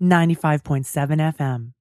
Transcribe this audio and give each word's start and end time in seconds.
95.7 0.00 0.84
FM. 1.36 1.72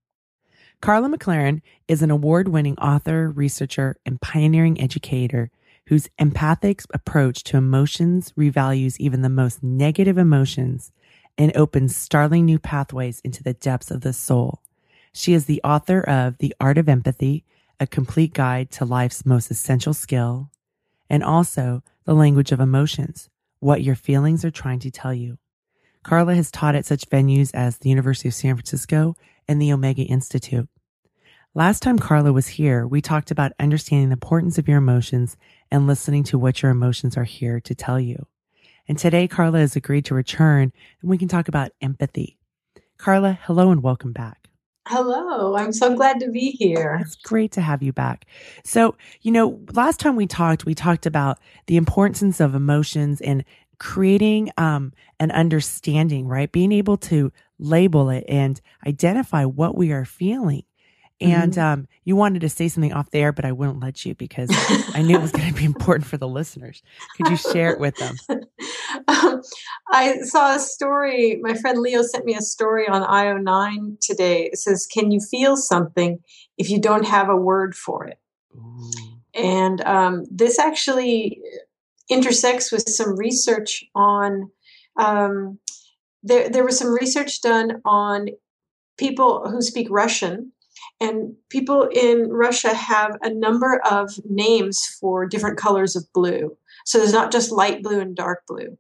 Karla 0.82 1.10
McLaren 1.10 1.62
is 1.88 2.02
an 2.02 2.12
award 2.12 2.48
winning 2.48 2.78
author, 2.78 3.30
researcher, 3.30 3.98
and 4.06 4.22
pioneering 4.22 4.80
educator 4.80 5.52
whose 5.88 6.10
empathic 6.18 6.82
approach 6.94 7.44
to 7.44 7.58
emotions 7.58 8.34
revalues 8.38 8.96
even 9.00 9.22
the 9.22 9.30
most 9.30 9.62
negative 9.62 10.18
emotions 10.18 10.92
and 11.38 11.56
opens 11.58 11.96
startling 11.96 12.46
new 12.46 12.58
pathways 12.58 13.20
into 13.22 13.44
the 13.44 13.54
depths 13.54 13.92
of 13.92 14.02
the 14.02 14.14
soul. 14.14 14.62
She 15.12 15.34
is 15.34 15.46
the 15.46 15.62
author 15.64 16.00
of 16.02 16.38
The 16.38 16.56
Art 16.60 16.78
of 16.78 16.88
Empathy, 16.88 17.44
a 17.80 17.88
complete 17.88 18.34
guide 18.34 18.72
to 18.72 18.86
life's 18.86 19.26
most 19.26 19.52
essential 19.52 19.94
skill, 19.94 20.50
and 21.10 21.22
also 21.22 21.84
The 22.06 22.16
Language 22.16 22.54
of 22.54 22.62
Emotions, 22.62 23.30
what 23.60 23.84
your 23.84 23.96
feelings 23.96 24.46
are 24.46 24.52
trying 24.52 24.80
to 24.80 24.92
tell 24.92 25.14
you. 25.14 25.38
Karla 26.06 26.36
has 26.36 26.52
taught 26.52 26.76
at 26.76 26.86
such 26.86 27.10
venues 27.10 27.50
as 27.56 27.80
the 27.80 27.90
University 27.90 28.28
of 28.28 28.36
San 28.36 28.54
Francisco 28.54 29.16
and 29.48 29.60
the 29.60 29.74
Omega 29.74 30.04
Institute. 30.04 30.70
Last 31.56 31.82
time 31.82 31.98
Karla 31.98 32.32
was 32.32 32.46
here, 32.46 32.86
we 32.86 33.02
talked 33.02 33.32
about 33.32 33.54
understanding 33.60 34.10
the 34.10 34.14
importance 34.14 34.60
of 34.60 34.68
your 34.68 34.78
emotions 34.78 35.36
and 35.72 35.88
listening 35.88 36.24
to 36.26 36.38
what 36.38 36.62
your 36.62 36.70
emotions 36.70 37.18
are 37.18 37.24
here 37.24 37.60
to 37.62 37.74
tell 37.74 38.00
you. 38.00 38.28
And 38.88 39.00
today, 39.00 39.28
Karla 39.28 39.58
has 39.58 39.76
agreed 39.76 40.06
to 40.06 40.14
return 40.14 40.72
and 41.02 41.10
we 41.10 41.18
can 41.18 41.28
talk 41.28 41.48
about 41.48 41.72
empathy. 41.82 42.38
Karla, 42.98 43.40
hello 43.42 43.72
and 43.72 43.82
welcome 43.82 44.14
back. 44.14 44.46
Hello, 44.88 45.56
I'm 45.56 45.74
so 45.74 45.96
glad 45.96 46.20
to 46.20 46.30
be 46.30 46.52
here. 46.52 47.00
It's 47.02 47.16
great 47.16 47.52
to 47.54 47.62
have 47.62 47.82
you 47.82 47.92
back. 47.92 48.28
So, 48.64 48.96
you 49.24 49.32
know, 49.32 49.60
last 49.74 50.00
time 50.00 50.16
we 50.16 50.28
talked, 50.28 50.68
we 50.68 50.76
talked 50.76 51.08
about 51.08 51.40
the 51.66 51.76
importance 51.76 52.40
of 52.40 52.54
emotions 52.54 53.20
and 53.20 53.44
creating 53.80 54.52
um, 54.58 54.94
an 55.20 55.32
understanding, 55.32 56.28
right? 56.28 56.52
Being 56.52 56.72
able 56.72 56.98
to 56.98 57.32
label 57.60 58.10
it 58.10 58.26
and 58.28 58.60
identify 58.86 59.46
what 59.46 59.76
we 59.78 59.92
are 59.92 60.06
feeling. 60.06 60.64
And 61.22 61.54
Mhm. 61.54 61.62
um, 61.62 61.88
you 62.04 62.18
wanted 62.18 62.42
to 62.42 62.50
say 62.50 62.68
something 62.68 62.92
off 62.92 63.10
the 63.10 63.20
air, 63.20 63.32
but 63.32 63.46
I 63.46 63.54
wouldn't 63.54 63.80
let 63.80 64.06
you 64.06 64.16
because 64.16 64.52
I 64.94 65.02
knew 65.02 65.16
it 65.16 65.22
was 65.22 65.32
going 65.32 65.48
to 65.48 65.54
be 65.54 65.64
important 65.74 66.06
for 66.06 66.18
the 66.18 66.28
listeners. 66.28 66.84
Could 67.16 67.30
you 67.30 67.38
share 67.38 67.72
it 67.72 67.80
with 67.80 67.96
them? 67.98 68.18
um, 69.08 69.42
I 69.92 70.18
saw 70.24 70.56
a 70.56 70.60
story. 70.60 71.40
My 71.42 71.54
friend 71.54 71.80
Leo 71.80 72.02
sent 72.02 72.26
me 72.26 72.36
a 72.36 72.42
story 72.42 72.88
on 72.88 73.02
IO9 73.04 74.00
today. 74.02 74.50
It 74.52 74.58
says, 74.58 74.86
Can 74.86 75.12
you 75.12 75.22
feel 75.22 75.56
something 75.56 76.20
if 76.58 76.70
you 76.70 76.82
don't 76.82 77.06
have 77.08 77.30
a 77.30 77.38
word 77.38 77.76
for 77.76 78.06
it? 78.06 78.20
And 79.34 79.82
um, 79.86 80.26
this 80.30 80.60
actually 80.60 81.42
intersects 82.10 82.72
with 82.72 82.88
some 82.90 83.18
research 83.18 83.84
on. 83.96 84.52
Um, 84.98 85.60
there, 86.24 86.50
there 86.50 86.66
was 86.66 86.80
some 86.80 86.94
research 86.94 87.42
done 87.42 87.82
on 87.86 88.30
people 88.98 89.50
who 89.50 89.62
speak 89.62 89.88
Russian, 89.90 90.52
and 91.00 91.36
people 91.50 91.88
in 91.92 92.30
Russia 92.30 92.74
have 92.74 93.18
a 93.22 93.30
number 93.30 93.82
of 93.90 94.12
names 94.30 94.86
for 95.00 95.26
different 95.26 95.58
colors 95.58 95.96
of 95.96 96.12
blue. 96.14 96.58
So 96.86 96.98
there's 96.98 97.14
not 97.14 97.32
just 97.32 97.52
light 97.52 97.84
blue 97.84 98.00
and 98.00 98.16
dark 98.16 98.44
blue, 98.48 98.78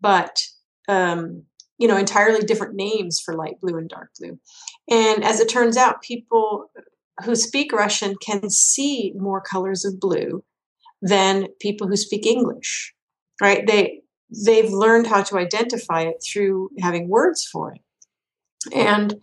but 0.00 0.42
um, 0.88 1.44
you 1.78 1.88
know 1.88 1.96
entirely 1.96 2.40
different 2.40 2.74
names 2.74 3.20
for 3.20 3.34
light 3.34 3.60
blue 3.60 3.76
and 3.76 3.88
dark 3.88 4.10
blue. 4.18 4.38
And 4.88 5.24
as 5.24 5.40
it 5.40 5.48
turns 5.48 5.76
out, 5.76 6.02
people 6.02 6.70
who 7.24 7.34
speak 7.34 7.72
Russian 7.72 8.14
can 8.24 8.50
see 8.50 9.12
more 9.16 9.40
colors 9.40 9.84
of 9.84 10.00
blue 10.00 10.42
than 11.02 11.48
people 11.60 11.88
who 11.88 11.96
speak 11.96 12.26
English. 12.26 12.94
Right? 13.40 13.66
They 13.66 14.02
they've 14.44 14.70
learned 14.70 15.06
how 15.06 15.22
to 15.24 15.38
identify 15.38 16.02
it 16.02 16.22
through 16.24 16.70
having 16.80 17.08
words 17.08 17.44
for 17.44 17.72
it. 17.72 17.80
And 18.72 19.14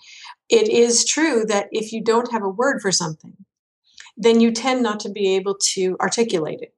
it 0.50 0.68
is 0.68 1.06
true 1.06 1.46
that 1.46 1.68
if 1.72 1.92
you 1.92 2.04
don't 2.04 2.32
have 2.32 2.44
a 2.44 2.50
word 2.50 2.82
for 2.82 2.92
something, 2.92 3.36
then 4.18 4.40
you 4.42 4.52
tend 4.52 4.82
not 4.82 5.00
to 5.02 5.10
be 5.10 5.36
able 5.36 5.56
to 5.74 5.96
articulate 6.02 6.60
it. 6.62 6.74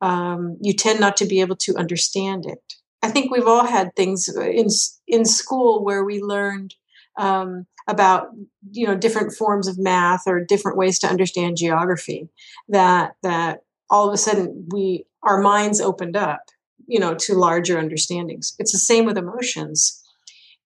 Um, 0.00 0.58
you 0.60 0.74
tend 0.74 1.00
not 1.00 1.16
to 1.16 1.26
be 1.26 1.40
able 1.40 1.56
to 1.56 1.76
understand 1.76 2.44
it. 2.46 2.62
I 3.02 3.10
think 3.10 3.30
we've 3.30 3.46
all 3.46 3.66
had 3.66 3.94
things 3.96 4.28
in 4.28 4.66
in 5.06 5.24
school 5.24 5.84
where 5.84 6.04
we 6.04 6.20
learned 6.20 6.74
um, 7.18 7.66
about 7.88 8.28
you 8.70 8.86
know 8.86 8.96
different 8.96 9.32
forms 9.32 9.66
of 9.66 9.78
math 9.78 10.22
or 10.26 10.44
different 10.44 10.76
ways 10.76 10.98
to 11.00 11.08
understand 11.08 11.56
geography. 11.56 12.28
That 12.68 13.14
that 13.22 13.60
all 13.90 14.08
of 14.08 14.14
a 14.14 14.18
sudden 14.18 14.66
we 14.70 15.06
our 15.22 15.40
minds 15.40 15.80
opened 15.80 16.16
up, 16.16 16.42
you 16.86 16.98
know, 16.98 17.14
to 17.14 17.34
larger 17.34 17.78
understandings. 17.78 18.54
It's 18.58 18.72
the 18.72 18.78
same 18.78 19.04
with 19.04 19.18
emotions. 19.18 20.02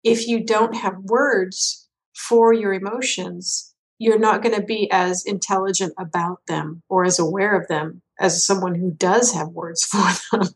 If 0.04 0.28
you 0.28 0.44
don't 0.44 0.76
have 0.76 0.98
words 1.04 1.88
for 2.16 2.54
your 2.54 2.74
emotions, 2.74 3.74
you're 4.00 4.20
not 4.20 4.42
going 4.42 4.56
to 4.56 4.62
be 4.62 4.90
as 4.92 5.26
intelligent 5.26 5.94
about 5.98 6.40
them 6.48 6.84
or 6.88 7.04
as 7.04 7.20
aware 7.20 7.60
of 7.60 7.68
them 7.68 8.02
as 8.20 8.46
someone 8.46 8.76
who 8.76 8.92
does 8.92 9.34
have 9.34 9.50
words 9.50 9.84
for 9.86 10.08
them, 10.32 10.48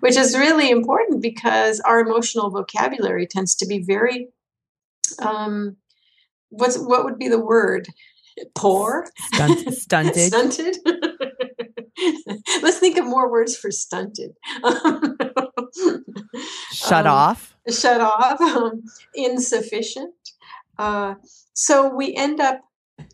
which 0.00 0.16
is 0.16 0.36
really 0.36 0.70
important 0.70 1.22
because 1.22 1.80
our 1.80 2.00
emotional 2.00 2.50
vocabulary 2.50 3.26
tends 3.26 3.54
to 3.56 3.66
be 3.66 3.80
very, 3.82 4.28
um, 5.20 5.76
what's 6.50 6.76
what 6.78 7.04
would 7.04 7.18
be 7.18 7.28
the 7.28 7.40
word? 7.40 7.88
Poor, 8.54 9.08
Stunt- 9.34 9.74
stunted. 9.74 10.32
stunted. 10.32 10.76
Let's 12.62 12.78
think 12.78 12.98
of 12.98 13.04
more 13.06 13.30
words 13.30 13.56
for 13.56 13.70
stunted. 13.70 14.32
Shut 16.72 17.06
Um, 17.06 17.12
off. 17.14 17.56
shut 17.68 18.00
off, 18.00 18.40
um, 18.40 18.82
insufficient. 19.14 20.14
Uh, 20.78 21.14
so 21.52 21.94
we 21.94 22.14
end 22.14 22.40
up 22.40 22.60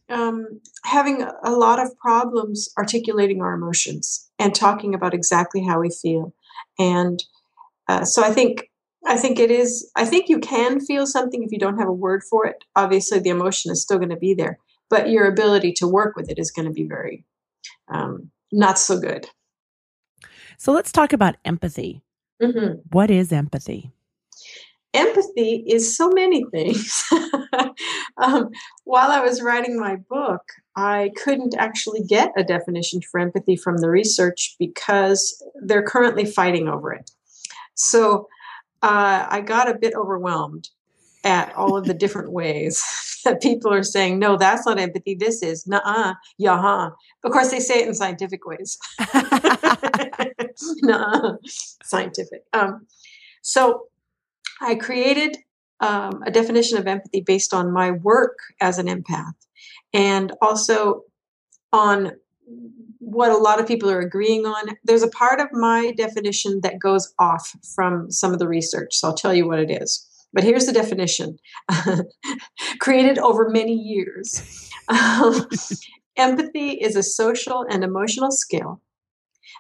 um, 0.09 0.61
having 0.85 1.23
a- 1.23 1.35
a 1.45 1.51
lot 1.53 1.79
of 1.79 1.97
problems 1.99 2.69
articulating 2.79 3.41
our 3.43 3.55
emotions 3.55 4.31
and 4.39 4.55
talking 4.55 4.95
about 4.95 5.15
exactly 5.15 5.63
how 5.65 5.81
we 5.81 5.91
feel. 5.91 6.33
And 6.79 7.23
uh, 7.89 8.05
so 8.05 8.23
I 8.23 8.33
think 8.33 8.71
I 9.07 9.17
think 9.17 9.39
it 9.39 9.51
is. 9.53 9.91
I 9.95 10.05
think 10.05 10.29
you 10.29 10.41
can 10.41 10.81
feel 10.81 11.07
something 11.07 11.43
if 11.45 11.53
you 11.53 11.59
don't 11.61 11.79
have 11.79 11.87
a 11.89 11.93
word 11.93 12.23
for 12.29 12.45
it. 12.47 12.65
Obviously, 12.75 13.21
the 13.21 13.31
emotion 13.31 13.71
is 13.71 13.81
still 13.83 13.99
going 13.99 14.11
to 14.11 14.17
be 14.17 14.35
there, 14.35 14.59
but 14.91 15.09
your 15.11 15.27
ability 15.27 15.73
to 15.75 15.87
work 15.87 16.17
with 16.17 16.29
it 16.29 16.39
is 16.41 16.51
going 16.51 16.67
to 16.67 16.73
be 16.75 16.85
very 16.89 17.25
um, 17.89 18.31
not 18.53 18.79
so 18.79 18.99
good. 18.99 19.29
So 20.59 20.73
let's 20.73 20.93
talk 20.93 21.13
about 21.13 21.37
empathy. 21.45 22.03
Mhm. 22.41 22.81
What 22.91 23.11
is 23.11 23.33
empathy? 23.33 23.93
empathy 24.97 25.63
is 25.67 25.97
so 25.97 26.09
many 26.11 26.45
things. 26.51 27.05
um, 28.17 28.51
while 28.85 29.11
I 29.11 29.21
was 29.21 29.43
writing 29.43 29.79
my 29.79 29.97
book, 29.97 30.43
I 30.75 31.11
couldn't 31.17 31.55
actually 31.59 32.03
get 32.03 32.33
a 32.37 32.43
definition 32.43 33.01
for 33.03 33.21
empathy 33.21 33.57
from 33.57 33.79
the 33.79 33.91
research 33.91 34.57
because 34.59 35.43
they're 35.63 35.83
currently 35.83 36.25
fighting 36.25 36.69
over 36.69 36.93
it. 36.93 37.11
So 37.75 38.29
uh, 38.83 39.27
I 39.29 39.43
got 39.43 39.71
a 39.71 39.79
bit 39.79 39.95
overwhelmed 39.95 40.69
at 41.27 41.53
all 41.57 41.77
of 41.77 41.87
the 41.87 41.93
different 41.93 42.31
ways 42.31 43.21
that 43.25 43.43
people 43.43 43.73
are 43.73 43.83
saying, 43.83 44.19
no, 44.21 44.37
that's 44.37 44.65
not 44.65 44.79
empathy. 44.79 45.17
This 45.17 45.43
is, 45.43 45.67
nah, 45.67 46.15
yaha. 46.41 46.93
Of 47.25 47.33
course, 47.33 47.51
they 47.51 47.59
say 47.59 47.81
it 47.81 47.89
in 47.89 47.95
scientific 47.95 48.47
ways. 48.47 48.79
Nuh-uh. 50.83 51.37
scientific. 51.83 52.45
Um, 52.53 52.87
so 53.43 53.87
I 54.61 54.77
created 54.77 55.39
um, 55.81 56.23
a 56.25 56.31
definition 56.31 56.79
of 56.79 56.87
empathy 56.87 57.21
based 57.21 57.53
on 57.53 57.73
my 57.73 57.91
work 57.91 58.39
as 58.61 58.79
an 58.79 58.87
empath 58.87 59.35
and 59.93 60.33
also 60.41 61.03
on 61.73 62.13
what 63.01 63.31
a 63.31 63.37
lot 63.37 63.61
of 63.61 63.67
people 63.67 63.91
are 63.91 64.01
agreeing 64.01 64.47
on. 64.47 64.77
There's 64.85 65.03
a 65.03 65.09
part 65.09 65.41
of 65.41 65.49
my 65.53 65.93
definition 65.97 66.61
that 66.63 66.79
goes 66.79 67.13
off 67.19 67.53
from 67.75 68.11
some 68.13 68.33
of 68.33 68.39
the 68.39 68.49
research, 68.49 68.95
so 68.95 69.09
I'll 69.09 69.15
tell 69.15 69.35
you 69.35 69.47
what 69.47 69.59
it 69.59 69.71
is. 69.71 70.06
But 70.33 70.45
here's 70.45 70.67
the 70.67 70.73
definition 70.73 71.39
created 72.81 73.19
over 73.19 73.49
many 73.49 73.75
years. 73.75 74.71
Um, 74.89 75.49
empathy 76.17 76.71
is 76.73 76.97
a 76.97 77.03
social 77.03 77.65
and 77.69 77.83
emotional 77.83 78.31
skill 78.31 78.81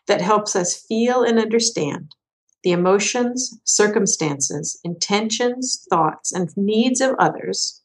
that 0.07 0.21
helps 0.21 0.55
us 0.55 0.85
feel 0.89 1.23
and 1.23 1.39
understand 1.39 2.15
the 2.63 2.73
emotions, 2.73 3.61
circumstances, 3.65 4.81
intentions, 4.83 5.87
thoughts, 5.89 6.33
and 6.33 6.51
needs 6.57 7.01
of 7.01 7.15
others. 7.19 7.81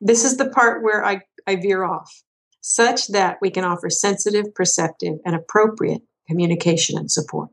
This 0.00 0.24
is 0.24 0.36
the 0.36 0.50
part 0.50 0.82
where 0.82 1.04
I, 1.04 1.20
I 1.46 1.56
veer 1.56 1.84
off, 1.84 2.22
such 2.60 3.06
that 3.08 3.38
we 3.40 3.50
can 3.50 3.64
offer 3.64 3.88
sensitive, 3.88 4.52
perceptive, 4.54 5.18
and 5.24 5.36
appropriate 5.36 6.02
communication 6.28 6.98
and 6.98 7.08
support. 7.08 7.50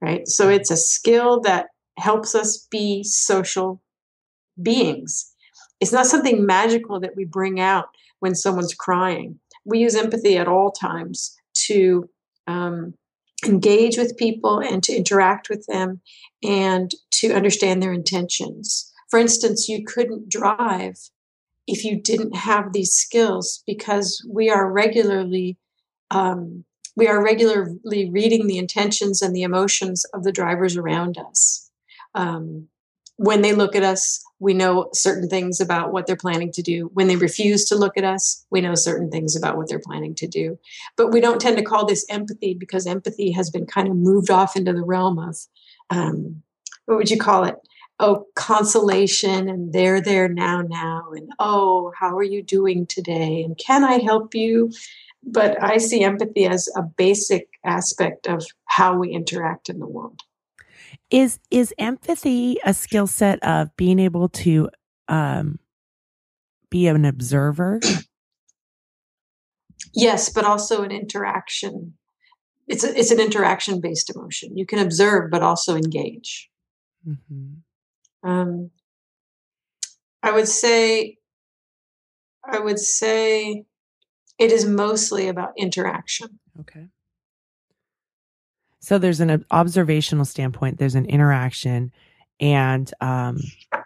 Right? 0.00 0.26
So 0.28 0.48
it's 0.48 0.70
a 0.70 0.76
skill 0.76 1.40
that 1.40 1.69
helps 1.98 2.34
us 2.34 2.66
be 2.70 3.02
social 3.04 3.82
beings. 4.60 5.32
It's 5.80 5.92
not 5.92 6.06
something 6.06 6.44
magical 6.44 7.00
that 7.00 7.16
we 7.16 7.24
bring 7.24 7.60
out 7.60 7.88
when 8.20 8.34
someone's 8.34 8.74
crying. 8.74 9.38
We 9.64 9.78
use 9.78 9.94
empathy 9.94 10.36
at 10.36 10.48
all 10.48 10.72
times 10.72 11.36
to 11.66 12.08
um, 12.46 12.94
engage 13.44 13.96
with 13.96 14.16
people 14.16 14.58
and 14.58 14.82
to 14.82 14.94
interact 14.94 15.48
with 15.48 15.66
them 15.66 16.00
and 16.42 16.90
to 17.12 17.32
understand 17.32 17.82
their 17.82 17.92
intentions. 17.92 18.90
For 19.10 19.18
instance, 19.18 19.68
you 19.68 19.84
couldn't 19.84 20.28
drive 20.28 20.96
if 21.66 21.84
you 21.84 22.00
didn't 22.00 22.36
have 22.36 22.72
these 22.72 22.92
skills 22.92 23.62
because 23.66 24.24
we 24.28 24.50
are 24.50 24.70
regularly 24.70 25.56
um, 26.10 26.64
we 26.96 27.06
are 27.06 27.22
regularly 27.22 28.10
reading 28.10 28.46
the 28.46 28.58
intentions 28.58 29.22
and 29.22 29.34
the 29.34 29.42
emotions 29.42 30.04
of 30.12 30.24
the 30.24 30.32
drivers 30.32 30.76
around 30.76 31.16
us. 31.16 31.69
Um, 32.14 32.68
when 33.16 33.42
they 33.42 33.52
look 33.52 33.76
at 33.76 33.82
us, 33.82 34.24
we 34.38 34.54
know 34.54 34.88
certain 34.94 35.28
things 35.28 35.60
about 35.60 35.92
what 35.92 36.06
they're 36.06 36.16
planning 36.16 36.50
to 36.52 36.62
do. 36.62 36.90
When 36.94 37.06
they 37.06 37.16
refuse 37.16 37.66
to 37.66 37.76
look 37.76 37.98
at 37.98 38.04
us, 38.04 38.46
we 38.50 38.62
know 38.62 38.74
certain 38.74 39.10
things 39.10 39.36
about 39.36 39.58
what 39.58 39.68
they're 39.68 39.78
planning 39.78 40.14
to 40.14 40.26
do. 40.26 40.58
But 40.96 41.12
we 41.12 41.20
don't 41.20 41.38
tend 41.38 41.58
to 41.58 41.62
call 41.62 41.84
this 41.84 42.06
empathy 42.08 42.54
because 42.54 42.86
empathy 42.86 43.30
has 43.32 43.50
been 43.50 43.66
kind 43.66 43.88
of 43.88 43.96
moved 43.96 44.30
off 44.30 44.56
into 44.56 44.72
the 44.72 44.82
realm 44.82 45.18
of 45.18 45.36
um, 45.90 46.42
what 46.86 46.96
would 46.96 47.10
you 47.10 47.18
call 47.18 47.44
it? 47.44 47.56
Oh, 47.98 48.24
consolation, 48.34 49.50
and 49.50 49.74
they're 49.74 50.00
there 50.00 50.26
now, 50.26 50.62
now, 50.62 51.10
and 51.14 51.30
oh, 51.38 51.92
how 51.98 52.16
are 52.16 52.22
you 52.22 52.42
doing 52.42 52.86
today? 52.86 53.42
And 53.42 53.58
can 53.58 53.84
I 53.84 53.98
help 53.98 54.34
you? 54.34 54.72
But 55.22 55.62
I 55.62 55.76
see 55.76 56.02
empathy 56.02 56.46
as 56.46 56.70
a 56.74 56.82
basic 56.82 57.50
aspect 57.66 58.26
of 58.26 58.46
how 58.64 58.96
we 58.96 59.10
interact 59.10 59.68
in 59.68 59.78
the 59.78 59.86
world. 59.86 60.22
Is 61.10 61.38
is 61.50 61.74
empathy 61.78 62.58
a 62.64 62.72
skill 62.74 63.06
set 63.06 63.42
of 63.42 63.74
being 63.76 63.98
able 63.98 64.28
to 64.28 64.70
um, 65.08 65.58
be 66.70 66.86
an 66.86 67.04
observer? 67.04 67.80
Yes, 69.92 70.28
but 70.28 70.44
also 70.44 70.82
an 70.82 70.92
interaction. 70.92 71.94
It's 72.68 72.84
a, 72.84 72.96
it's 72.96 73.10
an 73.10 73.18
interaction 73.18 73.80
based 73.80 74.14
emotion. 74.14 74.56
You 74.56 74.66
can 74.66 74.78
observe, 74.78 75.30
but 75.30 75.42
also 75.42 75.74
engage. 75.74 76.48
Mm-hmm. 77.06 78.28
Um, 78.28 78.70
I 80.22 80.30
would 80.30 80.46
say, 80.46 81.18
I 82.44 82.58
would 82.60 82.78
say, 82.78 83.64
it 84.38 84.52
is 84.52 84.64
mostly 84.64 85.28
about 85.28 85.52
interaction. 85.56 86.38
Okay. 86.60 86.86
So 88.80 88.98
there's 88.98 89.20
an 89.20 89.44
observational 89.50 90.24
standpoint, 90.24 90.78
there's 90.78 90.94
an 90.94 91.06
interaction 91.06 91.92
and 92.40 92.90
um 93.00 93.38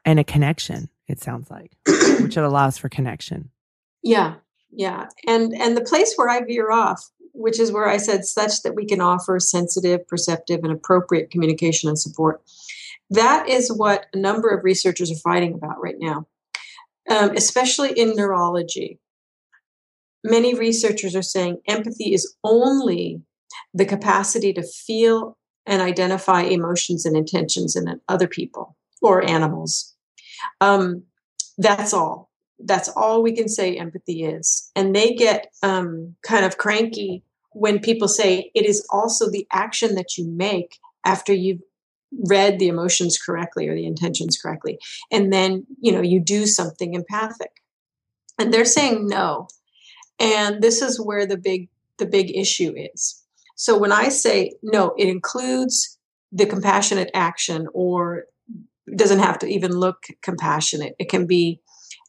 and 0.05 0.21
a 0.21 0.25
connection, 0.25 0.89
it 1.09 1.21
sounds 1.21 1.51
like, 1.51 1.73
which 1.87 2.37
it 2.37 2.45
allows 2.45 2.79
for 2.79 2.89
connection. 2.89 3.51
Yeah. 4.03 4.35
Yeah. 4.71 5.09
And 5.27 5.55
and 5.55 5.77
the 5.77 5.85
place 5.85 6.15
where 6.17 6.29
I 6.29 6.41
veer 6.45 6.71
off, 6.71 7.11
which 7.33 7.59
is 7.59 7.73
where 7.73 7.89
I 7.89 7.97
said 7.97 8.25
such 8.25 8.63
that 8.63 8.75
we 8.75 8.87
can 8.87 9.01
offer 9.01 9.39
sensitive, 9.41 10.07
perceptive, 10.07 10.61
and 10.63 10.73
appropriate 10.73 11.31
communication 11.31 11.89
and 11.89 11.99
support. 11.99 12.43
That 13.11 13.49
is 13.49 13.73
what 13.73 14.07
a 14.13 14.19
number 14.19 14.49
of 14.49 14.65
researchers 14.65 15.11
are 15.11 15.17
fighting 15.17 15.55
about 15.55 15.83
right 15.83 15.97
now, 15.99 16.27
um, 17.11 17.33
especially 17.37 17.93
in 17.93 18.17
neurology. 18.17 18.99
Many 20.25 20.55
researchers 20.55 21.15
are 21.15 21.23
saying 21.23 21.61
empathy 21.69 22.15
is 22.15 22.35
only 22.43 23.23
the 23.73 23.85
capacity 23.85 24.53
to 24.53 24.63
feel 24.63 25.37
and 25.67 25.81
identify 25.81 26.43
emotions 26.43 27.07
and 27.07 27.17
intentions 27.17 27.77
in 27.77 28.01
other 28.09 28.29
people 28.29 28.77
or 29.01 29.29
animals. 29.29 29.95
Um, 30.61 31.05
that's 31.59 31.95
all. 31.95 32.31
That's 32.59 32.89
all 32.91 33.23
we 33.23 33.33
can 33.33 33.49
say 33.49 33.77
empathy 33.77 34.25
is. 34.25 34.71
And 34.77 34.95
they 34.95 35.15
get 35.15 35.53
um, 35.63 36.15
kind 36.23 36.45
of 36.45 36.59
cranky 36.59 37.23
when 37.53 37.79
people 37.79 38.09
say 38.09 38.51
it 38.55 38.67
is 38.67 38.87
also 38.91 39.31
the 39.31 39.47
action 39.53 39.95
that 39.95 40.17
you 40.17 40.29
make 40.29 40.79
after 41.05 41.33
you've 41.33 41.63
read 42.29 42.59
the 42.59 42.69
emotions 42.69 43.19
correctly 43.19 43.69
or 43.69 43.75
the 43.75 43.87
intentions 43.87 44.39
correctly. 44.41 44.79
And 45.11 45.33
then, 45.33 45.67
you 45.81 45.93
know, 45.93 46.03
you 46.03 46.21
do 46.21 46.47
something 46.47 46.95
empathic. 46.95 47.51
And 48.39 48.53
they're 48.53 48.65
saying 48.65 49.07
no. 49.07 49.49
And 50.19 50.63
this 50.63 50.83
is 50.83 51.01
where 51.01 51.27
the 51.27 51.37
big 51.37 51.69
the 51.99 52.07
big 52.07 52.37
issue 52.37 52.73
is 52.77 53.24
so 53.55 53.79
when 53.79 53.93
I 53.93 54.09
say 54.09 54.53
no, 54.63 54.95
it 54.99 55.09
includes 55.09 55.99
the 56.33 56.47
compassionate 56.47 57.11
action 57.15 57.69
or 57.73 58.25
doesn't 58.95 59.21
have 59.21 59.39
to 59.39 59.47
even 59.47 59.73
look 59.73 60.05
compassionate. 60.23 60.95
It 60.99 61.09
can 61.09 61.27
be 61.27 61.61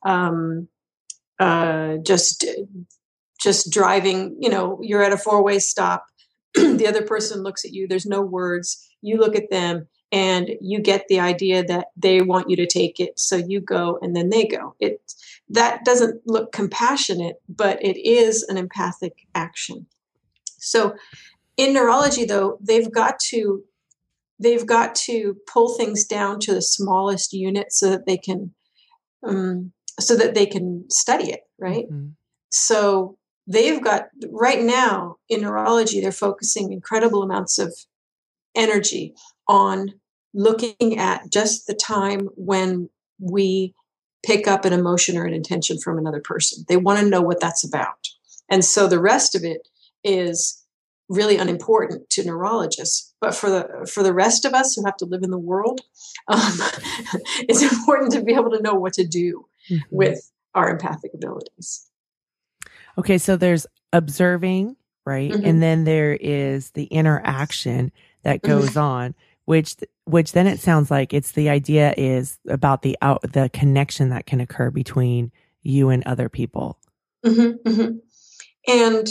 um, 0.05 0.67
uh, 1.39 1.97
just 2.05 2.45
just 3.39 3.71
driving. 3.71 4.37
You 4.39 4.49
know, 4.49 4.79
you're 4.81 5.03
at 5.03 5.13
a 5.13 5.17
four 5.17 5.43
way 5.43 5.59
stop. 5.59 6.05
the 6.53 6.87
other 6.87 7.03
person 7.03 7.43
looks 7.43 7.63
at 7.65 7.71
you. 7.71 7.87
There's 7.87 8.05
no 8.05 8.21
words. 8.21 8.87
You 9.01 9.17
look 9.17 9.35
at 9.35 9.51
them, 9.51 9.87
and 10.11 10.49
you 10.61 10.79
get 10.79 11.05
the 11.07 11.19
idea 11.19 11.63
that 11.63 11.87
they 11.95 12.21
want 12.21 12.49
you 12.49 12.55
to 12.55 12.65
take 12.65 12.99
it. 12.99 13.19
So 13.19 13.35
you 13.35 13.61
go, 13.61 13.99
and 14.01 14.15
then 14.15 14.29
they 14.29 14.45
go. 14.45 14.75
It 14.79 15.01
that 15.49 15.85
doesn't 15.85 16.21
look 16.25 16.51
compassionate, 16.51 17.35
but 17.47 17.83
it 17.83 17.97
is 17.97 18.43
an 18.43 18.57
empathic 18.57 19.27
action. 19.35 19.85
So 20.57 20.95
in 21.57 21.73
neurology 21.73 22.25
though 22.25 22.57
they've 22.61 22.91
got 22.91 23.19
to 23.19 23.63
they've 24.39 24.65
got 24.65 24.95
to 24.95 25.37
pull 25.51 25.75
things 25.75 26.05
down 26.05 26.39
to 26.39 26.53
the 26.53 26.61
smallest 26.61 27.33
unit 27.33 27.71
so 27.71 27.89
that 27.89 28.05
they 28.05 28.17
can 28.17 28.53
um, 29.23 29.71
so 29.99 30.15
that 30.15 30.35
they 30.35 30.45
can 30.45 30.85
study 30.89 31.31
it 31.31 31.41
right? 31.59 31.85
Mm-hmm. 31.85 32.09
so 32.51 33.17
they've 33.47 33.81
got 33.81 34.07
right 34.29 34.61
now 34.61 35.17
in 35.29 35.41
neurology 35.41 36.01
they're 36.01 36.11
focusing 36.11 36.71
incredible 36.71 37.23
amounts 37.23 37.57
of 37.57 37.73
energy 38.55 39.13
on 39.47 39.93
looking 40.33 40.97
at 40.97 41.31
just 41.31 41.67
the 41.67 41.73
time 41.73 42.29
when 42.35 42.89
we 43.19 43.73
pick 44.25 44.47
up 44.47 44.65
an 44.65 44.73
emotion 44.73 45.17
or 45.17 45.25
an 45.25 45.33
intention 45.33 45.77
from 45.79 45.97
another 45.97 46.19
person. 46.19 46.65
They 46.67 46.77
want 46.77 46.99
to 46.99 47.09
know 47.09 47.21
what 47.21 47.39
that's 47.39 47.63
about. 47.63 48.07
And 48.49 48.65
so 48.65 48.87
the 48.87 48.99
rest 48.99 49.35
of 49.35 49.43
it 49.43 49.67
is 50.03 50.64
really 51.09 51.37
unimportant 51.37 52.09
to 52.09 52.23
neurologists 52.23 53.13
but 53.21 53.35
for 53.35 53.49
the 53.49 53.89
for 53.91 54.03
the 54.03 54.13
rest 54.13 54.45
of 54.45 54.53
us 54.53 54.75
who 54.75 54.83
have 54.85 54.97
to 54.97 55.05
live 55.05 55.23
in 55.23 55.31
the 55.31 55.37
world 55.37 55.81
um, 56.27 56.39
it's 57.47 57.61
important 57.61 58.11
to 58.11 58.21
be 58.21 58.33
able 58.33 58.49
to 58.49 58.61
know 58.61 58.73
what 58.73 58.93
to 58.93 59.05
do 59.05 59.45
mm-hmm. 59.69 59.95
with 59.95 60.31
our 60.55 60.69
empathic 60.69 61.11
abilities 61.13 61.89
okay 62.97 63.17
so 63.17 63.35
there's 63.35 63.67
observing 63.93 64.75
right 65.05 65.31
mm-hmm. 65.31 65.45
and 65.45 65.61
then 65.61 65.83
there 65.83 66.13
is 66.13 66.71
the 66.71 66.85
interaction 66.85 67.91
that 68.23 68.41
mm-hmm. 68.41 68.59
goes 68.59 68.69
mm-hmm. 68.69 68.79
on 68.79 69.15
which 69.45 69.75
which 70.05 70.33
then 70.33 70.47
it 70.47 70.59
sounds 70.59 70.91
like 70.91 71.13
it's 71.13 71.33
the 71.33 71.49
idea 71.49 71.93
is 71.97 72.39
about 72.49 72.81
the 72.81 72.97
out 73.01 73.21
the 73.21 73.49
connection 73.53 74.09
that 74.09 74.25
can 74.25 74.41
occur 74.41 74.71
between 74.71 75.31
you 75.61 75.89
and 75.89 76.03
other 76.05 76.29
people 76.29 76.79
mm-hmm. 77.25 77.69
Mm-hmm. 77.69 77.97
and 78.67 79.07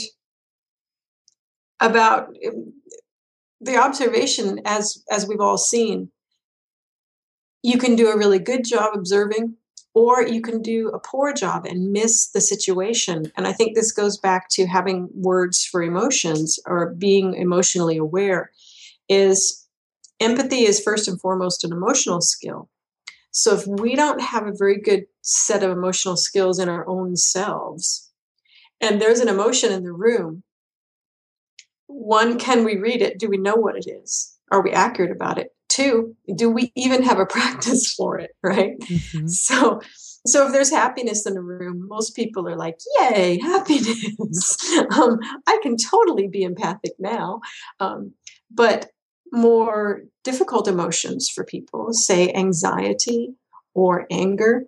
about 1.84 2.34
um, 2.46 2.72
the 3.60 3.76
observation 3.76 4.60
as 4.64 5.02
as 5.10 5.26
we've 5.26 5.40
all 5.40 5.58
seen. 5.58 6.10
You 7.62 7.78
can 7.78 7.96
do 7.96 8.08
a 8.10 8.16
really 8.16 8.38
good 8.38 8.64
job 8.64 8.94
observing 8.94 9.56
or 9.94 10.26
you 10.26 10.42
can 10.42 10.60
do 10.60 10.88
a 10.88 10.98
poor 10.98 11.32
job 11.32 11.64
and 11.64 11.92
miss 11.92 12.28
the 12.28 12.40
situation. 12.40 13.30
And 13.36 13.46
i 13.46 13.52
think 13.52 13.74
this 13.74 13.92
goes 13.92 14.18
back 14.18 14.48
to 14.50 14.66
having 14.66 15.08
words 15.14 15.64
for 15.64 15.82
emotions 15.82 16.58
or 16.66 16.94
being 16.94 17.34
emotionally 17.34 17.96
aware 17.96 18.50
is 19.08 19.66
empathy 20.20 20.64
is 20.64 20.80
first 20.80 21.08
and 21.08 21.20
foremost 21.20 21.64
an 21.64 21.72
emotional 21.72 22.20
skill. 22.20 22.68
So 23.30 23.54
if 23.54 23.66
we 23.66 23.96
don't 23.96 24.20
have 24.20 24.46
a 24.46 24.56
very 24.56 24.80
good 24.80 25.06
set 25.22 25.62
of 25.62 25.70
emotional 25.70 26.16
skills 26.16 26.58
in 26.58 26.68
our 26.68 26.86
own 26.88 27.16
selves 27.16 28.12
and 28.80 29.00
there's 29.00 29.20
an 29.20 29.28
emotion 29.28 29.72
in 29.72 29.82
the 29.82 29.92
room 29.92 30.44
one, 31.86 32.38
can 32.38 32.64
we 32.64 32.76
read 32.76 33.02
it? 33.02 33.18
Do 33.18 33.28
we 33.28 33.36
know 33.36 33.54
what 33.54 33.76
it 33.76 33.88
is? 33.88 34.36
Are 34.50 34.62
we 34.62 34.70
accurate 34.70 35.10
about 35.10 35.38
it? 35.38 35.48
Two, 35.68 36.14
do 36.36 36.50
we 36.50 36.72
even 36.76 37.02
have 37.02 37.18
a 37.18 37.26
practice 37.36 37.92
for 37.92 38.18
it? 38.18 38.30
Right. 38.42 38.78
Mm-hmm. 38.80 39.26
So, 39.28 39.80
so 40.26 40.46
if 40.46 40.52
there's 40.52 40.70
happiness 40.70 41.26
in 41.26 41.36
a 41.36 41.42
room, 41.42 41.86
most 41.86 42.16
people 42.16 42.48
are 42.48 42.56
like, 42.56 42.78
"Yay, 42.98 43.38
happiness!" 43.42 44.78
um, 44.96 45.18
I 45.46 45.58
can 45.62 45.76
totally 45.76 46.28
be 46.28 46.42
empathic 46.42 46.92
now. 46.98 47.40
Um, 47.78 48.12
but 48.50 48.90
more 49.32 50.04
difficult 50.22 50.66
emotions 50.66 51.28
for 51.28 51.44
people, 51.44 51.92
say 51.92 52.32
anxiety 52.32 53.34
or 53.74 54.06
anger, 54.10 54.66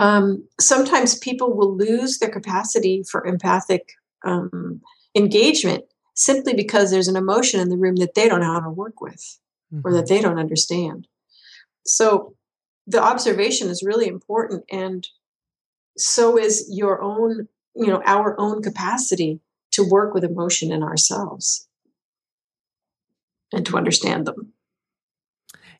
um, 0.00 0.48
sometimes 0.58 1.18
people 1.18 1.54
will 1.54 1.76
lose 1.76 2.18
their 2.18 2.30
capacity 2.30 3.02
for 3.08 3.26
empathic 3.26 3.92
um, 4.24 4.80
engagement 5.14 5.84
simply 6.14 6.54
because 6.54 6.90
there's 6.90 7.08
an 7.08 7.16
emotion 7.16 7.60
in 7.60 7.68
the 7.68 7.76
room 7.76 7.96
that 7.96 8.14
they 8.14 8.28
don't 8.28 8.40
know 8.40 8.52
how 8.52 8.60
to 8.60 8.70
work 8.70 9.00
with 9.00 9.38
mm-hmm. 9.72 9.86
or 9.86 9.92
that 9.92 10.04
mm-hmm. 10.04 10.14
they 10.14 10.20
don't 10.20 10.38
understand. 10.38 11.06
So 11.86 12.34
the 12.86 13.02
observation 13.02 13.68
is 13.68 13.82
really 13.82 14.08
important 14.08 14.64
and 14.70 15.06
so 15.96 16.38
is 16.38 16.68
your 16.70 17.00
own 17.00 17.48
you 17.74 17.86
know 17.86 18.02
our 18.04 18.38
own 18.38 18.62
capacity 18.62 19.40
to 19.70 19.88
work 19.88 20.12
with 20.12 20.24
emotion 20.24 20.72
in 20.72 20.82
ourselves 20.82 21.68
and 23.52 23.64
to 23.66 23.76
understand 23.76 24.26
them 24.26 24.52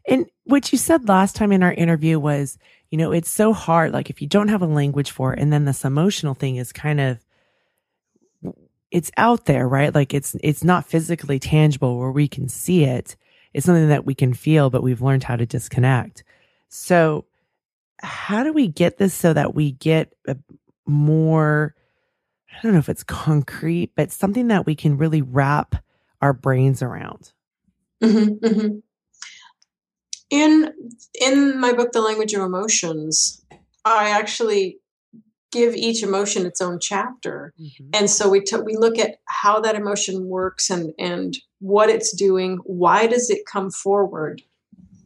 and 0.08 0.26
what 0.44 0.72
you 0.72 0.78
said 0.78 1.08
last 1.08 1.34
time 1.36 1.52
in 1.52 1.62
our 1.62 1.72
interview 1.72 2.18
was 2.18 2.58
you 2.90 2.98
know 2.98 3.12
it's 3.12 3.30
so 3.30 3.52
hard 3.52 3.92
like 3.92 4.10
if 4.10 4.22
you 4.22 4.28
don't 4.28 4.48
have 4.48 4.62
a 4.62 4.66
language 4.66 5.10
for 5.10 5.32
it 5.32 5.38
and 5.40 5.52
then 5.52 5.64
this 5.64 5.84
emotional 5.84 6.34
thing 6.34 6.56
is 6.56 6.72
kind 6.72 7.00
of 7.00 7.18
it's 8.90 9.10
out 9.16 9.46
there 9.46 9.68
right 9.68 9.94
like 9.94 10.12
it's 10.14 10.36
it's 10.42 10.64
not 10.64 10.86
physically 10.86 11.38
tangible 11.38 11.98
where 11.98 12.10
we 12.10 12.28
can 12.28 12.48
see 12.48 12.84
it 12.84 13.16
it's 13.52 13.66
something 13.66 13.88
that 13.88 14.04
we 14.04 14.14
can 14.14 14.34
feel 14.34 14.70
but 14.70 14.82
we've 14.82 15.02
learned 15.02 15.24
how 15.24 15.36
to 15.36 15.46
disconnect 15.46 16.24
so 16.68 17.24
how 17.98 18.42
do 18.42 18.52
we 18.52 18.66
get 18.66 18.98
this 18.98 19.14
so 19.14 19.32
that 19.32 19.54
we 19.54 19.72
get 19.72 20.12
a 20.26 20.36
more 20.86 21.74
I 22.52 22.62
don't 22.62 22.72
know 22.72 22.78
if 22.78 22.88
it's 22.88 23.04
concrete, 23.04 23.92
but 23.94 24.10
something 24.10 24.48
that 24.48 24.66
we 24.66 24.74
can 24.74 24.98
really 24.98 25.22
wrap 25.22 25.76
our 26.20 26.32
brains 26.32 26.82
around. 26.82 27.32
Mm-hmm, 28.02 28.44
mm-hmm. 28.44 28.78
In 30.30 30.72
in 31.20 31.60
my 31.60 31.72
book, 31.72 31.92
The 31.92 32.00
Language 32.00 32.34
of 32.34 32.42
Emotions, 32.42 33.44
I 33.84 34.10
actually 34.10 34.79
give 35.50 35.74
each 35.74 36.02
emotion 36.02 36.46
its 36.46 36.60
own 36.60 36.78
chapter, 36.80 37.52
mm-hmm. 37.60 37.88
and 37.94 38.08
so 38.08 38.28
we 38.28 38.44
we 38.64 38.76
look 38.76 38.98
at 38.98 39.16
how 39.26 39.60
that 39.60 39.74
emotion 39.74 40.26
works 40.26 40.70
and 40.70 40.92
and 40.98 41.36
what 41.60 41.90
it's 41.90 42.14
doing. 42.14 42.58
Why 42.64 43.06
does 43.06 43.30
it 43.30 43.46
come 43.46 43.70
forward? 43.70 44.42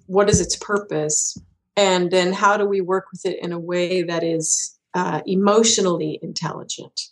What 0.06 0.28
is 0.28 0.40
its 0.40 0.56
purpose? 0.56 1.38
And 1.76 2.10
then 2.10 2.32
how 2.32 2.56
do 2.56 2.66
we 2.66 2.80
work 2.80 3.06
with 3.10 3.26
it 3.26 3.42
in 3.42 3.52
a 3.52 3.58
way 3.58 4.02
that 4.02 4.22
is 4.22 4.78
uh, 4.94 5.22
emotionally 5.26 6.20
intelligent? 6.22 7.08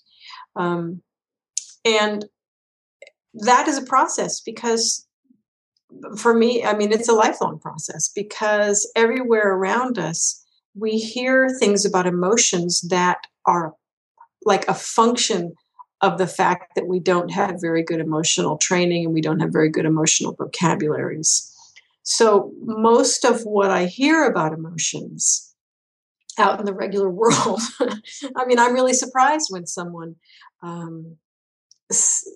Um, 0.55 1.03
and 1.85 2.27
that 3.35 3.67
is 3.67 3.79
a 3.79 3.85
process 3.85 4.41
because 4.41 5.07
for 6.17 6.35
me, 6.35 6.65
I 6.65 6.75
mean, 6.75 6.93
it's 6.93 7.09
a 7.09 7.15
lifelong 7.15 7.59
process 7.59 8.09
because 8.09 8.91
everywhere 8.97 9.55
around 9.55 9.99
us, 9.99 10.42
we 10.75 10.99
hear 10.99 11.49
things 11.49 11.85
about 11.85 12.07
emotions 12.07 12.81
that 12.89 13.19
are 13.47 13.75
like 14.45 14.67
a 14.69 14.75
function 14.75 15.55
of 16.01 16.19
the 16.19 16.27
fact 16.27 16.75
that 16.75 16.89
we 16.89 16.99
don't 16.99 17.31
have 17.31 17.61
very 17.61 17.83
good 17.83 18.01
emotional 18.01 18.59
training 18.59 19.05
and 19.05 19.15
we 19.15 19.21
don't 19.21 19.41
have 19.41 19.53
very 19.53 19.71
good 19.71 19.85
emotional 19.85 20.35
vocabularies. 20.35 21.49
So, 22.03 22.53
most 22.61 23.25
of 23.25 23.43
what 23.43 23.71
I 23.71 23.87
hear 23.87 24.25
about 24.25 24.53
emotions 24.53 25.55
out 26.39 26.59
in 26.59 26.67
the 26.67 26.75
regular 26.75 27.11
world, 27.11 27.61
I 27.81 28.45
mean, 28.47 28.59
I'm 28.59 28.75
really 28.75 28.95
surprised 28.95 29.49
when 29.51 29.67
someone 29.67 30.17
um, 30.63 31.17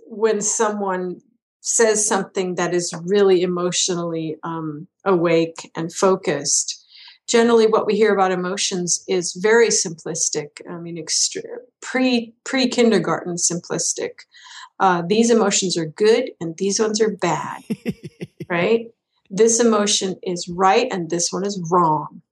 when 0.06 0.40
someone 0.40 1.20
says 1.60 2.06
something 2.06 2.54
that 2.54 2.72
is 2.72 2.94
really 3.06 3.42
emotionally 3.42 4.36
um, 4.44 4.86
awake 5.04 5.70
and 5.74 5.92
focused. 5.92 6.75
Generally, 7.28 7.66
what 7.68 7.86
we 7.86 7.96
hear 7.96 8.12
about 8.12 8.32
emotions 8.32 9.04
is 9.08 9.32
very 9.34 9.68
simplistic. 9.68 10.60
I 10.70 10.76
mean, 10.78 10.98
extra, 10.98 11.42
pre 11.82 12.34
pre 12.44 12.68
kindergarten 12.68 13.34
simplistic. 13.34 14.10
Uh, 14.78 15.02
these 15.06 15.30
emotions 15.30 15.76
are 15.76 15.86
good 15.86 16.30
and 16.40 16.56
these 16.58 16.78
ones 16.78 17.00
are 17.00 17.16
bad, 17.16 17.62
right? 18.48 18.86
This 19.30 19.58
emotion 19.58 20.16
is 20.22 20.48
right 20.48 20.86
and 20.92 21.10
this 21.10 21.32
one 21.32 21.44
is 21.46 21.60
wrong. 21.70 22.22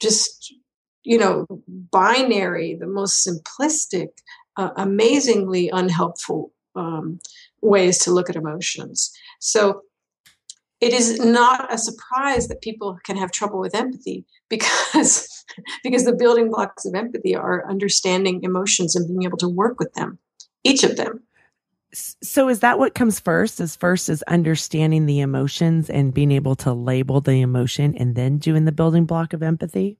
Just 0.00 0.54
you 1.02 1.18
know, 1.18 1.46
binary, 1.68 2.76
the 2.78 2.86
most 2.86 3.26
simplistic 3.26 4.08
uh, 4.56 4.70
amazingly 4.76 5.70
unhelpful 5.70 6.52
um, 6.76 7.18
ways 7.62 7.98
to 7.98 8.10
look 8.10 8.28
at 8.28 8.36
emotions. 8.36 9.10
So 9.38 9.82
it 10.80 10.92
is 10.92 11.18
not 11.20 11.72
a 11.72 11.78
surprise 11.78 12.48
that 12.48 12.62
people 12.62 12.98
can 13.04 13.16
have 13.16 13.30
trouble 13.30 13.60
with 13.60 13.74
empathy 13.74 14.24
because 14.48 15.44
because 15.84 16.04
the 16.04 16.14
building 16.14 16.50
blocks 16.50 16.84
of 16.86 16.94
empathy 16.94 17.34
are 17.34 17.68
understanding 17.68 18.42
emotions 18.42 18.94
and 18.94 19.06
being 19.06 19.24
able 19.24 19.38
to 19.38 19.48
work 19.48 19.78
with 19.78 19.92
them 19.94 20.18
each 20.64 20.84
of 20.84 20.96
them. 20.96 21.22
So 21.92 22.48
is 22.48 22.60
that 22.60 22.78
what 22.78 22.94
comes 22.94 23.18
first? 23.18 23.60
Is 23.60 23.74
first 23.74 24.08
is 24.08 24.22
understanding 24.24 25.06
the 25.06 25.20
emotions 25.20 25.90
and 25.90 26.14
being 26.14 26.30
able 26.30 26.54
to 26.56 26.72
label 26.72 27.20
the 27.20 27.40
emotion 27.40 27.96
and 27.96 28.14
then 28.14 28.38
doing 28.38 28.64
the 28.64 28.72
building 28.72 29.06
block 29.06 29.32
of 29.32 29.42
empathy? 29.42 29.98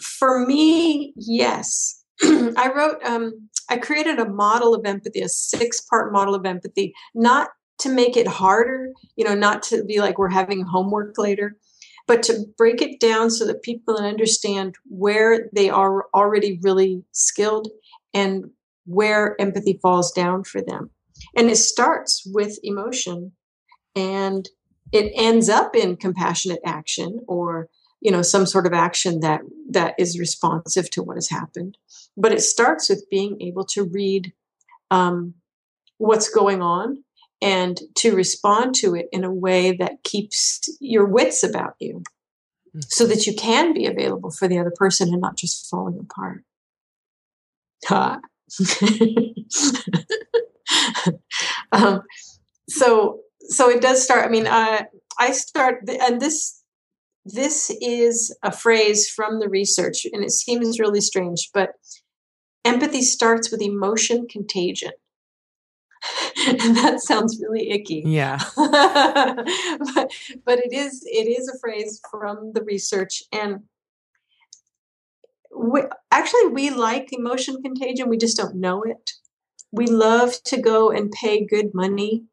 For 0.00 0.46
me 0.46 1.12
yes. 1.16 2.02
I 2.22 2.72
wrote, 2.74 3.02
um, 3.04 3.48
I 3.68 3.76
created 3.76 4.18
a 4.18 4.28
model 4.28 4.74
of 4.74 4.86
empathy, 4.86 5.20
a 5.20 5.28
six 5.28 5.82
part 5.82 6.12
model 6.12 6.34
of 6.34 6.46
empathy, 6.46 6.94
not 7.14 7.50
to 7.78 7.88
make 7.88 8.16
it 8.16 8.26
harder, 8.26 8.92
you 9.16 9.24
know, 9.24 9.34
not 9.34 9.62
to 9.64 9.84
be 9.84 10.00
like 10.00 10.18
we're 10.18 10.28
having 10.28 10.62
homework 10.62 11.18
later, 11.18 11.56
but 12.06 12.22
to 12.24 12.44
break 12.56 12.80
it 12.80 13.00
down 13.00 13.30
so 13.30 13.46
that 13.46 13.62
people 13.62 13.96
understand 13.96 14.76
where 14.86 15.48
they 15.52 15.68
are 15.68 16.06
already 16.14 16.58
really 16.62 17.02
skilled 17.12 17.68
and 18.14 18.46
where 18.86 19.40
empathy 19.40 19.78
falls 19.82 20.12
down 20.12 20.44
for 20.44 20.62
them. 20.62 20.90
And 21.36 21.50
it 21.50 21.56
starts 21.56 22.22
with 22.32 22.58
emotion 22.62 23.32
and 23.94 24.48
it 24.92 25.12
ends 25.16 25.48
up 25.48 25.74
in 25.74 25.96
compassionate 25.96 26.60
action 26.64 27.20
or 27.26 27.68
you 28.00 28.10
know 28.10 28.22
some 28.22 28.46
sort 28.46 28.66
of 28.66 28.72
action 28.72 29.20
that 29.20 29.40
that 29.70 29.94
is 29.98 30.18
responsive 30.18 30.90
to 30.90 31.02
what 31.02 31.16
has 31.16 31.30
happened 31.30 31.76
but 32.16 32.32
it 32.32 32.40
starts 32.40 32.88
with 32.88 33.08
being 33.10 33.40
able 33.40 33.64
to 33.64 33.84
read 33.84 34.32
um, 34.90 35.34
what's 35.98 36.28
going 36.28 36.62
on 36.62 37.02
and 37.42 37.80
to 37.96 38.14
respond 38.14 38.74
to 38.76 38.94
it 38.94 39.06
in 39.12 39.24
a 39.24 39.32
way 39.32 39.72
that 39.72 40.02
keeps 40.04 40.68
your 40.80 41.04
wits 41.04 41.42
about 41.42 41.74
you 41.78 42.02
so 42.88 43.04
mm-hmm. 43.04 43.12
that 43.12 43.26
you 43.26 43.34
can 43.34 43.74
be 43.74 43.86
available 43.86 44.30
for 44.30 44.48
the 44.48 44.58
other 44.58 44.72
person 44.74 45.12
and 45.12 45.20
not 45.20 45.36
just 45.36 45.68
falling 45.68 45.98
apart. 45.98 46.42
Um, 51.72 52.02
so 52.68 53.20
so 53.48 53.70
it 53.70 53.80
does 53.80 54.02
start 54.02 54.26
i 54.26 54.28
mean 54.28 54.46
uh, 54.46 54.82
i 55.18 55.32
start 55.32 55.88
and 55.88 56.20
this 56.20 56.62
this 57.24 57.70
is 57.80 58.36
a 58.42 58.52
phrase 58.52 59.08
from 59.08 59.40
the 59.40 59.48
research 59.48 60.06
and 60.12 60.24
it 60.24 60.30
seems 60.30 60.78
really 60.78 61.00
strange 61.00 61.50
but 61.52 61.70
empathy 62.64 63.02
starts 63.02 63.50
with 63.50 63.60
emotion 63.60 64.26
contagion 64.28 64.92
that 66.74 67.00
sounds 67.00 67.40
really 67.40 67.70
icky 67.70 68.02
yeah 68.06 68.38
but, 68.56 70.10
but 70.44 70.58
it 70.58 70.72
is 70.72 71.02
it 71.06 71.26
is 71.26 71.48
a 71.48 71.58
phrase 71.58 72.00
from 72.10 72.52
the 72.52 72.62
research 72.62 73.22
and 73.32 73.60
we, 75.58 75.82
actually 76.10 76.46
we 76.48 76.70
like 76.70 77.08
emotion 77.12 77.62
contagion 77.62 78.08
we 78.08 78.18
just 78.18 78.36
don't 78.36 78.56
know 78.56 78.82
it 78.82 79.12
we 79.72 79.86
love 79.86 80.42
to 80.44 80.60
go 80.60 80.90
and 80.90 81.10
pay 81.10 81.44
good 81.44 81.74
money 81.74 82.24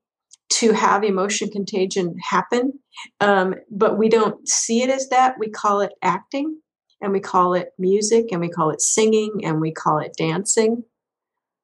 to 0.50 0.72
have 0.72 1.03
emotion 1.03 1.50
contagion 1.50 2.15
happen. 2.19 2.74
Um, 3.19 3.55
but 3.72 3.98
we 3.98 4.07
don't 4.07 4.48
see 4.48 4.83
it 4.83 4.89
as 4.89 5.10
that. 5.10 5.36
We 5.39 5.50
call 5.50 5.81
it 5.81 5.93
acting 6.01 6.60
and 7.01 7.12
we 7.12 7.19
call 7.19 7.53
it 7.55 7.69
music 7.79 8.27
and 8.31 8.39
we 8.39 8.50
call 8.50 8.69
it 8.69 8.81
singing 8.81 9.41
and 9.43 9.60
we 9.60 9.72
call 9.72 9.98
it 9.98 10.15
dancing, 10.17 10.83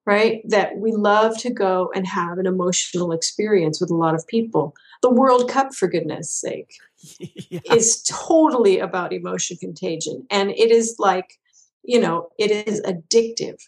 right? 0.09 0.41
That 0.49 0.77
we 0.77 0.91
love 0.91 1.37
to 1.37 1.51
go 1.51 1.91
and 1.93 2.07
have 2.07 2.39
an 2.39 2.47
emotional 2.47 3.11
experience 3.11 3.79
with 3.79 3.91
a 3.91 3.95
lot 3.95 4.15
of 4.15 4.25
people. 4.25 4.73
The 5.03 5.11
World 5.11 5.47
Cup, 5.51 5.75
for 5.75 5.87
goodness 5.87 6.31
sake, 6.33 6.73
yeah. 7.19 7.59
is 7.71 8.01
totally 8.01 8.79
about 8.79 9.13
emotion 9.13 9.57
contagion. 9.57 10.25
And 10.31 10.49
it 10.49 10.71
is 10.71 10.95
like, 10.97 11.37
you 11.83 12.01
know, 12.01 12.29
it 12.39 12.49
is 12.49 12.81
addictive. 12.81 13.59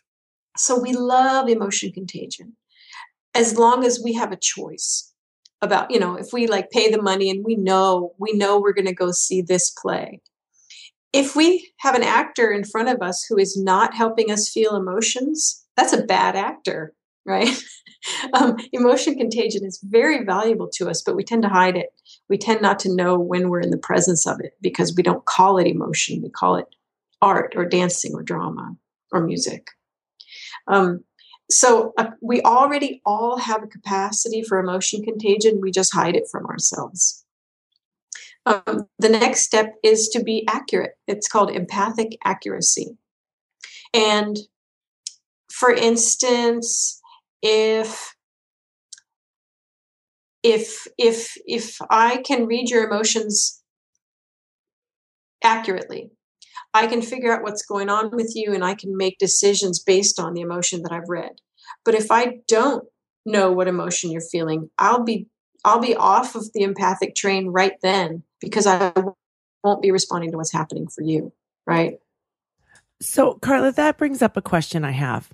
So 0.57 0.79
we 0.79 0.93
love 0.93 1.47
emotion 1.47 1.91
contagion 1.91 2.57
as 3.35 3.59
long 3.59 3.85
as 3.85 4.01
we 4.03 4.13
have 4.13 4.31
a 4.31 4.43
choice 4.55 5.13
about 5.61 5.91
you 5.91 5.99
know 5.99 6.15
if 6.15 6.33
we 6.33 6.47
like 6.47 6.71
pay 6.71 6.89
the 6.89 7.01
money 7.01 7.29
and 7.29 7.45
we 7.45 7.55
know 7.55 8.13
we 8.17 8.33
know 8.33 8.59
we're 8.59 8.73
going 8.73 8.87
to 8.87 8.93
go 8.93 9.11
see 9.11 9.41
this 9.41 9.69
play 9.69 10.19
if 11.13 11.35
we 11.35 11.71
have 11.77 11.95
an 11.95 12.03
actor 12.03 12.51
in 12.51 12.65
front 12.65 12.89
of 12.89 13.01
us 13.01 13.23
who 13.29 13.37
is 13.37 13.55
not 13.55 13.93
helping 13.93 14.31
us 14.31 14.49
feel 14.49 14.75
emotions 14.75 15.60
that's 15.75 15.93
a 15.93 16.03
bad 16.03 16.35
actor 16.35 16.93
right? 17.25 17.49
um, 18.33 18.57
emotion 18.71 19.17
contagion 19.17 19.65
is 19.65 19.79
very 19.83 20.23
valuable 20.23 20.69
to 20.73 20.89
us, 20.89 21.01
but 21.01 21.15
we 21.15 21.23
tend 21.23 21.43
to 21.43 21.49
hide 21.49 21.77
it. 21.77 21.89
We 22.29 22.37
tend 22.37 22.61
not 22.61 22.79
to 22.79 22.95
know 22.95 23.19
when 23.19 23.49
we're 23.49 23.61
in 23.61 23.71
the 23.71 23.77
presence 23.77 24.25
of 24.25 24.39
it 24.39 24.53
because 24.61 24.95
we 24.95 25.03
don't 25.03 25.25
call 25.25 25.57
it 25.57 25.67
emotion. 25.67 26.21
We 26.21 26.29
call 26.29 26.55
it 26.55 26.67
art 27.21 27.53
or 27.55 27.65
dancing 27.65 28.13
or 28.15 28.23
drama 28.23 28.75
or 29.11 29.21
music. 29.21 29.67
Um, 30.67 31.03
so 31.49 31.93
uh, 31.97 32.11
we 32.21 32.41
already 32.41 33.01
all 33.05 33.37
have 33.37 33.61
a 33.61 33.67
capacity 33.67 34.41
for 34.41 34.57
emotion 34.57 35.03
contagion. 35.03 35.59
We 35.61 35.71
just 35.71 35.93
hide 35.93 36.15
it 36.15 36.27
from 36.31 36.45
ourselves. 36.45 37.25
Um, 38.45 38.87
the 38.97 39.09
next 39.09 39.41
step 39.41 39.75
is 39.83 40.07
to 40.09 40.23
be 40.23 40.47
accurate. 40.47 40.93
It's 41.07 41.27
called 41.27 41.51
empathic 41.51 42.17
accuracy. 42.23 42.97
And 43.93 44.37
for 45.51 45.71
instance, 45.71 46.99
if 47.41 48.15
if 50.43 50.87
if 50.97 51.33
if 51.45 51.77
I 51.89 52.17
can 52.17 52.47
read 52.47 52.69
your 52.69 52.87
emotions 52.87 53.61
accurately, 55.43 56.11
I 56.73 56.87
can 56.87 57.01
figure 57.01 57.33
out 57.33 57.43
what's 57.43 57.65
going 57.65 57.89
on 57.89 58.11
with 58.11 58.33
you 58.35 58.53
and 58.53 58.63
I 58.63 58.75
can 58.75 58.95
make 58.95 59.17
decisions 59.17 59.79
based 59.79 60.19
on 60.19 60.33
the 60.33 60.41
emotion 60.41 60.83
that 60.83 60.91
I've 60.91 61.09
read. 61.09 61.33
But 61.83 61.95
if 61.95 62.11
I 62.11 62.39
don't 62.47 62.85
know 63.25 63.51
what 63.51 63.67
emotion 63.67 64.11
you're 64.11 64.21
feeling, 64.21 64.69
I'll 64.77 65.03
be 65.03 65.27
I'll 65.63 65.79
be 65.79 65.95
off 65.95 66.35
of 66.35 66.51
the 66.53 66.63
empathic 66.63 67.15
train 67.15 67.49
right 67.49 67.73
then 67.83 68.23
because 68.39 68.65
I 68.65 68.93
won't 69.63 69.81
be 69.81 69.91
responding 69.91 70.31
to 70.31 70.37
what's 70.37 70.51
happening 70.51 70.87
for 70.87 71.03
you, 71.03 71.33
right? 71.67 71.99
So, 72.99 73.35
Karla, 73.35 73.71
that 73.73 73.97
brings 73.97 74.21
up 74.21 74.37
a 74.37 74.41
question 74.41 74.83
I 74.83 74.91
have. 74.91 75.29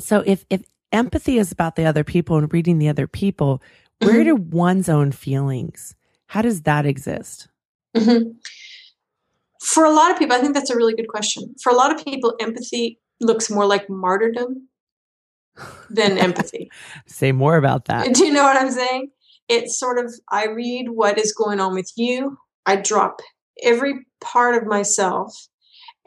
So, 0.00 0.22
if 0.26 0.44
if 0.50 0.62
empathy 0.92 1.38
is 1.38 1.52
about 1.52 1.76
the 1.76 1.84
other 1.84 2.04
people 2.04 2.36
and 2.36 2.52
reading 2.52 2.78
the 2.78 2.88
other 2.88 3.06
people, 3.06 3.62
where 4.00 4.14
mm-hmm. 4.14 4.24
do 4.24 4.36
one's 4.36 4.88
own 4.88 5.12
feelings? 5.12 5.94
How 6.26 6.42
does 6.42 6.62
that 6.62 6.86
exist? 6.86 7.48
Mm-hmm. 7.96 8.30
For 9.60 9.84
a 9.84 9.90
lot 9.90 10.10
of 10.10 10.18
people, 10.18 10.36
I 10.36 10.40
think 10.40 10.54
that's 10.54 10.70
a 10.70 10.76
really 10.76 10.94
good 10.94 11.08
question. 11.08 11.54
For 11.62 11.70
a 11.70 11.76
lot 11.76 11.94
of 11.94 12.04
people, 12.04 12.34
empathy 12.40 12.98
looks 13.20 13.50
more 13.50 13.66
like 13.66 13.88
martyrdom 13.88 14.68
than 15.88 16.18
empathy. 16.18 16.70
Say 17.06 17.32
more 17.32 17.56
about 17.56 17.84
that. 17.86 18.14
Do 18.14 18.24
you 18.24 18.32
know 18.32 18.42
what 18.42 18.56
I'm 18.56 18.70
saying? 18.70 19.10
It's 19.48 19.78
sort 19.78 19.98
of, 20.04 20.12
I 20.30 20.46
read 20.46 20.86
what 20.90 21.18
is 21.18 21.32
going 21.32 21.60
on 21.60 21.74
with 21.74 21.92
you, 21.96 22.38
I 22.66 22.76
drop 22.76 23.20
every 23.62 24.06
part 24.20 24.54
of 24.54 24.66
myself, 24.66 25.34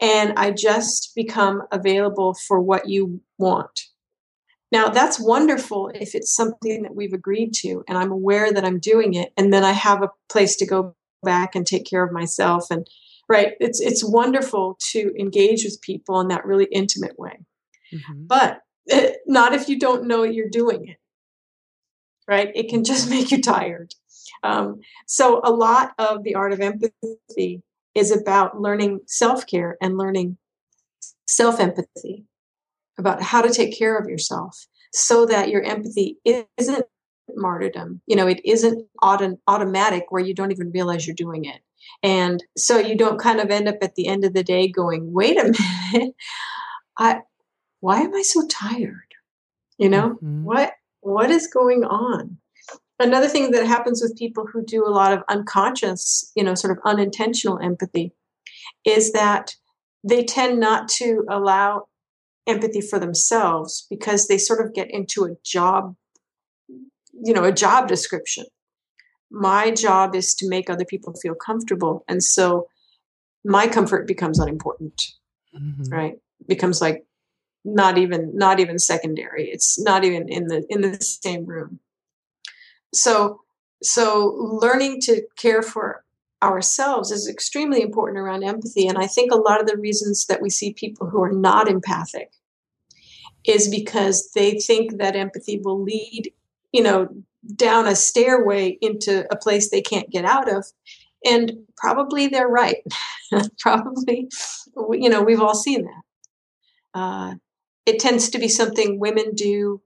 and 0.00 0.34
I 0.36 0.50
just 0.50 1.12
become 1.14 1.62
available 1.72 2.34
for 2.34 2.60
what 2.60 2.88
you 2.88 3.20
want. 3.38 3.82
Now, 4.72 4.88
that's 4.88 5.20
wonderful 5.20 5.90
if 5.94 6.14
it's 6.14 6.34
something 6.34 6.82
that 6.82 6.94
we've 6.94 7.12
agreed 7.12 7.54
to 7.60 7.84
and 7.88 7.96
I'm 7.96 8.10
aware 8.10 8.52
that 8.52 8.64
I'm 8.64 8.78
doing 8.78 9.14
it, 9.14 9.32
and 9.36 9.52
then 9.52 9.64
I 9.64 9.72
have 9.72 10.02
a 10.02 10.10
place 10.28 10.56
to 10.56 10.66
go 10.66 10.96
back 11.22 11.54
and 11.54 11.66
take 11.66 11.84
care 11.84 12.04
of 12.04 12.12
myself 12.12 12.70
and 12.70 12.86
right 13.28 13.54
it's 13.60 13.80
it's 13.80 14.04
wonderful 14.04 14.78
to 14.80 15.12
engage 15.18 15.64
with 15.64 15.80
people 15.82 16.20
in 16.20 16.28
that 16.28 16.46
really 16.46 16.66
intimate 16.72 17.18
way 17.18 17.38
mm-hmm. 17.92 18.26
but 18.26 18.60
it, 18.86 19.04
eh, 19.04 19.14
not 19.26 19.52
if 19.52 19.68
you 19.68 19.78
don't 19.78 20.06
know 20.06 20.22
you're 20.22 20.48
doing 20.48 20.88
it 20.88 20.98
right 22.28 22.50
it 22.54 22.68
can 22.68 22.84
just 22.84 23.10
make 23.14 23.30
you 23.30 23.42
tired 23.42 23.94
um, 24.42 24.80
so 25.06 25.40
a 25.44 25.50
lot 25.50 25.92
of 25.98 26.22
the 26.22 26.34
art 26.34 26.52
of 26.52 26.60
empathy 26.60 27.62
is 27.96 28.12
about 28.12 28.60
learning 28.60 29.00
self-care 29.06 29.76
and 29.80 29.96
learning 29.96 30.36
self-empathy 31.26 32.24
about 32.98 33.22
how 33.22 33.40
to 33.40 33.50
take 33.50 33.76
care 33.76 33.96
of 33.98 34.08
yourself 34.08 34.66
so 34.92 35.26
that 35.26 35.48
your 35.48 35.62
empathy 35.62 36.18
isn't 36.24 36.84
martyrdom. 37.34 38.00
You 38.06 38.16
know 38.16 38.26
it 38.26 38.40
isn't 38.44 38.86
auto- 39.02 39.38
automatic 39.48 40.04
where 40.10 40.22
you 40.22 40.34
don't 40.34 40.52
even 40.52 40.70
realize 40.70 41.06
you're 41.06 41.16
doing 41.16 41.44
it. 41.44 41.60
And 42.02 42.44
so 42.56 42.78
you 42.78 42.96
don't 42.96 43.18
kind 43.18 43.40
of 43.40 43.50
end 43.50 43.68
up 43.68 43.76
at 43.82 43.94
the 43.94 44.06
end 44.06 44.24
of 44.24 44.34
the 44.34 44.44
day 44.44 44.68
going 44.68 45.12
wait 45.12 45.38
a 45.38 45.52
minute. 45.92 46.14
I 46.98 47.20
why 47.80 48.00
am 48.00 48.14
i 48.14 48.22
so 48.22 48.46
tired? 48.46 49.14
You 49.78 49.88
know? 49.88 50.10
Mm-hmm. 50.10 50.44
what 50.44 50.72
what 51.00 51.30
is 51.30 51.46
going 51.46 51.84
on 51.84 52.38
another 52.98 53.28
thing 53.28 53.50
that 53.50 53.66
happens 53.66 54.00
with 54.02 54.16
people 54.16 54.46
who 54.52 54.64
do 54.64 54.86
a 54.86 54.90
lot 54.90 55.12
of 55.12 55.22
unconscious 55.28 56.30
you 56.34 56.42
know 56.42 56.54
sort 56.54 56.76
of 56.76 56.82
unintentional 56.84 57.58
empathy 57.58 58.12
is 58.84 59.12
that 59.12 59.54
they 60.08 60.24
tend 60.24 60.60
not 60.60 60.88
to 60.88 61.24
allow 61.28 61.86
empathy 62.46 62.80
for 62.80 62.98
themselves 62.98 63.86
because 63.90 64.28
they 64.28 64.38
sort 64.38 64.64
of 64.64 64.72
get 64.72 64.90
into 64.90 65.24
a 65.24 65.36
job 65.44 65.94
you 66.68 67.32
know 67.32 67.44
a 67.44 67.52
job 67.52 67.88
description. 67.88 68.44
My 69.28 69.72
job 69.72 70.14
is 70.14 70.34
to 70.36 70.48
make 70.48 70.70
other 70.70 70.84
people 70.84 71.12
feel 71.20 71.34
comfortable 71.34 72.04
and 72.08 72.22
so 72.22 72.68
my 73.44 73.66
comfort 73.66 74.06
becomes 74.06 74.38
unimportant 74.38 75.02
mm-hmm. 75.54 75.92
right? 75.92 76.14
Becomes 76.46 76.80
like 76.80 77.04
not 77.64 77.98
even 77.98 78.30
not 78.36 78.60
even 78.60 78.78
secondary. 78.78 79.48
It's 79.48 79.80
not 79.80 80.04
even 80.04 80.28
in 80.28 80.46
the 80.46 80.64
in 80.68 80.82
the 80.82 81.00
same 81.00 81.46
room 81.46 81.80
so 82.96 83.40
so 83.82 84.34
learning 84.60 85.00
to 85.00 85.22
care 85.36 85.62
for 85.62 86.04
ourselves 86.42 87.10
is 87.10 87.28
extremely 87.28 87.80
important 87.80 88.18
around 88.18 88.42
empathy 88.42 88.86
and 88.86 88.98
i 88.98 89.06
think 89.06 89.32
a 89.32 89.36
lot 89.36 89.60
of 89.60 89.66
the 89.66 89.76
reasons 89.76 90.26
that 90.26 90.42
we 90.42 90.50
see 90.50 90.72
people 90.72 91.08
who 91.08 91.22
are 91.22 91.32
not 91.32 91.68
empathic 91.68 92.30
is 93.44 93.68
because 93.68 94.30
they 94.34 94.58
think 94.58 94.98
that 94.98 95.16
empathy 95.16 95.58
will 95.58 95.80
lead 95.80 96.32
you 96.72 96.82
know 96.82 97.08
down 97.54 97.86
a 97.86 97.94
stairway 97.94 98.76
into 98.80 99.24
a 99.32 99.36
place 99.36 99.70
they 99.70 99.80
can't 99.80 100.10
get 100.10 100.24
out 100.24 100.52
of 100.52 100.64
and 101.26 101.52
probably 101.76 102.28
they're 102.28 102.48
right. 102.48 102.82
Probably 103.58 104.28
you 104.92 105.08
know 105.08 105.22
we've 105.22 105.40
all 105.40 105.54
seen 105.54 105.84
that. 105.84 106.98
Uh, 106.98 107.34
it 107.84 107.98
tends 107.98 108.30
to 108.30 108.38
be 108.38 108.48
something 108.48 108.98
women 108.98 109.34
do 109.34 109.82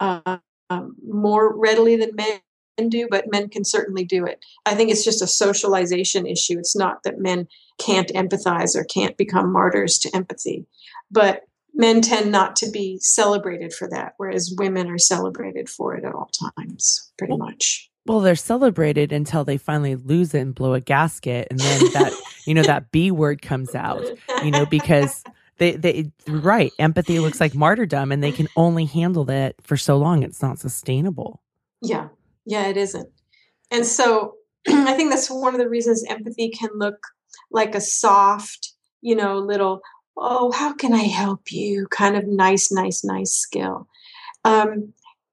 uh, 0.00 0.38
um, 0.70 0.96
more 1.06 1.56
readily 1.56 1.96
than 1.96 2.14
men 2.14 2.40
do 2.88 3.06
but 3.10 3.30
men 3.30 3.48
can 3.48 3.64
certainly 3.64 4.04
do 4.04 4.24
it. 4.24 4.44
I 4.66 4.74
think 4.74 4.90
it's 4.90 5.04
just 5.04 5.22
a 5.22 5.26
socialization 5.26 6.26
issue. 6.26 6.58
It's 6.58 6.76
not 6.76 7.04
that 7.04 7.18
men 7.18 7.46
can't 7.78 8.08
empathize 8.10 8.76
or 8.76 8.84
can't 8.84 9.16
become 9.16 9.52
martyrs 9.52 9.98
to 9.98 10.10
empathy. 10.14 10.66
But 11.10 11.42
men 11.74 12.00
tend 12.00 12.30
not 12.30 12.56
to 12.56 12.70
be 12.70 12.98
celebrated 13.00 13.72
for 13.72 13.88
that, 13.90 14.14
whereas 14.16 14.54
women 14.58 14.88
are 14.88 14.98
celebrated 14.98 15.68
for 15.68 15.94
it 15.94 16.04
at 16.04 16.14
all 16.14 16.30
times, 16.56 17.12
pretty 17.18 17.36
much. 17.36 17.90
Well, 18.06 18.20
they're 18.20 18.36
celebrated 18.36 19.12
until 19.12 19.44
they 19.44 19.56
finally 19.56 19.96
lose 19.96 20.34
it 20.34 20.40
and 20.40 20.54
blow 20.54 20.74
a 20.74 20.80
gasket, 20.80 21.48
and 21.50 21.58
then 21.58 21.80
that 21.94 22.12
you 22.46 22.54
know 22.54 22.62
that 22.62 22.90
B 22.90 23.10
word 23.10 23.40
comes 23.40 23.74
out, 23.74 24.04
you 24.42 24.50
know, 24.50 24.66
because 24.66 25.24
they 25.58 25.72
they 25.72 26.10
right 26.26 26.72
empathy 26.78 27.20
looks 27.20 27.40
like 27.40 27.54
martyrdom, 27.54 28.12
and 28.12 28.22
they 28.22 28.32
can 28.32 28.48
only 28.56 28.84
handle 28.84 29.24
that 29.24 29.54
for 29.62 29.76
so 29.76 29.96
long. 29.96 30.22
It's 30.22 30.42
not 30.42 30.58
sustainable. 30.58 31.40
Yeah, 31.82 32.08
yeah, 32.44 32.66
it 32.68 32.76
isn't, 32.76 33.08
and 33.70 33.86
so 33.86 34.36
I 34.68 34.94
think 34.94 35.10
that's 35.10 35.30
one 35.30 35.54
of 35.54 35.60
the 35.60 35.68
reasons 35.68 36.04
empathy 36.08 36.50
can 36.50 36.70
look 36.74 36.98
like 37.50 37.74
a 37.74 37.80
soft, 37.80 38.72
you 39.00 39.14
know, 39.14 39.38
little 39.38 39.80
oh, 40.16 40.52
how 40.52 40.72
can 40.72 40.92
I 40.92 41.02
help 41.02 41.50
you? 41.50 41.86
Kind 41.88 42.16
of 42.16 42.26
nice, 42.26 42.70
nice, 42.70 43.04
nice 43.04 43.32
skill. 43.32 43.88
Um, 44.44 44.92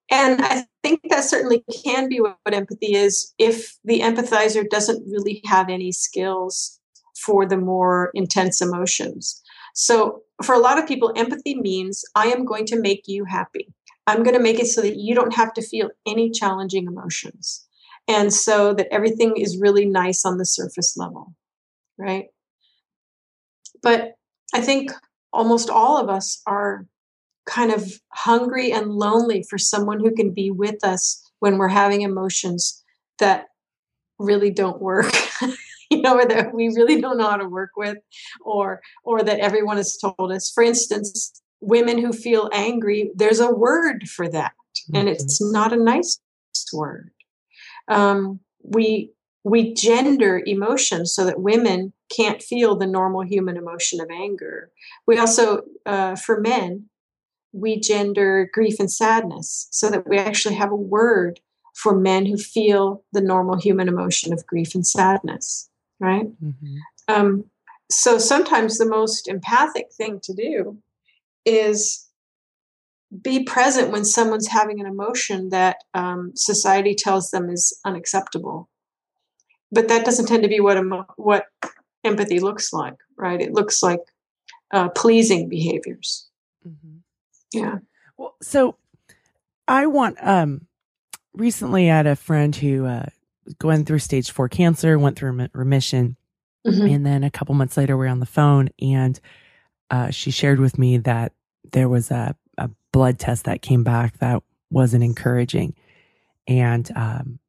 and 0.09 0.41
I 0.41 0.65
think 0.83 1.01
that 1.09 1.23
certainly 1.23 1.63
can 1.83 2.09
be 2.09 2.19
what, 2.19 2.37
what 2.43 2.55
empathy 2.55 2.95
is 2.95 3.33
if 3.37 3.77
the 3.85 4.01
empathizer 4.01 4.67
doesn't 4.69 5.09
really 5.09 5.41
have 5.45 5.69
any 5.69 5.91
skills 5.91 6.79
for 7.17 7.45
the 7.45 7.57
more 7.57 8.11
intense 8.13 8.61
emotions. 8.61 9.40
So, 9.73 10.21
for 10.43 10.55
a 10.55 10.59
lot 10.59 10.79
of 10.79 10.87
people, 10.87 11.13
empathy 11.15 11.55
means 11.55 12.03
I 12.15 12.27
am 12.27 12.45
going 12.45 12.65
to 12.67 12.79
make 12.79 13.03
you 13.07 13.25
happy. 13.25 13.73
I'm 14.07 14.23
going 14.23 14.35
to 14.35 14.41
make 14.41 14.59
it 14.59 14.67
so 14.67 14.81
that 14.81 14.97
you 14.97 15.13
don't 15.13 15.35
have 15.35 15.53
to 15.53 15.61
feel 15.61 15.89
any 16.07 16.31
challenging 16.31 16.87
emotions. 16.87 17.67
And 18.07 18.33
so 18.33 18.73
that 18.73 18.91
everything 18.91 19.37
is 19.37 19.59
really 19.59 19.85
nice 19.85 20.25
on 20.25 20.37
the 20.37 20.45
surface 20.45 20.97
level, 20.97 21.35
right? 21.97 22.25
But 23.83 24.15
I 24.53 24.61
think 24.61 24.91
almost 25.31 25.69
all 25.69 25.97
of 25.97 26.09
us 26.09 26.41
are 26.45 26.87
kind 27.45 27.71
of 27.71 27.99
hungry 28.09 28.71
and 28.71 28.91
lonely 28.91 29.43
for 29.49 29.57
someone 29.57 29.99
who 29.99 30.13
can 30.13 30.33
be 30.33 30.51
with 30.51 30.83
us 30.83 31.31
when 31.39 31.57
we're 31.57 31.67
having 31.67 32.01
emotions 32.01 32.83
that 33.19 33.47
really 34.19 34.51
don't 34.51 34.81
work 34.81 35.11
you 35.95 36.01
know 36.01 36.17
or 36.17 36.25
that 36.25 36.53
we 36.53 36.69
really 36.69 36.99
don't 36.99 37.17
know 37.17 37.29
how 37.29 37.37
to 37.37 37.47
work 37.47 37.71
with 37.77 37.97
or 38.41 38.81
or 39.03 39.21
that 39.23 39.39
everyone 39.39 39.77
has 39.77 39.97
told 39.97 40.31
us 40.31 40.49
for 40.49 40.63
instance 40.63 41.41
women 41.59 41.97
who 41.97 42.11
feel 42.11 42.49
angry 42.53 43.11
there's 43.15 43.39
a 43.39 43.51
word 43.51 44.07
for 44.09 44.27
that 44.27 44.53
mm-hmm. 44.53 44.97
and 44.97 45.09
it's 45.09 45.41
not 45.51 45.73
a 45.73 45.77
nice 45.77 46.19
word 46.73 47.11
um, 47.87 48.39
we 48.63 49.11
we 49.43 49.73
gender 49.73 50.41
emotions 50.45 51.13
so 51.13 51.25
that 51.25 51.41
women 51.41 51.93
can't 52.15 52.43
feel 52.43 52.75
the 52.75 52.87
normal 52.87 53.21
human 53.21 53.57
emotion 53.57 53.99
of 53.99 54.09
anger. 54.11 54.69
We 55.07 55.17
also, 55.17 55.61
uh, 55.85 56.15
for 56.15 56.39
men, 56.39 56.89
we 57.51 57.79
gender 57.79 58.49
grief 58.53 58.79
and 58.79 58.91
sadness 58.91 59.67
so 59.71 59.89
that 59.89 60.07
we 60.07 60.17
actually 60.17 60.55
have 60.55 60.71
a 60.71 60.75
word 60.75 61.39
for 61.73 61.97
men 61.97 62.25
who 62.25 62.37
feel 62.37 63.03
the 63.13 63.21
normal 63.21 63.57
human 63.57 63.87
emotion 63.87 64.31
of 64.31 64.45
grief 64.45 64.75
and 64.75 64.85
sadness, 64.85 65.69
right? 66.01 66.25
Mm-hmm. 66.43 66.77
Um, 67.07 67.45
so 67.89 68.17
sometimes 68.17 68.77
the 68.77 68.85
most 68.85 69.27
empathic 69.27 69.87
thing 69.93 70.19
to 70.23 70.33
do 70.33 70.77
is 71.45 72.07
be 73.21 73.43
present 73.43 73.91
when 73.91 74.05
someone's 74.05 74.47
having 74.47 74.79
an 74.79 74.85
emotion 74.85 75.49
that 75.49 75.77
um, 75.93 76.31
society 76.35 76.95
tells 76.95 77.31
them 77.31 77.49
is 77.49 77.77
unacceptable. 77.85 78.69
But 79.71 79.87
that 79.89 80.05
doesn't 80.05 80.27
tend 80.27 80.43
to 80.43 80.49
be 80.49 80.59
what 80.59 80.77
emo- 80.77 81.13
what 81.17 81.45
empathy 82.03 82.39
looks 82.39 82.73
like, 82.73 82.95
right? 83.17 83.39
It 83.39 83.53
looks 83.53 83.83
like 83.83 84.01
uh, 84.71 84.89
pleasing 84.89 85.49
behaviors. 85.49 86.29
Mm-hmm. 86.67 86.97
Yeah. 87.53 87.79
Well, 88.17 88.35
so 88.41 88.77
I 89.67 89.87
want 89.87 90.17
um 90.21 90.67
recently 91.33 91.89
I 91.89 91.97
had 91.97 92.07
a 92.07 92.15
friend 92.15 92.55
who 92.55 92.85
uh 92.85 93.07
going 93.59 93.85
through 93.85 93.99
stage 93.99 94.31
four 94.31 94.49
cancer, 94.49 94.97
went 94.97 95.17
through 95.17 95.47
remission, 95.53 96.15
mm-hmm. 96.65 96.85
and 96.85 97.05
then 97.05 97.23
a 97.23 97.31
couple 97.31 97.55
months 97.55 97.77
later 97.77 97.97
we 97.97 98.07
are 98.07 98.09
on 98.09 98.19
the 98.19 98.25
phone 98.25 98.69
and 98.81 99.19
uh, 99.91 100.09
she 100.09 100.31
shared 100.31 100.59
with 100.59 100.79
me 100.79 100.97
that 100.97 101.33
there 101.71 101.89
was 101.89 102.11
a, 102.11 102.35
a 102.57 102.69
blood 102.91 103.19
test 103.19 103.45
that 103.45 103.61
came 103.61 103.83
back 103.83 104.17
that 104.19 104.41
wasn't 104.71 105.03
encouraging, 105.03 105.75
and 106.47 106.89
um, 106.95 107.39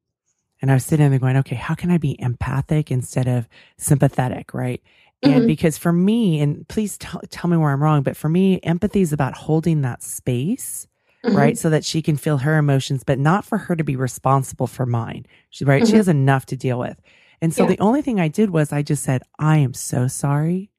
and 0.60 0.70
I 0.70 0.74
was 0.74 0.84
sitting 0.84 1.08
there 1.08 1.18
going, 1.18 1.36
okay, 1.38 1.56
how 1.56 1.74
can 1.74 1.90
I 1.90 1.98
be 1.98 2.20
empathic 2.20 2.90
instead 2.90 3.26
of 3.26 3.48
sympathetic, 3.78 4.54
right? 4.54 4.82
And 5.22 5.34
mm-hmm. 5.34 5.46
because 5.46 5.78
for 5.78 5.92
me, 5.92 6.40
and 6.40 6.66
please 6.68 6.98
t- 6.98 7.08
tell 7.30 7.48
me 7.48 7.56
where 7.56 7.70
I'm 7.70 7.82
wrong, 7.82 8.02
but 8.02 8.16
for 8.16 8.28
me, 8.28 8.60
empathy 8.62 9.00
is 9.00 9.12
about 9.12 9.34
holding 9.34 9.82
that 9.82 10.02
space, 10.02 10.88
mm-hmm. 11.24 11.36
right? 11.36 11.58
So 11.58 11.70
that 11.70 11.84
she 11.84 12.02
can 12.02 12.16
feel 12.16 12.38
her 12.38 12.56
emotions, 12.56 13.04
but 13.04 13.18
not 13.18 13.44
for 13.44 13.58
her 13.58 13.76
to 13.76 13.84
be 13.84 13.96
responsible 13.96 14.66
for 14.66 14.86
mine. 14.86 15.26
She, 15.50 15.64
right? 15.64 15.82
Mm-hmm. 15.82 15.90
She 15.90 15.96
has 15.96 16.08
enough 16.08 16.46
to 16.46 16.56
deal 16.56 16.78
with. 16.78 17.00
And 17.40 17.52
so 17.52 17.64
yeah. 17.64 17.70
the 17.70 17.80
only 17.80 18.02
thing 18.02 18.20
I 18.20 18.28
did 18.28 18.50
was 18.50 18.72
I 18.72 18.82
just 18.82 19.02
said, 19.02 19.22
I 19.38 19.58
am 19.58 19.74
so 19.74 20.06
sorry. 20.06 20.70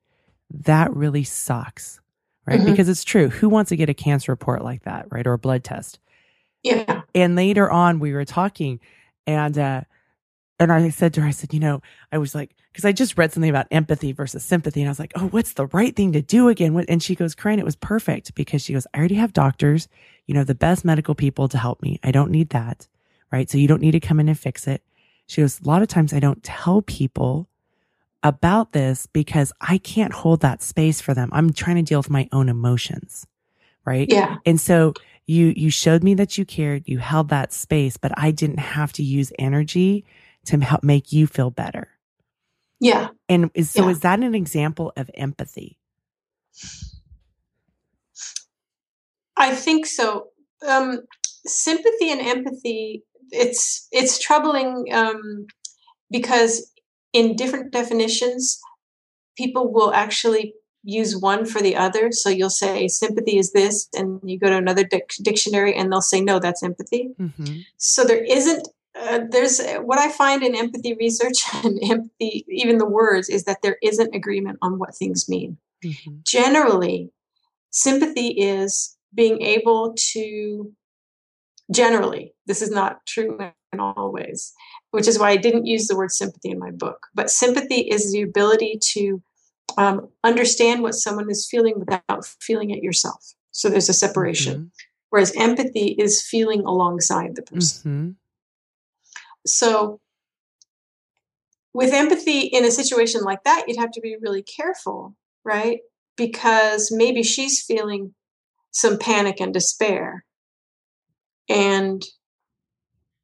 That 0.49 0.93
really 0.95 1.23
sucks, 1.23 1.99
right? 2.45 2.59
Mm-hmm. 2.59 2.71
Because 2.71 2.87
it's 2.87 3.03
true. 3.03 3.29
Who 3.29 3.49
wants 3.49 3.69
to 3.69 3.75
get 3.75 3.89
a 3.89 3.93
cancer 3.93 4.31
report 4.31 4.63
like 4.63 4.83
that, 4.83 5.07
right? 5.11 5.27
Or 5.27 5.33
a 5.33 5.37
blood 5.37 5.63
test? 5.63 5.99
Yeah. 6.61 7.01
And 7.13 7.35
later 7.35 7.69
on, 7.69 7.99
we 7.99 8.13
were 8.13 8.25
talking 8.25 8.79
and, 9.27 9.57
uh, 9.57 9.81
and 10.59 10.71
I 10.71 10.89
said 10.89 11.13
to 11.15 11.21
her, 11.21 11.27
I 11.27 11.31
said, 11.31 11.53
you 11.53 11.59
know, 11.59 11.81
I 12.11 12.17
was 12.17 12.33
like, 12.33 12.55
because 12.73 12.85
I 12.85 12.91
just 12.91 13.19
read 13.19 13.31
something 13.31 13.51
about 13.51 13.67
empathy 13.69 14.13
versus 14.13 14.43
sympathy. 14.43 14.81
And 14.81 14.89
I 14.89 14.91
was 14.91 14.97
like, 14.97 15.13
oh, 15.15 15.27
what's 15.27 15.53
the 15.53 15.67
right 15.67 15.95
thing 15.95 16.11
to 16.13 16.23
do 16.23 16.47
again? 16.47 16.75
And 16.89 17.03
she 17.03 17.13
goes, 17.13 17.35
Koren, 17.35 17.59
it 17.59 17.65
was 17.65 17.75
perfect 17.75 18.33
because 18.33 18.63
she 18.63 18.73
goes, 18.73 18.87
I 18.95 18.97
already 18.97 19.13
have 19.15 19.31
doctors, 19.31 19.87
you 20.25 20.33
know, 20.33 20.43
the 20.43 20.55
best 20.55 20.83
medical 20.83 21.13
people 21.13 21.47
to 21.49 21.59
help 21.59 21.83
me. 21.83 21.99
I 22.03 22.09
don't 22.09 22.31
need 22.31 22.49
that. 22.49 22.87
Right. 23.31 23.47
So 23.47 23.59
you 23.59 23.67
don't 23.67 23.81
need 23.81 23.91
to 23.91 23.99
come 23.99 24.19
in 24.19 24.27
and 24.27 24.39
fix 24.39 24.67
it. 24.67 24.81
She 25.27 25.41
goes, 25.41 25.61
a 25.61 25.67
lot 25.67 25.83
of 25.83 25.87
times 25.87 26.13
I 26.13 26.19
don't 26.19 26.43
tell 26.43 26.81
people 26.81 27.47
about 28.23 28.71
this 28.71 29.05
because 29.05 29.53
I 29.61 29.77
can't 29.77 30.13
hold 30.13 30.41
that 30.41 30.63
space 30.63 30.99
for 30.99 31.13
them. 31.13 31.29
I'm 31.31 31.53
trying 31.53 31.75
to 31.75 31.83
deal 31.83 31.99
with 31.99 32.09
my 32.09 32.27
own 32.31 32.49
emotions. 32.49 33.27
Right. 33.85 34.09
Yeah. 34.09 34.37
And 34.47 34.59
so 34.59 34.93
you, 35.27 35.53
you 35.55 35.69
showed 35.69 36.03
me 36.03 36.15
that 36.15 36.39
you 36.39 36.45
cared. 36.45 36.87
You 36.87 36.97
held 36.97 37.29
that 37.29 37.53
space, 37.53 37.97
but 37.97 38.11
I 38.17 38.31
didn't 38.31 38.59
have 38.59 38.93
to 38.93 39.03
use 39.03 39.31
energy 39.37 40.05
to 40.45 40.57
help 40.57 40.83
make 40.83 41.13
you 41.13 41.27
feel 41.27 41.51
better. 41.51 41.92
Yeah. 42.79 43.09
And 43.29 43.49
is, 43.53 43.69
so 43.69 43.85
yeah. 43.85 43.91
is 43.91 43.99
that 44.01 44.19
an 44.19 44.35
example 44.35 44.91
of 44.97 45.09
empathy? 45.15 45.77
I 49.37 49.55
think 49.55 49.85
so. 49.85 50.27
Um, 50.67 51.01
sympathy 51.45 52.11
and 52.11 52.21
empathy, 52.21 53.03
it's 53.31 53.87
it's 53.91 54.19
troubling 54.19 54.85
um, 54.93 55.47
because 56.11 56.71
in 57.13 57.35
different 57.35 57.71
definitions, 57.71 58.59
people 59.37 59.71
will 59.71 59.93
actually 59.93 60.53
use 60.83 61.17
one 61.17 61.45
for 61.45 61.61
the 61.61 61.75
other. 61.75 62.11
So 62.11 62.29
you'll 62.29 62.49
say 62.49 62.87
sympathy 62.87 63.37
is 63.37 63.53
this, 63.53 63.87
and 63.93 64.19
you 64.23 64.37
go 64.37 64.49
to 64.49 64.57
another 64.57 64.83
dic- 64.83 65.15
dictionary, 65.21 65.73
and 65.73 65.91
they'll 65.91 66.01
say 66.01 66.21
no, 66.21 66.39
that's 66.39 66.63
empathy. 66.63 67.09
Mm-hmm. 67.19 67.59
So 67.77 68.03
there 68.03 68.23
isn't 68.23 68.67
uh, 68.99 69.21
there's 69.29 69.61
what 69.81 69.99
I 69.99 70.11
find 70.11 70.43
in 70.43 70.55
empathy 70.55 70.93
research 70.95 71.43
and 71.63 71.79
empathy, 71.83 72.45
even 72.47 72.77
the 72.77 72.89
words, 72.89 73.29
is 73.29 73.45
that 73.45 73.61
there 73.61 73.77
isn't 73.81 74.15
agreement 74.15 74.59
on 74.61 74.79
what 74.79 74.95
things 74.95 75.27
mean. 75.27 75.57
Mm-hmm. 75.83 76.17
Generally, 76.25 77.11
sympathy 77.71 78.27
is 78.29 78.95
being 79.13 79.41
able 79.41 79.93
to, 79.95 80.71
generally, 81.71 82.33
this 82.45 82.61
is 82.61 82.71
not 82.71 83.05
true 83.05 83.37
in 83.71 83.79
all 83.79 84.11
ways, 84.11 84.53
which 84.91 85.07
is 85.07 85.19
why 85.19 85.31
I 85.31 85.37
didn't 85.37 85.65
use 85.65 85.87
the 85.87 85.97
word 85.97 86.11
sympathy 86.11 86.51
in 86.51 86.59
my 86.59 86.71
book. 86.71 87.07
But 87.13 87.29
sympathy 87.29 87.81
is 87.81 88.11
the 88.11 88.21
ability 88.21 88.79
to 88.93 89.21
um, 89.77 90.09
understand 90.23 90.83
what 90.83 90.93
someone 90.93 91.29
is 91.29 91.47
feeling 91.49 91.79
without 91.79 92.25
feeling 92.39 92.69
it 92.69 92.83
yourself. 92.83 93.33
So 93.51 93.69
there's 93.69 93.89
a 93.89 93.93
separation. 93.93 94.55
Mm-hmm. 94.55 94.67
Whereas 95.09 95.35
empathy 95.35 95.95
is 95.99 96.23
feeling 96.23 96.61
alongside 96.61 97.35
the 97.35 97.43
person. 97.43 97.91
Mm-hmm. 97.91 98.11
So, 99.45 99.99
with 101.73 101.93
empathy 101.93 102.41
in 102.41 102.65
a 102.65 102.71
situation 102.71 103.21
like 103.21 103.43
that, 103.45 103.65
you'd 103.67 103.79
have 103.79 103.91
to 103.91 104.01
be 104.01 104.15
really 104.21 104.43
careful, 104.43 105.15
right? 105.43 105.79
Because 106.15 106.91
maybe 106.91 107.23
she's 107.23 107.63
feeling 107.63 108.13
some 108.71 108.97
panic 108.97 109.39
and 109.39 109.53
despair 109.53 110.25
and 111.49 112.03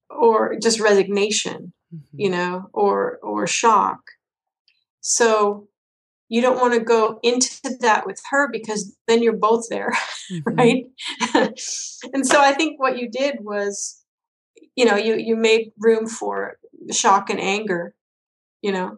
or 0.10 0.58
just 0.62 0.80
resignation 0.80 1.74
mm-hmm. 1.94 2.20
you 2.20 2.30
know 2.30 2.70
or 2.74 3.20
or 3.24 3.48
shock 3.48 4.00
so 5.02 5.68
you 6.28 6.42
don't 6.42 6.60
want 6.60 6.74
to 6.74 6.80
go 6.80 7.20
into 7.24 7.78
that 7.80 8.06
with 8.06 8.22
her 8.30 8.50
because 8.52 8.96
then 9.08 9.24
you're 9.24 9.34
both 9.34 9.66
there 9.70 9.92
mm-hmm. 10.32 10.56
right 10.56 10.86
and 12.14 12.28
so 12.28 12.40
i 12.40 12.54
think 12.54 12.80
what 12.80 12.98
you 12.98 13.10
did 13.10 13.38
was 13.42 13.99
you 14.80 14.86
know 14.86 14.96
you 14.96 15.18
you 15.18 15.36
made 15.36 15.74
room 15.78 16.08
for 16.08 16.58
shock 16.90 17.30
and 17.30 17.42
anger 17.42 17.94
you 18.62 18.72
know 18.72 18.98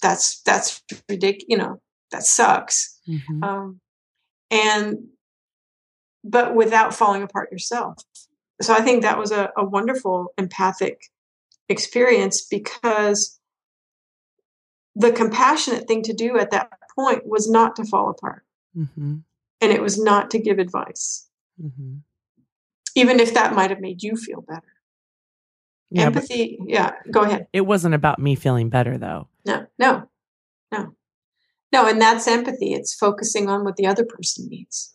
that's 0.00 0.40
that's 0.42 0.82
ridiculous 1.10 1.44
you 1.46 1.58
know 1.58 1.78
that 2.10 2.22
sucks 2.22 2.98
mm-hmm. 3.06 3.44
um, 3.44 3.80
and 4.50 4.96
but 6.24 6.54
without 6.54 6.94
falling 6.94 7.22
apart 7.22 7.52
yourself 7.52 7.98
so 8.62 8.72
i 8.72 8.80
think 8.80 9.02
that 9.02 9.18
was 9.18 9.30
a, 9.30 9.50
a 9.58 9.64
wonderful 9.64 10.32
empathic 10.38 11.02
experience 11.68 12.40
because 12.40 13.38
the 14.96 15.12
compassionate 15.12 15.86
thing 15.86 16.02
to 16.02 16.14
do 16.14 16.38
at 16.38 16.50
that 16.50 16.70
point 16.94 17.26
was 17.26 17.50
not 17.50 17.76
to 17.76 17.84
fall 17.84 18.08
apart 18.08 18.42
mm-hmm. 18.74 19.16
and 19.60 19.72
it 19.72 19.82
was 19.82 20.02
not 20.02 20.30
to 20.30 20.38
give 20.38 20.58
advice 20.58 21.28
mm-hmm. 21.62 21.96
even 22.94 23.20
if 23.20 23.34
that 23.34 23.54
might 23.54 23.68
have 23.68 23.80
made 23.80 24.02
you 24.02 24.16
feel 24.16 24.40
better 24.40 24.74
yeah, 25.90 26.04
empathy 26.04 26.58
yeah 26.66 26.92
go 27.10 27.22
ahead. 27.22 27.46
it 27.52 27.62
wasn't 27.62 27.94
about 27.94 28.18
me 28.18 28.34
feeling 28.34 28.68
better 28.68 28.98
though. 28.98 29.28
No 29.46 29.66
no 29.78 30.08
no. 30.72 30.94
No 31.72 31.88
and 31.88 32.00
that's 32.00 32.28
empathy. 32.28 32.72
It's 32.72 32.94
focusing 32.94 33.48
on 33.48 33.64
what 33.64 33.76
the 33.76 33.86
other 33.86 34.04
person 34.04 34.48
needs. 34.48 34.94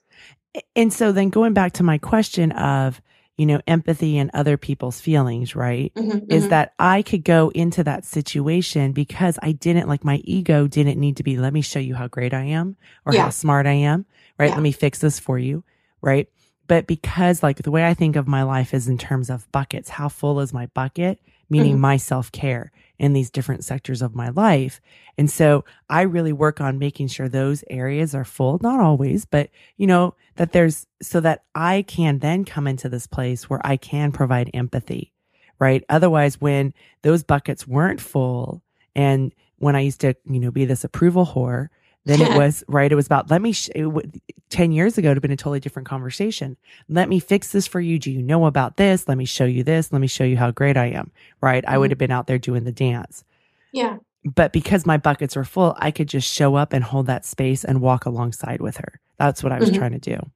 And 0.75 0.91
so 0.91 1.11
then 1.11 1.29
going 1.29 1.53
back 1.53 1.73
to 1.73 1.83
my 1.83 1.97
question 1.97 2.51
of 2.53 3.01
you 3.39 3.45
know 3.45 3.61
empathy 3.67 4.17
and 4.17 4.29
other 4.33 4.57
people's 4.57 4.99
feelings 4.99 5.55
right 5.55 5.93
mm-hmm, 5.95 6.29
is 6.29 6.43
mm-hmm. 6.43 6.49
that 6.49 6.73
i 6.77 7.01
could 7.01 7.23
go 7.23 7.49
into 7.55 7.81
that 7.85 8.03
situation 8.03 8.91
because 8.91 9.39
i 9.41 9.53
didn't 9.53 9.87
like 9.87 10.03
my 10.03 10.17
ego 10.25 10.67
didn't 10.67 10.99
need 10.99 11.15
to 11.15 11.23
be 11.23 11.37
let 11.37 11.53
me 11.53 11.61
show 11.61 11.79
you 11.79 11.95
how 11.95 12.05
great 12.07 12.33
i 12.33 12.43
am 12.43 12.75
or 13.05 13.13
yeah. 13.13 13.23
how 13.23 13.29
smart 13.29 13.65
i 13.65 13.71
am 13.71 14.05
right? 14.37 14.49
Yeah. 14.49 14.55
let 14.55 14.61
me 14.61 14.73
fix 14.73 14.99
this 14.99 15.19
for 15.19 15.39
you 15.39 15.63
right 16.01 16.27
but 16.69 16.85
because 16.85 17.41
like 17.41 17.57
the 17.63 17.71
way 17.71 17.85
I 17.85 17.95
think 17.95 18.15
of 18.15 18.27
my 18.27 18.43
life 18.43 18.75
is 18.75 18.87
in 18.87 18.99
terms 18.99 19.31
of 19.31 19.51
buckets, 19.51 19.89
how 19.89 20.07
full 20.07 20.39
is 20.39 20.53
my 20.53 20.67
bucket? 20.67 21.19
Meaning 21.49 21.73
mm-hmm. 21.73 21.81
my 21.81 21.97
self 21.97 22.31
care 22.31 22.71
in 22.99 23.13
these 23.13 23.31
different 23.31 23.65
sectors 23.65 24.03
of 24.03 24.13
my 24.13 24.29
life. 24.29 24.79
And 25.17 25.31
so 25.31 25.65
I 25.89 26.03
really 26.03 26.31
work 26.31 26.61
on 26.61 26.77
making 26.77 27.07
sure 27.07 27.27
those 27.27 27.63
areas 27.71 28.13
are 28.13 28.23
full, 28.23 28.59
not 28.61 28.79
always, 28.79 29.25
but 29.25 29.49
you 29.77 29.87
know, 29.87 30.13
that 30.35 30.51
there's 30.51 30.85
so 31.01 31.19
that 31.21 31.43
I 31.55 31.81
can 31.87 32.19
then 32.19 32.45
come 32.45 32.67
into 32.67 32.87
this 32.87 33.07
place 33.07 33.49
where 33.49 33.65
I 33.65 33.75
can 33.75 34.11
provide 34.11 34.51
empathy, 34.53 35.11
right? 35.57 35.83
Otherwise, 35.89 36.39
when 36.39 36.75
those 37.01 37.23
buckets 37.23 37.67
weren't 37.67 37.99
full 37.99 38.61
and 38.95 39.33
when 39.57 39.75
I 39.75 39.79
used 39.79 40.01
to, 40.01 40.15
you 40.29 40.39
know, 40.39 40.51
be 40.51 40.65
this 40.65 40.83
approval 40.83 41.25
whore, 41.25 41.69
then 42.09 42.21
it 42.21 42.37
was 42.37 42.63
right. 42.67 42.91
It 42.91 42.95
was 42.95 43.05
about 43.05 43.29
let 43.29 43.41
me. 43.41 43.53
Sh- 43.53 43.69
w- 43.75 44.11
Ten 44.49 44.71
years 44.71 44.97
ago, 44.97 45.09
it'd 45.09 45.17
have 45.17 45.21
been 45.21 45.29
a 45.29 45.37
totally 45.37 45.59
different 45.59 45.87
conversation. 45.87 46.57
Let 46.87 47.07
me 47.07 47.19
fix 47.19 47.51
this 47.51 47.67
for 47.67 47.79
you. 47.79 47.99
Do 47.99 48.09
you 48.09 48.23
know 48.23 48.47
about 48.47 48.77
this? 48.77 49.07
Let 49.07 49.15
me 49.15 49.25
show 49.25 49.45
you 49.45 49.63
this. 49.63 49.93
Let 49.93 50.01
me 50.01 50.07
show 50.07 50.23
you 50.23 50.37
how 50.37 50.49
great 50.49 50.75
I 50.75 50.87
am. 50.87 51.11
Right? 51.39 51.63
Mm-hmm. 51.63 51.71
I 51.71 51.77
would 51.77 51.91
have 51.91 51.99
been 51.99 52.09
out 52.09 52.25
there 52.25 52.39
doing 52.39 52.63
the 52.63 52.71
dance. 52.71 53.23
Yeah. 53.71 53.97
But 54.25 54.51
because 54.51 54.87
my 54.87 54.97
buckets 54.97 55.35
were 55.35 55.43
full, 55.43 55.75
I 55.77 55.91
could 55.91 56.09
just 56.09 56.27
show 56.27 56.55
up 56.55 56.73
and 56.73 56.83
hold 56.83 57.05
that 57.05 57.25
space 57.25 57.63
and 57.63 57.79
walk 57.79 58.05
alongside 58.05 58.59
with 58.59 58.77
her. 58.77 58.99
That's 59.19 59.43
what 59.43 59.51
I 59.51 59.59
was 59.59 59.69
mm-hmm. 59.69 59.77
trying 59.77 59.99
to 59.99 59.99
do. 59.99 60.31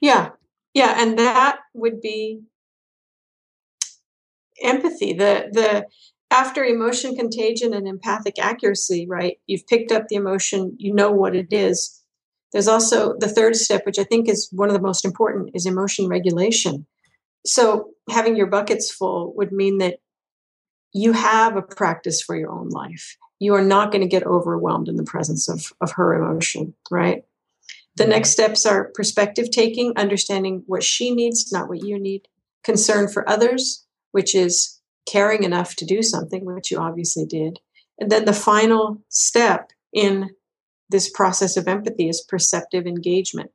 Yeah. 0.00 0.30
Yeah. 0.72 0.94
And 0.96 1.18
that 1.18 1.58
would 1.74 2.00
be 2.00 2.40
empathy. 4.62 5.12
The, 5.12 5.50
the, 5.52 5.86
after 6.32 6.64
emotion 6.64 7.14
contagion 7.14 7.74
and 7.74 7.86
empathic 7.86 8.38
accuracy, 8.38 9.06
right? 9.08 9.36
You've 9.46 9.66
picked 9.66 9.92
up 9.92 10.08
the 10.08 10.16
emotion, 10.16 10.74
you 10.78 10.92
know 10.92 11.10
what 11.10 11.36
it 11.36 11.52
is. 11.52 12.00
There's 12.52 12.68
also 12.68 13.14
the 13.18 13.28
third 13.28 13.54
step, 13.56 13.86
which 13.86 13.98
I 13.98 14.04
think 14.04 14.28
is 14.28 14.48
one 14.50 14.68
of 14.68 14.74
the 14.74 14.80
most 14.80 15.04
important, 15.04 15.50
is 15.54 15.66
emotion 15.66 16.08
regulation. 16.08 16.86
So 17.46 17.90
having 18.10 18.36
your 18.36 18.46
buckets 18.46 18.90
full 18.90 19.32
would 19.36 19.52
mean 19.52 19.78
that 19.78 19.98
you 20.92 21.12
have 21.12 21.56
a 21.56 21.62
practice 21.62 22.20
for 22.20 22.36
your 22.36 22.50
own 22.50 22.68
life. 22.68 23.16
You 23.38 23.54
are 23.54 23.64
not 23.64 23.90
going 23.90 24.02
to 24.02 24.08
get 24.08 24.26
overwhelmed 24.26 24.88
in 24.88 24.96
the 24.96 25.04
presence 25.04 25.48
of, 25.48 25.72
of 25.80 25.92
her 25.92 26.14
emotion, 26.14 26.74
right? 26.90 27.24
The 27.96 28.06
next 28.06 28.30
steps 28.30 28.64
are 28.64 28.90
perspective 28.94 29.50
taking, 29.50 29.92
understanding 29.96 30.62
what 30.66 30.82
she 30.82 31.14
needs, 31.14 31.52
not 31.52 31.68
what 31.68 31.84
you 31.84 31.98
need, 31.98 32.28
concern 32.64 33.08
for 33.08 33.28
others, 33.28 33.86
which 34.12 34.34
is 34.34 34.80
caring 35.06 35.44
enough 35.44 35.76
to 35.76 35.84
do 35.84 36.02
something, 36.02 36.44
which 36.44 36.70
you 36.70 36.78
obviously 36.78 37.26
did. 37.26 37.58
And 37.98 38.10
then 38.10 38.24
the 38.24 38.32
final 38.32 39.02
step 39.08 39.70
in 39.92 40.30
this 40.88 41.10
process 41.10 41.56
of 41.56 41.68
empathy 41.68 42.08
is 42.08 42.24
perceptive 42.28 42.86
engagement, 42.86 43.50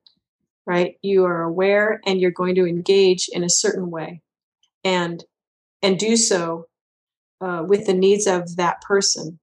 right? 0.66 0.96
You 1.02 1.26
are 1.26 1.44
aware 1.44 2.02
and 2.06 2.20
you're 2.20 2.32
going 2.32 2.56
to 2.56 2.66
engage 2.66 3.30
in 3.32 3.44
a 3.44 3.50
certain 3.50 3.92
way 3.92 4.22
and 4.84 5.24
and 5.82 6.00
do 6.00 6.18
so 6.18 6.68
uh, 7.42 7.64
with 7.68 7.86
the 7.86 7.94
needs 7.94 8.26
of 8.26 8.56
that 8.56 8.82
person 8.82 9.40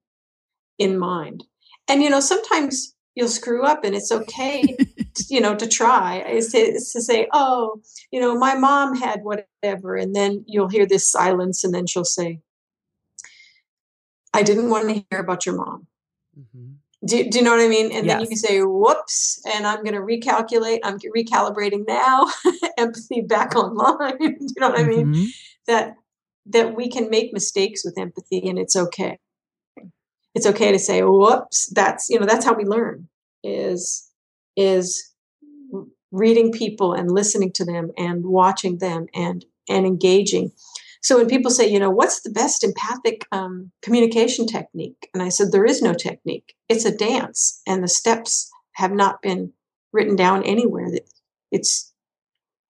in 0.77 0.97
mind. 0.97 1.45
And 1.87 2.01
you 2.01 2.09
know, 2.09 2.19
sometimes 2.19 2.94
you'll 3.15 3.29
screw 3.29 3.63
up 3.63 3.83
and 3.83 3.95
it's 3.95 4.11
okay 4.11 4.61
to, 5.15 5.23
you 5.29 5.41
know 5.41 5.55
to 5.55 5.67
try 5.67 6.19
is 6.19 6.51
to, 6.51 6.57
is 6.57 6.91
to 6.91 7.01
say 7.01 7.27
oh 7.33 7.81
you 8.11 8.19
know 8.19 8.37
my 8.37 8.55
mom 8.55 8.95
had 8.95 9.21
whatever 9.23 9.95
and 9.95 10.15
then 10.15 10.43
you'll 10.47 10.69
hear 10.69 10.85
this 10.85 11.09
silence 11.11 11.63
and 11.63 11.73
then 11.73 11.87
she'll 11.87 12.05
say 12.05 12.39
i 14.33 14.43
didn't 14.43 14.69
want 14.69 14.87
to 14.87 15.05
hear 15.09 15.19
about 15.19 15.45
your 15.45 15.55
mom 15.55 15.87
mm-hmm. 16.37 16.73
do, 17.05 17.29
do, 17.29 17.39
you 17.39 17.43
know 17.43 17.51
what 17.51 17.65
i 17.65 17.67
mean 17.67 17.91
and 17.91 18.05
yes. 18.05 18.13
then 18.13 18.21
you 18.21 18.27
can 18.27 18.37
say 18.37 18.61
whoops 18.61 19.41
and 19.53 19.65
i'm 19.65 19.83
going 19.83 19.95
to 19.95 20.01
recalculate 20.01 20.79
i'm 20.83 20.99
recalibrating 21.15 21.87
now 21.87 22.25
empathy 22.77 23.21
back 23.21 23.55
online 23.55 24.17
do 24.19 24.25
you 24.25 24.47
know 24.59 24.69
what 24.69 24.79
mm-hmm. 24.79 24.91
i 24.91 24.95
mean 24.95 25.07
mm-hmm. 25.07 25.25
that 25.67 25.95
that 26.47 26.75
we 26.75 26.87
can 26.87 27.09
make 27.09 27.33
mistakes 27.33 27.83
with 27.83 27.97
empathy 27.97 28.47
and 28.47 28.59
it's 28.59 28.75
okay 28.75 29.17
it's 30.35 30.45
okay 30.45 30.71
to 30.71 30.77
say 30.77 31.01
whoops 31.01 31.71
that's 31.73 32.09
you 32.09 32.19
know 32.19 32.25
that's 32.25 32.45
how 32.45 32.53
we 32.53 32.65
learn 32.65 33.07
is 33.43 34.11
is 34.55 35.11
reading 36.11 36.51
people 36.51 36.93
and 36.93 37.11
listening 37.11 37.51
to 37.51 37.65
them 37.65 37.91
and 37.97 38.25
watching 38.25 38.77
them 38.77 39.07
and 39.13 39.45
and 39.67 39.85
engaging. 39.85 40.51
So 41.01 41.17
when 41.17 41.27
people 41.27 41.51
say 41.51 41.67
you 41.69 41.79
know 41.79 41.89
what's 41.89 42.21
the 42.21 42.29
best 42.29 42.63
empathic 42.63 43.25
um, 43.31 43.71
communication 43.81 44.45
technique? 44.45 45.09
And 45.13 45.23
i 45.23 45.29
said 45.29 45.51
there 45.51 45.65
is 45.65 45.81
no 45.81 45.93
technique. 45.93 46.55
It's 46.69 46.85
a 46.85 46.95
dance 46.95 47.61
and 47.65 47.83
the 47.83 47.87
steps 47.87 48.51
have 48.73 48.91
not 48.91 49.21
been 49.21 49.53
written 49.91 50.15
down 50.15 50.43
anywhere. 50.43 50.91
That 50.91 51.09
it's 51.51 51.93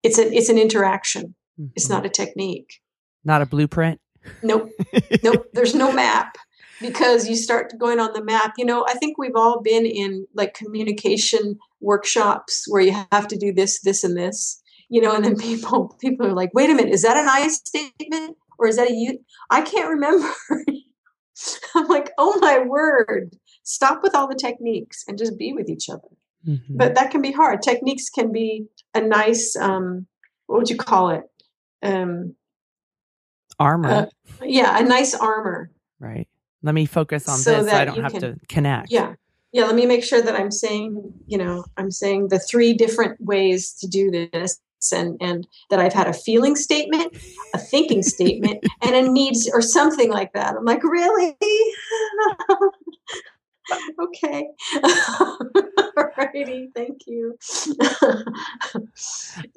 it's 0.04 0.20
a 0.20 0.32
it's 0.34 0.50
an 0.50 0.58
interaction. 0.58 1.36
Mm-hmm. 1.60 1.72
it's 1.76 1.90
not 1.90 2.06
a 2.06 2.10
technique. 2.10 2.82
Not 3.24 3.42
a 3.42 3.46
blueprint? 3.46 4.02
Nope. 4.44 4.70
Nope. 5.24 5.48
There's 5.54 5.74
no 5.74 5.94
map 5.94 6.36
because 6.82 7.28
you 7.28 7.36
start 7.36 7.74
going 7.80 8.00
on 8.00 8.14
the 8.14 8.24
map. 8.24 8.54
You 8.58 8.66
know, 8.66 8.86
I 8.88 8.94
think 8.94 9.18
we've 9.18 9.36
all 9.36 9.62
been 9.62 9.86
in 9.86 10.28
like 10.34 10.54
communication 10.54 11.58
workshops 11.82 12.66
where 12.68 12.82
you 12.82 13.06
have 13.12 13.28
to 13.28 13.38
do 13.38 13.54
this, 13.54 13.82
this, 13.82 14.04
and 14.04 14.18
this. 14.18 14.62
You 14.90 15.02
know, 15.02 15.16
and 15.16 15.24
then 15.24 15.38
people 15.40 15.96
people 16.00 16.26
are 16.26 16.34
like, 16.34 16.54
"Wait 16.54 16.70
a 16.70 16.74
minute, 16.74 16.94
is 16.94 17.04
that 17.04 17.18
an 17.18 17.28
I 17.30 17.48
statement 17.48 18.38
or 18.58 18.68
is 18.68 18.78
that 18.78 18.90
a 18.90 18.94
you?" 18.94 19.20
I 19.50 19.62
can't 19.62 19.90
remember. 19.90 20.28
I'm 21.76 21.88
like, 21.88 22.12
"Oh 22.18 22.40
my 22.40 22.60
word! 22.60 23.36
Stop 23.64 24.04
with 24.04 24.16
all 24.16 24.28
the 24.28 24.36
techniques 24.36 25.04
and 25.08 25.18
just 25.18 25.38
be 25.38 25.54
with 25.54 25.70
each 25.70 25.90
other." 25.90 26.10
Mm-hmm. 26.48 26.78
But 26.78 26.96
that 26.96 27.10
can 27.10 27.22
be 27.22 27.32
hard. 27.32 27.64
Techniques 27.64 28.10
can 28.10 28.32
be 28.32 28.68
a 28.94 29.02
nice, 29.02 29.56
um, 29.56 30.06
what 30.46 30.60
would 30.60 30.70
you 30.70 30.78
call 30.78 31.10
it? 31.10 31.24
Um, 31.82 32.36
armor. 33.58 33.90
Uh, 33.90 34.06
yeah, 34.44 34.78
a 34.78 34.84
nice 34.84 35.16
armor. 35.16 35.72
Right 36.00 36.28
let 36.66 36.74
me 36.74 36.88
focus 36.88 37.30
on 37.30 37.38
so 37.38 37.62
this 37.62 37.72
so 37.72 37.78
I 37.78 37.86
don't 37.86 38.02
have 38.02 38.12
can, 38.12 38.22
to 38.22 38.40
connect. 38.50 38.92
Yeah. 38.92 39.14
Yeah. 39.52 39.66
Let 39.66 39.76
me 39.76 39.86
make 39.86 40.04
sure 40.04 40.22
that 40.22 40.36
I'm 40.36 40.52
saying, 40.52 41.14
you 41.28 41.38
know, 41.38 41.64
I'm 41.78 41.92
saying 41.92 42.30
the 42.30 42.40
three 42.40 42.74
different 42.74 43.22
ways 43.22 43.72
to 43.76 43.88
do 43.88 44.10
this 44.12 44.60
and 44.92 45.18
and 45.22 45.48
that 45.70 45.80
I've 45.80 45.94
had 45.94 46.08
a 46.08 46.14
feeling 46.14 46.56
statement, 46.56 47.16
a 47.54 47.60
thinking 47.60 48.02
statement, 48.04 48.64
and 48.82 48.96
a 48.96 49.02
needs 49.10 49.50
or 49.52 49.62
something 49.62 50.10
like 50.10 50.34
that. 50.34 50.56
I'm 50.56 50.66
like, 50.66 50.84
really? 50.84 51.38
okay. 54.02 54.48
Alrighty, 55.98 56.68
thank 56.76 57.02
you. 57.08 57.38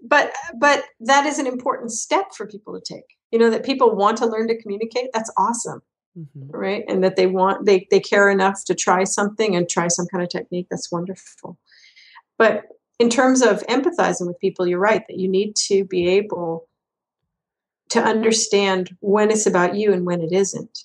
but 0.02 0.32
but 0.56 0.84
that 1.00 1.26
is 1.26 1.38
an 1.38 1.46
important 1.46 1.90
step 1.90 2.34
for 2.34 2.46
people 2.46 2.78
to 2.78 2.80
take. 2.80 3.04
You 3.32 3.38
know, 3.38 3.50
that 3.50 3.64
people 3.64 3.96
want 3.96 4.18
to 4.18 4.26
learn 4.26 4.48
to 4.48 4.60
communicate. 4.60 5.08
That's 5.14 5.32
awesome 5.38 5.82
mm-hmm. 6.18 6.50
right 6.50 6.84
and 6.88 7.02
that 7.04 7.16
they 7.16 7.26
want 7.26 7.66
they 7.66 7.86
they 7.90 8.00
care 8.00 8.28
enough 8.28 8.64
to 8.64 8.74
try 8.74 9.04
something 9.04 9.54
and 9.54 9.68
try 9.68 9.88
some 9.88 10.06
kind 10.06 10.22
of 10.22 10.28
technique 10.28 10.66
that's 10.70 10.90
wonderful 10.90 11.58
but 12.36 12.64
in 12.98 13.08
terms 13.08 13.42
of 13.42 13.64
empathizing 13.66 14.26
with 14.26 14.38
people 14.40 14.66
you're 14.66 14.78
right 14.78 15.04
that 15.08 15.18
you 15.18 15.28
need 15.28 15.54
to 15.54 15.84
be 15.84 16.08
able 16.08 16.68
to 17.90 18.02
understand 18.02 18.96
when 19.00 19.30
it's 19.30 19.46
about 19.46 19.74
you 19.74 19.92
and 19.92 20.04
when 20.04 20.20
it 20.20 20.32
isn't 20.32 20.84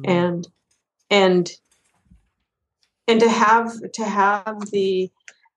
mm-hmm. 0.00 0.10
and 0.10 0.48
and 1.10 1.50
and 3.06 3.20
to 3.20 3.28
have 3.28 3.72
to 3.92 4.04
have 4.04 4.70
the 4.70 5.10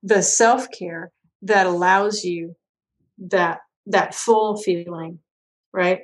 the 0.03 0.21
self-care 0.21 1.12
that 1.41 1.67
allows 1.67 2.23
you 2.23 2.55
that 3.17 3.60
that 3.86 4.15
full 4.15 4.57
feeling 4.57 5.19
right 5.73 6.01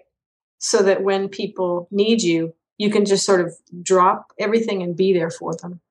so 0.57 0.83
that 0.83 1.03
when 1.03 1.29
people 1.29 1.87
need 1.91 2.21
you, 2.21 2.53
you 2.77 2.89
can 2.89 3.05
just 3.05 3.25
sort 3.25 3.41
of 3.41 3.53
drop 3.81 4.31
everything 4.39 4.83
and 4.83 4.95
be 4.95 5.13
there 5.13 5.31
for 5.31 5.55
them. 5.55 5.81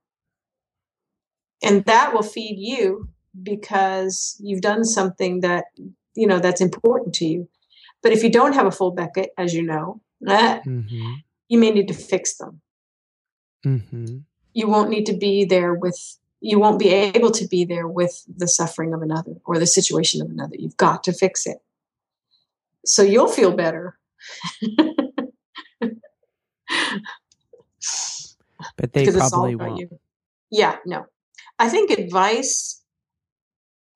And 1.62 1.84
that 1.86 2.12
will 2.12 2.22
feed 2.22 2.58
you 2.58 3.08
because 3.42 4.36
you've 4.40 4.60
done 4.60 4.84
something 4.84 5.40
that, 5.40 5.64
you 6.14 6.26
know, 6.26 6.38
that's 6.38 6.60
important 6.60 7.14
to 7.16 7.26
you. 7.26 7.48
But 8.02 8.12
if 8.12 8.22
you 8.22 8.30
don't 8.30 8.54
have 8.54 8.66
a 8.66 8.70
full 8.70 8.92
bucket, 8.92 9.30
as 9.36 9.54
you 9.54 9.62
know, 9.62 10.00
mm-hmm. 10.24 11.12
you 11.48 11.58
may 11.58 11.70
need 11.70 11.88
to 11.88 11.94
fix 11.94 12.36
them. 12.36 12.60
Mm-hmm. 13.64 14.18
You 14.54 14.68
won't 14.68 14.90
need 14.90 15.06
to 15.06 15.16
be 15.16 15.44
there 15.44 15.74
with, 15.74 16.18
you 16.40 16.58
won't 16.58 16.78
be 16.78 16.90
able 16.90 17.30
to 17.32 17.46
be 17.48 17.64
there 17.64 17.88
with 17.88 18.24
the 18.28 18.46
suffering 18.46 18.94
of 18.94 19.02
another 19.02 19.34
or 19.44 19.58
the 19.58 19.66
situation 19.66 20.22
of 20.22 20.30
another. 20.30 20.54
You've 20.56 20.76
got 20.76 21.02
to 21.04 21.12
fix 21.12 21.46
it. 21.46 21.58
So 22.84 23.02
you'll 23.02 23.28
feel 23.28 23.50
better 23.50 23.98
but 28.76 28.92
they 28.92 29.10
probably 29.10 29.56
won't. 29.56 29.78
You. 29.78 29.98
Yeah, 30.50 30.76
no. 30.86 31.06
I 31.58 31.68
think 31.68 31.90
advice. 31.90 32.82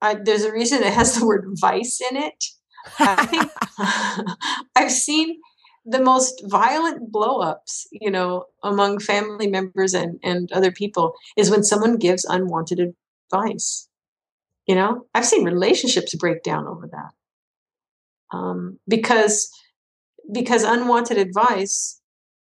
I, 0.02 0.14
there's 0.14 0.44
a 0.44 0.52
reason 0.52 0.82
it 0.82 0.92
has 0.92 1.14
the 1.14 1.26
word 1.26 1.46
vice 1.60 2.00
in 2.00 2.16
it. 2.16 2.44
I 2.98 3.26
think 3.26 3.50
I've 4.76 4.92
seen 4.92 5.40
the 5.84 6.02
most 6.02 6.42
violent 6.46 7.12
blowups, 7.12 7.86
you 7.92 8.10
know, 8.10 8.44
among 8.62 9.00
family 9.00 9.46
members 9.46 9.94
and, 9.94 10.18
and 10.22 10.50
other 10.52 10.70
people 10.70 11.14
is 11.36 11.50
when 11.50 11.64
someone 11.64 11.96
gives 11.96 12.24
unwanted 12.24 12.94
advice. 13.32 13.88
You 14.66 14.74
know, 14.74 15.06
I've 15.14 15.26
seen 15.26 15.44
relationships 15.44 16.14
break 16.14 16.42
down 16.42 16.66
over 16.66 16.86
that. 16.86 18.36
Um, 18.36 18.78
because 18.86 19.50
because 20.32 20.62
unwanted 20.62 21.18
advice 21.18 21.99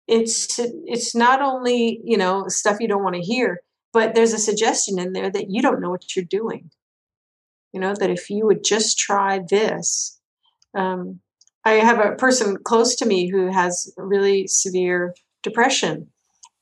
it's 0.08 0.60
it's 0.60 1.16
not 1.16 1.42
only 1.42 2.02
you 2.04 2.18
know 2.18 2.46
stuff 2.48 2.78
you 2.80 2.88
don't 2.88 3.04
want 3.04 3.16
to 3.16 3.22
hear 3.22 3.62
but 3.94 4.16
there's 4.16 4.34
a 4.34 4.40
suggestion 4.40 5.00
in 5.00 5.14
there 5.14 5.30
that 5.30 5.50
you 5.50 5.62
don't 5.62 5.82
know 5.82 5.90
what 5.90 6.16
you're 6.16 6.26
doing 6.26 6.70
you 7.72 7.80
know 7.80 7.94
that 7.96 8.10
if 8.10 8.30
you 8.30 8.46
would 8.46 8.64
just 8.64 8.98
try 8.98 9.40
this 9.50 10.20
um, 10.76 11.20
i 11.66 11.74
have 11.74 12.00
a 12.00 12.16
person 12.16 12.58
close 12.64 12.96
to 12.96 13.06
me 13.06 13.30
who 13.30 13.52
has 13.52 13.94
really 13.98 14.48
severe 14.48 15.14
depression 15.42 16.08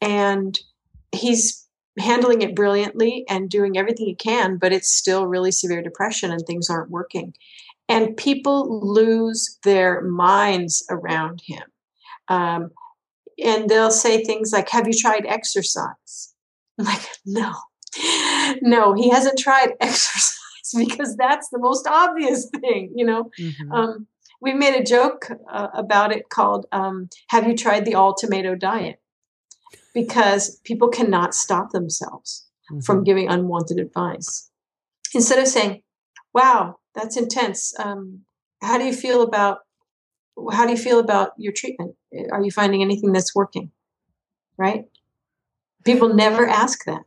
and 0.01 0.59
he's 1.11 1.67
handling 1.99 2.41
it 2.41 2.55
brilliantly 2.55 3.25
and 3.27 3.49
doing 3.49 3.77
everything 3.77 4.05
he 4.05 4.15
can 4.15 4.57
but 4.57 4.71
it's 4.71 4.95
still 4.95 5.25
really 5.25 5.51
severe 5.51 5.81
depression 5.81 6.31
and 6.31 6.45
things 6.45 6.69
aren't 6.69 6.91
working 6.91 7.33
and 7.91 8.15
people 8.15 8.79
lose 8.81 9.59
their 9.65 10.01
minds 10.01 10.85
around 10.89 11.41
him. 11.45 11.63
Um, 12.29 12.71
and 13.43 13.69
they'll 13.69 13.91
say 13.91 14.23
things 14.23 14.51
like, 14.51 14.69
Have 14.69 14.87
you 14.87 14.93
tried 14.93 15.25
exercise? 15.25 16.33
I'm 16.79 16.85
like, 16.85 17.01
No, 17.25 17.53
no, 18.61 18.93
he 18.93 19.09
hasn't 19.09 19.39
tried 19.39 19.73
exercise 19.79 20.37
because 20.77 21.15
that's 21.15 21.49
the 21.49 21.59
most 21.59 21.87
obvious 21.87 22.49
thing, 22.61 22.93
you 22.95 23.05
know. 23.05 23.29
Mm-hmm. 23.39 23.71
Um, 23.71 24.07
we 24.41 24.53
made 24.53 24.75
a 24.75 24.83
joke 24.83 25.31
uh, 25.51 25.67
about 25.73 26.11
it 26.11 26.29
called 26.29 26.65
um, 26.71 27.09
"Have 27.29 27.47
you 27.47 27.55
tried 27.55 27.85
the 27.85 27.95
all 27.95 28.15
tomato 28.15 28.55
diet?" 28.55 28.99
Because 29.93 30.59
people 30.63 30.87
cannot 30.87 31.35
stop 31.35 31.71
themselves 31.71 32.47
mm-hmm. 32.71 32.81
from 32.81 33.03
giving 33.03 33.27
unwanted 33.29 33.79
advice. 33.79 34.49
Instead 35.13 35.39
of 35.39 35.47
saying, 35.47 35.83
"Wow, 36.33 36.79
that's 36.95 37.17
intense," 37.17 37.77
um, 37.79 38.21
how 38.61 38.77
do 38.77 38.85
you 38.85 38.93
feel 38.93 39.21
about 39.21 39.59
how 40.51 40.65
do 40.65 40.71
you 40.71 40.77
feel 40.77 40.99
about 40.99 41.31
your 41.37 41.53
treatment? 41.53 41.95
Are 42.31 42.43
you 42.43 42.51
finding 42.51 42.81
anything 42.81 43.11
that's 43.11 43.35
working? 43.35 43.71
Right? 44.57 44.85
People 45.83 46.13
never 46.13 46.47
ask 46.47 46.85
that. 46.85 47.01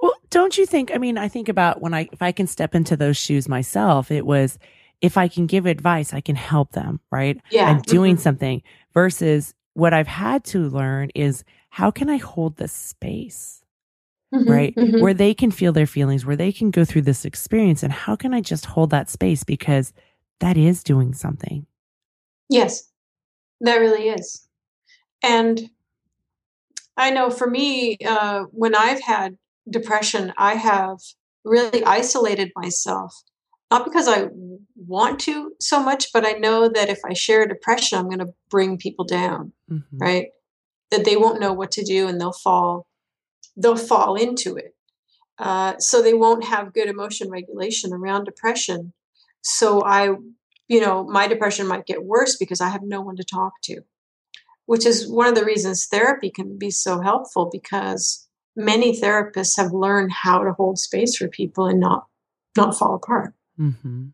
Well, 0.00 0.14
don't 0.30 0.56
you 0.58 0.66
think? 0.66 0.90
I 0.94 0.98
mean, 0.98 1.18
I 1.18 1.28
think 1.28 1.48
about 1.48 1.80
when 1.80 1.94
I, 1.94 2.08
if 2.12 2.22
I 2.22 2.32
can 2.32 2.46
step 2.46 2.74
into 2.74 2.96
those 2.96 3.16
shoes 3.16 3.48
myself, 3.48 4.10
it 4.10 4.26
was 4.26 4.58
if 5.00 5.16
I 5.16 5.28
can 5.28 5.46
give 5.46 5.66
advice, 5.66 6.14
I 6.14 6.20
can 6.20 6.36
help 6.36 6.72
them, 6.72 7.00
right? 7.10 7.40
Yeah. 7.50 7.66
I'm 7.66 7.82
doing 7.82 8.14
mm-hmm. 8.14 8.22
something 8.22 8.62
versus 8.94 9.54
what 9.74 9.92
I've 9.92 10.06
had 10.06 10.44
to 10.44 10.68
learn 10.68 11.10
is 11.14 11.44
how 11.70 11.90
can 11.90 12.08
I 12.08 12.18
hold 12.18 12.56
the 12.56 12.68
space, 12.68 13.62
mm-hmm, 14.32 14.50
right? 14.50 14.74
Mm-hmm. 14.76 15.00
Where 15.00 15.14
they 15.14 15.34
can 15.34 15.50
feel 15.50 15.72
their 15.72 15.86
feelings, 15.86 16.24
where 16.24 16.36
they 16.36 16.52
can 16.52 16.70
go 16.70 16.84
through 16.84 17.02
this 17.02 17.24
experience. 17.24 17.82
And 17.82 17.92
how 17.92 18.14
can 18.14 18.32
I 18.32 18.40
just 18.40 18.66
hold 18.66 18.90
that 18.90 19.10
space? 19.10 19.42
Because 19.42 19.92
that 20.40 20.56
is 20.56 20.84
doing 20.84 21.14
something. 21.14 21.66
Yes, 22.52 22.90
that 23.62 23.76
really 23.76 24.10
is. 24.10 24.46
And 25.22 25.70
I 26.98 27.10
know 27.10 27.30
for 27.30 27.48
me, 27.48 27.96
uh, 28.06 28.44
when 28.50 28.74
I've 28.74 29.00
had 29.00 29.38
depression, 29.70 30.34
I 30.36 30.56
have 30.56 30.98
really 31.46 31.82
isolated 31.82 32.52
myself. 32.54 33.22
Not 33.70 33.86
because 33.86 34.06
I 34.06 34.28
want 34.76 35.18
to 35.20 35.52
so 35.60 35.82
much, 35.82 36.12
but 36.12 36.26
I 36.26 36.32
know 36.32 36.68
that 36.68 36.90
if 36.90 37.00
I 37.06 37.14
share 37.14 37.46
depression, 37.46 37.98
I'm 37.98 38.08
going 38.08 38.18
to 38.18 38.34
bring 38.50 38.76
people 38.76 39.06
down, 39.06 39.54
mm-hmm. 39.70 39.96
right? 39.96 40.26
That 40.90 41.06
they 41.06 41.16
won't 41.16 41.40
know 41.40 41.54
what 41.54 41.70
to 41.72 41.82
do 41.82 42.06
and 42.06 42.20
they'll 42.20 42.32
fall, 42.32 42.86
they'll 43.56 43.76
fall 43.76 44.14
into 44.14 44.56
it. 44.56 44.74
Uh, 45.38 45.78
so 45.78 46.02
they 46.02 46.12
won't 46.12 46.44
have 46.44 46.74
good 46.74 46.88
emotion 46.90 47.30
regulation 47.30 47.94
around 47.94 48.24
depression. 48.24 48.92
So 49.40 49.82
I 49.82 50.10
you 50.72 50.80
know, 50.80 51.04
my 51.04 51.28
depression 51.28 51.66
might 51.66 51.84
get 51.84 52.02
worse 52.02 52.36
because 52.36 52.62
I 52.62 52.70
have 52.70 52.80
no 52.82 53.02
one 53.02 53.16
to 53.16 53.24
talk 53.24 53.52
to, 53.64 53.82
which 54.64 54.86
is 54.86 55.06
one 55.06 55.28
of 55.28 55.34
the 55.34 55.44
reasons 55.44 55.86
therapy 55.86 56.30
can 56.30 56.56
be 56.56 56.70
so 56.70 57.02
helpful 57.02 57.50
because 57.52 58.26
many 58.56 58.98
therapists 58.98 59.58
have 59.58 59.72
learned 59.74 60.12
how 60.12 60.42
to 60.42 60.52
hold 60.52 60.78
space 60.78 61.14
for 61.14 61.28
people 61.28 61.66
and 61.66 61.78
not 61.78 62.06
not 62.56 62.74
fall 62.78 62.94
apart. 62.94 63.34
Mm-hmm. 63.60 64.06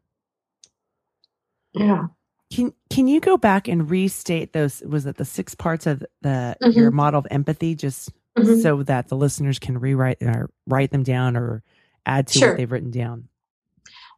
Yeah. 1.75 2.07
Can 2.53 2.73
Can 2.91 3.07
you 3.07 3.21
go 3.21 3.37
back 3.37 3.69
and 3.69 3.89
restate 3.89 4.53
those? 4.53 4.83
Was 4.85 5.07
it 5.07 5.17
the 5.17 5.25
six 5.25 5.55
parts 5.55 5.87
of 5.87 6.05
the 6.23 6.57
mm-hmm. 6.61 6.77
your 6.77 6.91
model 6.91 7.21
of 7.21 7.29
empathy, 7.31 7.77
just 7.77 8.11
mm-hmm. 8.37 8.59
so 8.63 8.83
that 8.83 9.07
the 9.07 9.17
listeners 9.17 9.61
can 9.61 9.79
rewrite 9.79 10.21
or 10.23 10.51
write 10.67 10.91
them 10.91 11.05
down 11.05 11.37
or 11.37 11.63
add 12.05 12.27
to 12.27 12.39
sure. 12.41 12.49
what 12.49 12.57
they've 12.57 12.73
written 12.73 12.91
down? 12.91 13.29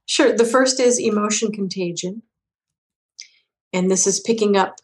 Sure. 0.07 0.35
The 0.35 0.47
first 0.47 0.81
is 0.81 0.99
emotion 0.99 1.53
contagion 1.53 2.23
and 3.73 3.91
this 3.91 4.07
is 4.07 4.21
picking 4.21 4.57
up 4.57 4.77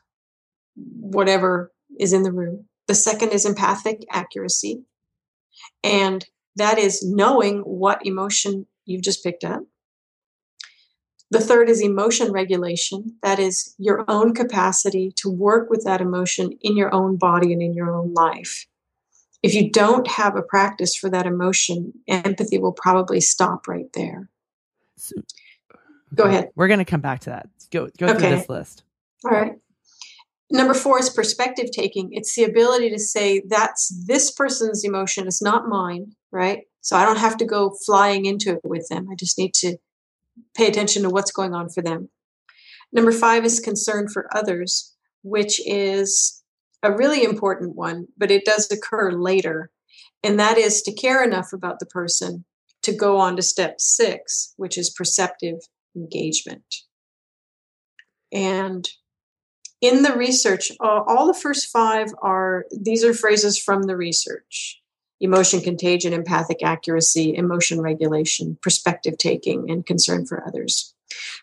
whatever 0.75 1.73
is 1.99 2.13
in 2.13 2.23
the 2.23 2.33
room. 2.33 2.67
The 2.87 2.95
second 2.95 3.31
is 3.31 3.45
empathic 3.45 4.05
accuracy, 4.11 4.83
and 5.83 6.25
that 6.57 6.79
is 6.79 7.03
knowing 7.05 7.61
what 7.61 8.05
emotion 8.07 8.67
you've 8.85 9.03
just 9.03 9.23
picked 9.23 9.45
up. 9.45 9.63
The 11.31 11.41
third 11.41 11.69
is 11.69 11.83
emotion 11.83 12.31
regulation. 12.31 13.17
That 13.23 13.39
is 13.41 13.75
your 13.79 14.05
own 14.09 14.33
capacity 14.33 15.13
to 15.17 15.29
work 15.29 15.69
with 15.69 15.85
that 15.85 16.01
emotion 16.01 16.53
in 16.61 16.77
your 16.77 16.95
own 16.95 17.17
body 17.17 17.53
and 17.53 17.61
in 17.61 17.75
your 17.75 17.95
own 17.95 18.15
life. 18.15 18.67
If 19.43 19.55
you 19.55 19.71
don't 19.71 20.07
have 20.07 20.37
a 20.37 20.43
practice 20.43 20.95
for 20.95 21.11
that 21.11 21.27
emotion, 21.27 21.93
empathy 22.09 22.59
will 22.59 22.73
probably 22.73 23.21
stop 23.21 23.69
right 23.69 23.93
there. 23.95 24.31
So, 24.97 25.17
Go 26.15 26.25
ahead. 26.25 26.51
We're 26.55 26.69
going 26.69 26.79
to 26.79 26.85
come 26.85 27.01
back 27.01 27.21
to 27.21 27.31
that. 27.31 27.49
Go 27.71 27.89
go 27.99 28.07
okay. 28.07 28.19
through 28.19 28.31
this 28.31 28.49
list. 28.49 28.85
All 29.25 29.33
right. 29.33 29.53
Number 30.51 30.75
four 30.75 31.01
is 31.01 31.11
perspective 31.11 31.71
taking. 31.73 32.11
It's 32.13 32.35
the 32.35 32.45
ability 32.45 32.91
to 32.91 32.99
say 32.99 33.43
that's 33.49 33.93
this 34.07 34.31
person's 34.31 34.85
emotion, 34.85 35.27
it's 35.27 35.43
not 35.43 35.69
mine, 35.69 36.13
right? 36.31 36.61
So 36.83 36.97
I 36.97 37.05
don't 37.05 37.19
have 37.19 37.37
to 37.39 37.45
go 37.45 37.75
flying 37.85 38.27
into 38.27 38.53
it 38.53 38.61
with 38.63 38.87
them. 38.89 39.09
I 39.11 39.17
just 39.17 39.39
need 39.39 39.55
to 39.55 39.77
pay 40.57 40.69
attention 40.69 41.03
to 41.03 41.11
what's 41.11 41.33
going 41.33 41.53
on 41.53 41.69
for 41.69 41.83
them. 41.83 42.11
Number 42.93 43.11
five 43.11 43.45
is 43.45 43.59
concern 43.59 44.09
for 44.09 44.29
others, 44.35 44.95
which 45.23 45.61
is 45.67 46.45
a 46.83 46.93
really 46.93 47.25
important 47.25 47.75
one, 47.75 48.07
but 48.17 48.31
it 48.31 48.45
does 48.45 48.71
occur 48.71 49.11
later. 49.11 49.73
And 50.23 50.39
that 50.39 50.59
is 50.59 50.81
to 50.83 50.95
care 50.95 51.25
enough 51.25 51.53
about 51.53 51.81
the 51.81 51.87
person 51.87 52.45
to 52.83 52.93
go 52.93 53.19
on 53.19 53.35
to 53.35 53.43
step 53.43 53.81
six, 53.81 54.55
which 54.57 54.79
is 54.79 54.91
perceptive 54.91 55.59
engagement. 55.97 56.83
And 58.33 58.89
in 59.81 60.03
the 60.03 60.17
research, 60.17 60.71
uh, 60.81 61.03
all 61.07 61.27
the 61.27 61.39
first 61.39 61.69
five 61.69 62.09
are 62.23 62.67
these 62.77 63.05
are 63.05 63.15
phrases 63.15 63.59
from 63.59 63.85
the 63.85 63.97
research 63.97 64.81
emotion 65.21 65.61
contagion, 65.61 66.13
empathic 66.13 66.63
accuracy, 66.63 67.35
emotion 67.35 67.81
regulation, 67.81 68.59
perspective 68.63 69.17
taking, 69.17 69.71
and 69.71 69.87
concern 69.87 70.27
for 70.27 70.47
others. 70.47 70.95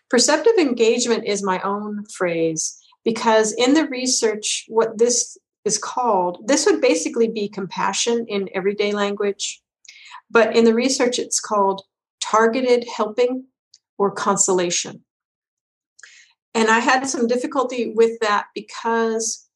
Perceptive 0.08 0.54
engagement 0.58 1.24
is 1.24 1.42
my 1.42 1.60
own 1.62 2.04
phrase 2.06 2.78
because 3.04 3.52
in 3.52 3.74
the 3.74 3.86
research, 3.88 4.64
what 4.68 4.98
this 4.98 5.36
is 5.64 5.78
called, 5.78 6.46
this 6.46 6.66
would 6.66 6.80
basically 6.80 7.28
be 7.28 7.48
compassion 7.48 8.26
in 8.28 8.48
everyday 8.54 8.92
language. 8.92 9.60
But 10.30 10.56
in 10.56 10.64
the 10.64 10.74
research, 10.74 11.18
it's 11.18 11.40
called 11.40 11.82
targeted 12.22 12.86
helping 12.96 13.46
or 13.98 14.10
consolation. 14.10 15.04
And 16.54 16.68
I 16.68 16.78
had 16.78 17.08
some 17.08 17.26
difficulty 17.26 17.92
with 17.94 18.18
that 18.20 18.46
because 18.54 19.48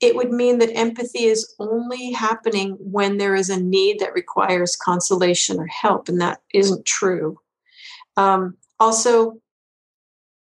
it 0.00 0.16
would 0.16 0.32
mean 0.32 0.58
that 0.58 0.76
empathy 0.76 1.24
is 1.24 1.54
only 1.60 2.10
happening 2.10 2.76
when 2.80 3.18
there 3.18 3.36
is 3.36 3.48
a 3.50 3.60
need 3.60 4.00
that 4.00 4.14
requires 4.14 4.76
consolation 4.76 5.60
or 5.60 5.66
help, 5.66 6.08
and 6.08 6.20
that 6.20 6.40
isn't 6.52 6.84
true. 6.84 7.38
Um, 8.16 8.56
also, 8.80 9.40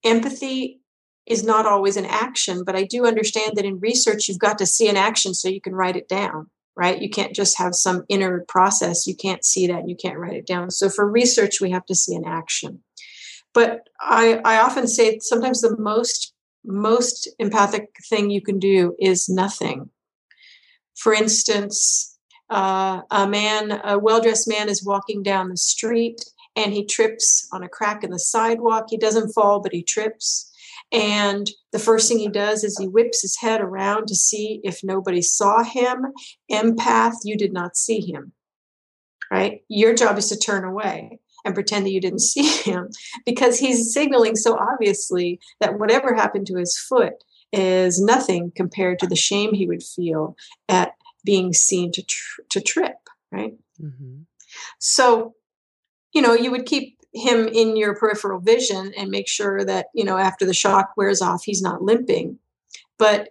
empathy 0.05 0.81
is 1.27 1.45
not 1.45 1.67
always 1.67 1.97
an 1.97 2.07
action, 2.07 2.65
but 2.65 2.75
I 2.75 2.85
do 2.85 3.07
understand 3.07 3.53
that 3.57 3.67
in 3.67 3.79
research, 3.79 4.29
you've 4.29 4.39
got 4.39 4.59
to 4.59 4.67
see 4.67 4.89
an 4.89 4.97
action 4.97 5.35
so 5.35 5.49
you 5.49 5.61
can 5.61 5.75
write 5.75 5.97
it 5.97 6.09
down, 6.09 6.49
right? 6.77 7.01
You 7.01 7.11
can't 7.11 7.35
just 7.35 7.59
have 7.59 7.75
some 7.75 8.05
inner 8.09 8.45
process. 8.49 9.07
You 9.07 9.15
can't 9.15 9.45
see 9.45 9.67
that 9.67 9.81
and 9.81 9.91
you 9.91 9.97
can't 9.97 10.19
write 10.19 10.37
it 10.37 10.47
down. 10.47 10.71
So 10.71 10.89
for 10.89 11.09
research, 11.09 11.61
we 11.61 11.71
have 11.71 11.87
to 11.87 11.95
see 11.95 12.15
an 12.15 12.25
action. 12.27 12.83
But 13.55 13.89
I, 14.01 14.41
I 14.45 14.61
often 14.61 14.87
say 14.87 15.19
sometimes 15.21 15.61
the 15.61 15.77
most 15.79 16.33
most 16.65 17.29
empathic 17.41 17.89
thing 18.09 18.31
you 18.31 18.41
can 18.41 18.61
do 18.61 18.95
is 19.01 19.29
nothing. 19.29 19.91
For 20.95 21.13
instance, 21.13 22.17
uh, 22.51 23.01
a 23.11 23.29
man, 23.29 23.81
a 23.85 23.99
well 23.99 24.21
dressed 24.21 24.49
man, 24.49 24.69
is 24.69 24.85
walking 24.85 25.23
down 25.23 25.49
the 25.49 25.57
street 25.57 26.25
and 26.55 26.73
he 26.73 26.85
trips 26.85 27.49
on 27.53 27.63
a 27.63 27.69
crack 27.69 28.05
in 28.05 28.11
the 28.11 28.19
sidewalk. 28.19 28.87
He 28.91 28.97
doesn't 28.97 29.33
fall, 29.33 29.61
but 29.61 29.73
he 29.73 29.83
trips. 29.83 30.52
And 30.93 31.51
the 31.73 31.79
first 31.79 32.09
thing 32.09 32.19
he 32.19 32.29
does 32.29 32.65
is 32.65 32.77
he 32.79 32.87
whips 32.87 33.23
his 33.23 33.39
head 33.39 33.63
around 33.63 34.07
to 34.09 34.15
see 34.15 34.61
if 34.63 34.85
nobody 34.85 35.23
saw 35.23 35.65
him. 35.65 36.07
Empath, 36.51 37.15
you 37.25 37.37
did 37.37 37.53
not 37.53 37.77
see 37.77 38.01
him, 38.01 38.33
right? 39.31 39.63
Your 39.69 39.95
job 39.95 40.19
is 40.19 40.29
to 40.29 40.37
turn 40.37 40.65
away 40.65 41.19
and 41.45 41.55
pretend 41.55 41.87
that 41.87 41.93
you 41.93 42.01
didn't 42.01 42.19
see 42.21 42.47
him 42.47 42.91
because 43.25 43.59
he's 43.59 43.93
signaling 43.93 44.37
so 44.37 44.57
obviously 44.59 45.41
that 45.61 45.79
whatever 45.79 46.15
happened 46.15 46.47
to 46.47 46.57
his 46.57 46.79
foot 46.79 47.25
is 47.53 48.01
nothing 48.01 48.53
compared 48.55 48.99
to 48.99 49.07
the 49.07 49.17
shame 49.17 49.53
he 49.53 49.67
would 49.67 49.83
feel 49.83 50.37
at 50.69 50.93
being 51.25 51.53
seen 51.53 51.93
to 51.93 52.03
tr- 52.03 52.41
to 52.51 52.61
trip 52.61 52.97
right 53.31 53.55
mm-hmm. 53.81 54.23
so 54.79 55.35
you 56.15 56.23
know 56.23 56.33
you 56.33 56.51
would 56.51 56.65
keep 56.65 56.99
him 57.15 57.47
in 57.49 57.77
your 57.77 57.95
peripheral 57.95 58.41
vision 58.41 58.93
and 58.97 59.11
make 59.11 59.29
sure 59.29 59.65
that 59.65 59.87
you 59.95 60.05
know 60.05 60.17
after 60.17 60.47
the 60.47 60.55
shock 60.55 60.93
wears 60.97 61.21
off 61.21 61.45
he's 61.45 61.63
not 61.63 61.83
limping. 61.83 62.39
But 62.99 63.31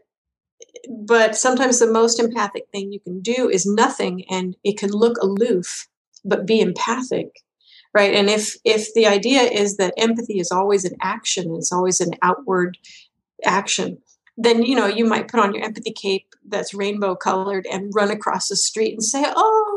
but 0.90 1.36
sometimes 1.36 1.80
the 1.80 1.92
most 1.92 2.20
empathic 2.20 2.68
thing 2.72 2.92
you 2.92 3.00
can 3.00 3.22
do 3.22 3.50
is 3.50 3.66
nothing 3.66 4.26
and 4.30 4.56
it 4.64 4.78
can 4.78 4.92
look 4.92 5.18
aloof 5.18 5.88
but 6.24 6.46
be 6.46 6.60
empathic 6.60 7.42
right? 7.94 8.14
And 8.14 8.30
if 8.30 8.56
if 8.64 8.94
the 8.94 9.06
idea 9.06 9.42
is 9.42 9.78
that 9.78 9.94
empathy 9.98 10.40
is 10.40 10.52
always 10.52 10.86
an 10.86 10.96
action 11.02 11.56
it's 11.56 11.72
always 11.72 12.00
an 12.00 12.14
outward 12.22 12.78
action 13.44 13.98
then 14.38 14.64
you 14.64 14.76
know 14.76 14.88
you 14.88 15.06
might 15.06 15.28
put 15.28 15.40
on 15.40 15.54
your 15.54 15.64
empathy 15.64 15.92
cape 15.92 16.28
that's 16.48 16.74
rainbow 16.74 17.16
colored 17.16 17.66
and 17.72 17.92
run 17.94 18.12
across 18.12 18.48
the 18.48 18.56
street 18.56 18.94
and 18.94 19.04
say 19.04 19.24
oh 19.36 19.71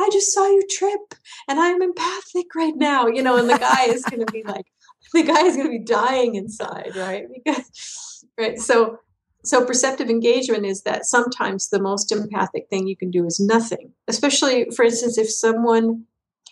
I 0.00 0.08
just 0.12 0.32
saw 0.32 0.46
you 0.46 0.62
trip 0.70 1.14
and 1.48 1.60
I'm 1.60 1.82
empathic 1.82 2.54
right 2.54 2.76
now, 2.76 3.06
you 3.06 3.22
know, 3.22 3.36
and 3.36 3.48
the 3.48 3.58
guy 3.58 3.84
is 3.84 4.04
going 4.04 4.24
to 4.24 4.32
be 4.32 4.42
like, 4.42 4.66
the 5.12 5.22
guy 5.22 5.42
is 5.42 5.56
going 5.56 5.66
to 5.68 5.78
be 5.78 5.84
dying 5.84 6.34
inside, 6.34 6.92
right? 6.96 7.26
Because, 7.32 8.24
right. 8.38 8.58
So, 8.58 8.98
so 9.44 9.64
perceptive 9.64 10.08
engagement 10.08 10.66
is 10.66 10.82
that 10.82 11.04
sometimes 11.04 11.68
the 11.68 11.80
most 11.80 12.12
empathic 12.12 12.68
thing 12.70 12.86
you 12.86 12.96
can 12.96 13.10
do 13.10 13.26
is 13.26 13.40
nothing, 13.40 13.92
especially, 14.08 14.66
for 14.74 14.84
instance, 14.84 15.18
if 15.18 15.30
someone, 15.30 16.04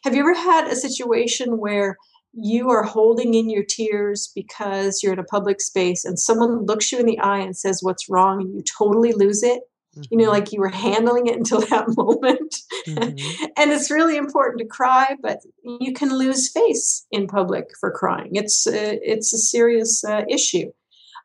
have 0.05 0.15
you 0.15 0.21
ever 0.21 0.35
had 0.35 0.67
a 0.67 0.75
situation 0.75 1.59
where 1.59 1.97
you 2.33 2.71
are 2.71 2.85
holding 2.85 3.35
in 3.35 3.51
your 3.51 3.65
tears 3.65 4.31
because 4.35 5.03
you're 5.03 5.13
in 5.13 5.19
a 5.19 5.25
public 5.25 5.61
space 5.61 6.05
and 6.05 6.19
someone 6.19 6.65
looks 6.65 6.93
you 6.93 6.99
in 6.99 7.07
the 7.07 7.19
eye 7.19 7.41
and 7.41 7.57
says 7.57 7.81
what's 7.83 8.09
wrong 8.09 8.41
and 8.41 8.55
you 8.55 8.63
totally 8.63 9.13
lose 9.13 9.43
it. 9.43 9.63
You 9.95 10.17
know 10.17 10.25
mm-hmm. 10.25 10.33
like 10.33 10.53
you 10.53 10.61
were 10.61 10.69
handling 10.69 11.27
it 11.27 11.37
until 11.37 11.61
that 11.67 11.87
moment. 11.97 12.55
Mm-hmm. 12.87 13.45
and 13.57 13.71
it's 13.71 13.91
really 13.91 14.17
important 14.17 14.59
to 14.61 14.67
cry 14.67 15.17
but 15.23 15.41
you 15.63 15.93
can 15.93 16.17
lose 16.17 16.51
face 16.51 17.07
in 17.11 17.27
public 17.27 17.67
for 17.79 17.91
crying. 17.91 18.31
It's 18.33 18.67
uh, 18.67 18.97
it's 19.03 19.33
a 19.33 19.39
serious 19.39 20.05
uh, 20.05 20.23
issue. 20.29 20.73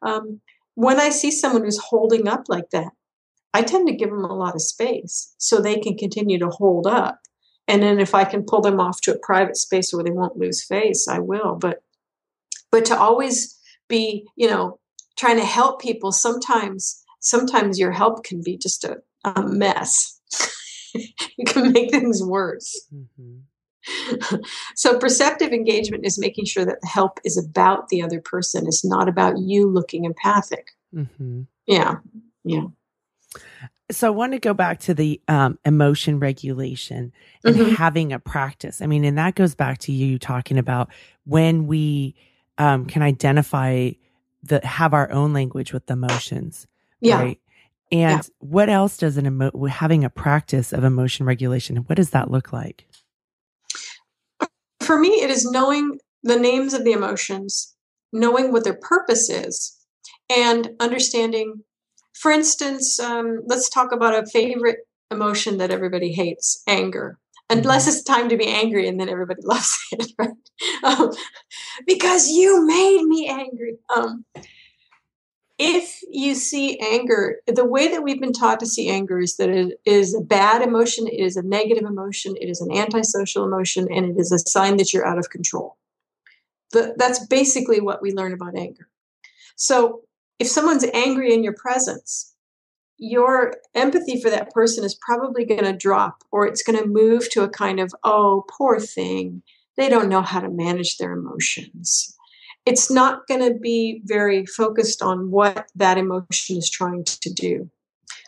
Um, 0.02 0.42
when 0.76 1.00
i 1.00 1.10
see 1.10 1.32
someone 1.32 1.64
who's 1.64 1.80
holding 1.80 2.28
up 2.28 2.44
like 2.50 2.70
that 2.72 2.92
i 3.54 3.62
tend 3.62 3.88
to 3.88 3.96
give 3.96 4.10
them 4.10 4.26
a 4.26 4.36
lot 4.36 4.56
of 4.56 4.62
space 4.62 5.34
so 5.38 5.60
they 5.62 5.80
can 5.80 5.98
continue 5.98 6.38
to 6.38 6.50
hold 6.50 6.86
up. 6.86 7.20
And 7.68 7.82
then 7.82 8.00
if 8.00 8.14
i 8.14 8.26
can 8.26 8.44
pull 8.44 8.62
them 8.62 8.80
off 8.80 9.00
to 9.02 9.14
a 9.14 9.20
private 9.20 9.58
space 9.58 9.94
where 9.94 10.04
they 10.04 10.12
won't 10.12 10.38
lose 10.38 10.64
face 10.64 11.08
i 11.08 11.20
will. 11.20 11.56
But 11.56 11.84
but 12.72 12.86
to 12.86 12.98
always 12.98 13.58
be 13.88 14.28
you 14.36 14.50
know 14.50 14.80
trying 15.18 15.38
to 15.38 15.46
help 15.46 15.82
people 15.82 16.12
sometimes 16.12 17.05
sometimes 17.26 17.80
your 17.80 17.92
help 17.92 18.24
can 18.24 18.42
be 18.42 18.58
just 18.58 18.84
a, 18.84 18.98
a 19.24 19.42
mess 19.42 20.20
you 20.94 21.46
can 21.46 21.72
make 21.72 21.92
things 21.92 22.24
worse 22.24 22.88
mm-hmm. 22.94 24.36
so 24.76 24.98
perceptive 24.98 25.52
engagement 25.52 26.06
is 26.06 26.18
making 26.18 26.46
sure 26.46 26.66
that 26.66 26.80
the 26.82 26.88
help 26.88 27.20
is 27.24 27.38
about 27.38 27.90
the 27.90 28.02
other 28.02 28.22
person 28.22 28.66
it's 28.68 28.86
not 28.86 29.10
about 29.10 29.38
you 29.38 29.70
looking 29.70 30.06
empathic 30.06 30.70
mm-hmm. 30.94 31.42
yeah 31.66 31.96
yeah 32.44 32.66
so 33.92 34.08
I 34.08 34.10
want 34.10 34.34
to 34.34 34.40
go 34.40 34.54
back 34.54 34.80
to 34.82 34.96
the 34.96 35.22
um, 35.28 35.60
emotion 35.64 36.20
regulation 36.20 37.14
and 37.44 37.56
mm-hmm. 37.56 37.76
having 37.76 38.14
a 38.14 38.20
practice. 38.20 38.82
I 38.82 38.88
mean, 38.88 39.04
and 39.04 39.18
that 39.20 39.36
goes 39.36 39.54
back 39.54 39.78
to 39.80 39.92
you 39.92 40.18
talking 40.18 40.58
about 40.58 40.90
when 41.26 41.68
we 41.68 42.16
um, 42.58 42.86
can 42.86 43.04
identify 43.04 43.92
the 44.42 44.66
have 44.66 44.94
our 44.96 45.12
own 45.12 45.34
language 45.34 45.72
with 45.72 45.86
the 45.86 45.94
emotions, 45.94 46.66
yeah. 47.02 47.22
right? 47.22 47.40
And 47.92 48.24
yeah. 48.24 48.30
what 48.40 48.70
else 48.70 48.98
does 48.98 49.18
an 49.18 49.28
emo- 49.28 49.66
having 49.66 50.04
a 50.04 50.10
practice 50.10 50.74
of 50.74 50.84
emotion 50.84 51.26
regulation? 51.26 51.78
What 51.78 51.96
does 51.96 52.10
that 52.12 52.32
look 52.32 52.52
like? 52.52 52.88
For 54.80 55.00
me, 55.00 55.22
it 55.22 55.30
is 55.30 55.50
knowing 55.50 56.00
the 56.24 56.38
names 56.38 56.74
of 56.74 56.84
the 56.84 56.92
emotions, 56.92 57.76
knowing 58.12 58.52
what 58.52 58.64
their 58.64 58.78
purpose 58.82 59.30
is, 59.30 59.78
and 60.30 60.70
understanding 60.80 61.64
for 62.16 62.32
instance, 62.32 63.00
um, 63.00 63.42
let's 63.46 63.70
talk 63.70 63.92
about 63.92 64.16
a 64.16 64.26
favorite 64.26 64.80
emotion 65.12 65.58
that 65.58 65.72
everybody 65.72 66.14
hates 66.14 66.64
anger. 66.68 67.20
Unless 67.50 67.84
mm-hmm. 67.84 67.90
it's 67.90 68.04
time 68.04 68.30
to 68.30 68.38
be 68.38 68.48
angry 68.48 68.88
and 68.88 69.00
then 69.00 69.10
everybody 69.10 69.42
loves 69.44 69.78
it, 69.92 70.12
right? 70.18 70.32
Um, 70.84 71.12
because 71.86 72.30
you 72.30 72.66
made 72.66 73.04
me 73.04 73.28
angry. 73.30 73.76
Um, 73.96 74.26
if 75.58 76.02
you 76.12 76.36
see 76.36 76.78
anger, 76.80 77.38
the 77.48 77.66
way 77.66 77.88
that 77.88 78.04
we've 78.04 78.20
been 78.20 78.34
taught 78.34 78.60
to 78.60 78.66
see 78.66 78.90
anger 78.90 79.20
is 79.20 79.38
that 79.38 79.50
it 79.50 79.80
is 79.86 80.14
a 80.14 80.22
bad 80.22 80.62
emotion, 80.62 81.08
it 81.08 81.20
is 81.20 81.38
a 81.38 81.44
negative 81.44 81.86
emotion, 81.86 82.36
it 82.40 82.50
is 82.50 82.60
an 82.60 82.76
antisocial 82.76 83.46
emotion, 83.46 83.88
and 83.90 84.06
it 84.06 84.20
is 84.20 84.32
a 84.32 84.40
sign 84.40 84.78
that 84.78 84.94
you're 84.94 85.08
out 85.08 85.18
of 85.18 85.30
control. 85.30 85.78
That's 86.72 87.26
basically 87.28 87.80
what 87.80 88.02
we 88.02 88.12
learn 88.12 88.34
about 88.34 88.58
anger. 88.58 88.90
So 89.56 90.02
if 90.40 90.48
someone's 90.48 90.86
angry 90.94 91.34
in 91.34 91.44
your 91.44 91.54
presence, 91.54 92.34
your 92.98 93.56
empathy 93.74 94.22
for 94.22 94.30
that 94.30 94.52
person 94.52 94.84
is 94.84 94.96
probably 94.96 95.46
going 95.46 95.64
to 95.64 95.74
drop 95.74 96.24
or 96.32 96.46
it's 96.46 96.64
going 96.64 96.80
to 96.80 96.88
move 96.88 97.30
to 97.30 97.44
a 97.44 97.50
kind 97.50 97.80
of, 97.80 97.94
oh, 98.04 98.44
poor 98.50 98.80
thing. 98.80 99.44
They 99.78 99.90
don't 99.90 100.10
know 100.10 100.22
how 100.22 100.40
to 100.40 100.50
manage 100.50 100.98
their 100.98 101.14
emotions. 101.14 102.15
It's 102.66 102.90
not 102.90 103.28
going 103.28 103.42
to 103.42 103.60
be 103.60 104.02
very 104.06 104.46
focused 104.46 105.02
on 105.02 105.32
what 105.32 105.68
that 105.76 105.98
emotion 105.98 106.58
is 106.58 106.70
trying 106.70 107.04
to 107.04 107.34
do. 107.34 107.70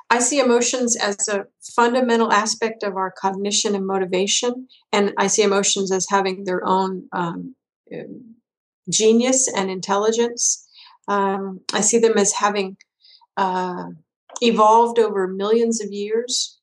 I 0.10 0.20
see 0.20 0.40
emotions 0.40 0.96
as 0.96 1.28
a 1.28 1.48
fundamental 1.76 2.32
aspect 2.32 2.84
of 2.84 2.96
our 2.96 3.12
cognition 3.12 3.76
and 3.76 3.86
motivation, 3.86 4.68
and 4.94 5.14
I 5.18 5.28
see 5.28 5.42
emotions 5.42 5.92
as 5.92 6.08
having 6.10 6.46
their 6.46 6.66
own 6.66 7.08
um, 7.12 7.56
genius 8.90 9.52
and 9.54 9.70
intelligence. 9.70 10.66
Um, 11.08 11.62
I 11.74 11.82
see 11.82 12.00
them 12.00 12.18
as 12.18 12.34
having 12.34 12.78
uh, 13.36 13.88
evolved 14.42 15.00
over 15.00 15.28
millions 15.28 15.82
of 15.82 15.92
years 15.92 16.58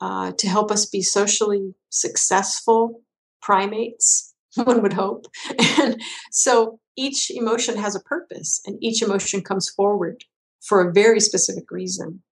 uh, 0.00 0.32
to 0.38 0.48
help 0.48 0.70
us 0.70 0.86
be 0.86 1.02
socially 1.02 1.74
successful 1.90 3.02
primates, 3.40 4.34
one 4.54 4.82
would 4.82 4.94
hope. 4.94 5.26
And 5.78 6.00
so 6.30 6.80
each 7.00 7.30
emotion 7.30 7.76
has 7.78 7.96
a 7.96 8.00
purpose, 8.00 8.60
and 8.66 8.76
each 8.82 9.00
emotion 9.00 9.42
comes 9.42 9.70
forward 9.70 10.24
for 10.60 10.80
a 10.80 10.92
very 10.92 11.18
specific 11.18 11.70
reason. 11.70 12.22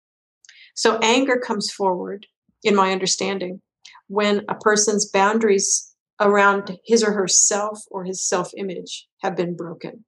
So 0.75 0.99
anger 1.03 1.39
comes 1.39 1.71
forward, 1.71 2.27
in 2.62 2.75
my 2.75 2.93
understanding, 2.93 3.62
when 4.09 4.45
a 4.49 4.55
person's 4.55 5.11
boundaries 5.11 5.95
around 6.21 6.79
his 6.85 7.03
or 7.03 7.12
her 7.12 7.29
self 7.29 7.85
or 7.91 8.05
his 8.05 8.23
self 8.23 8.51
image 8.57 9.09
have 9.23 9.35
been 9.35 9.57
broken. 9.57 10.05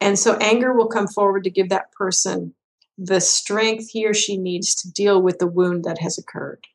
And 0.00 0.18
so 0.18 0.36
anger 0.36 0.74
will 0.74 0.88
come 0.88 1.08
forward 1.08 1.44
to 1.44 1.50
give 1.50 1.70
that 1.70 1.92
person 1.92 2.54
the 2.98 3.20
strength 3.20 3.90
he 3.90 4.06
or 4.06 4.12
she 4.12 4.36
needs 4.36 4.74
to 4.74 4.92
deal 4.92 5.22
with 5.22 5.38
the 5.38 5.46
wound 5.46 5.84
that 5.84 5.98
has 5.98 6.18
occurred. 6.18 6.66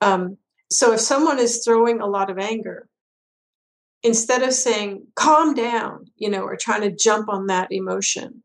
Um, 0.00 0.38
so 0.70 0.92
if 0.92 1.00
someone 1.00 1.38
is 1.38 1.62
throwing 1.64 2.00
a 2.00 2.06
lot 2.06 2.30
of 2.30 2.38
anger, 2.38 2.88
instead 4.02 4.42
of 4.42 4.52
saying, 4.52 5.06
calm 5.14 5.54
down, 5.54 6.06
you 6.16 6.30
know, 6.30 6.42
or 6.42 6.56
trying 6.56 6.82
to 6.82 6.94
jump 6.94 7.28
on 7.28 7.46
that 7.46 7.68
emotion, 7.70 8.42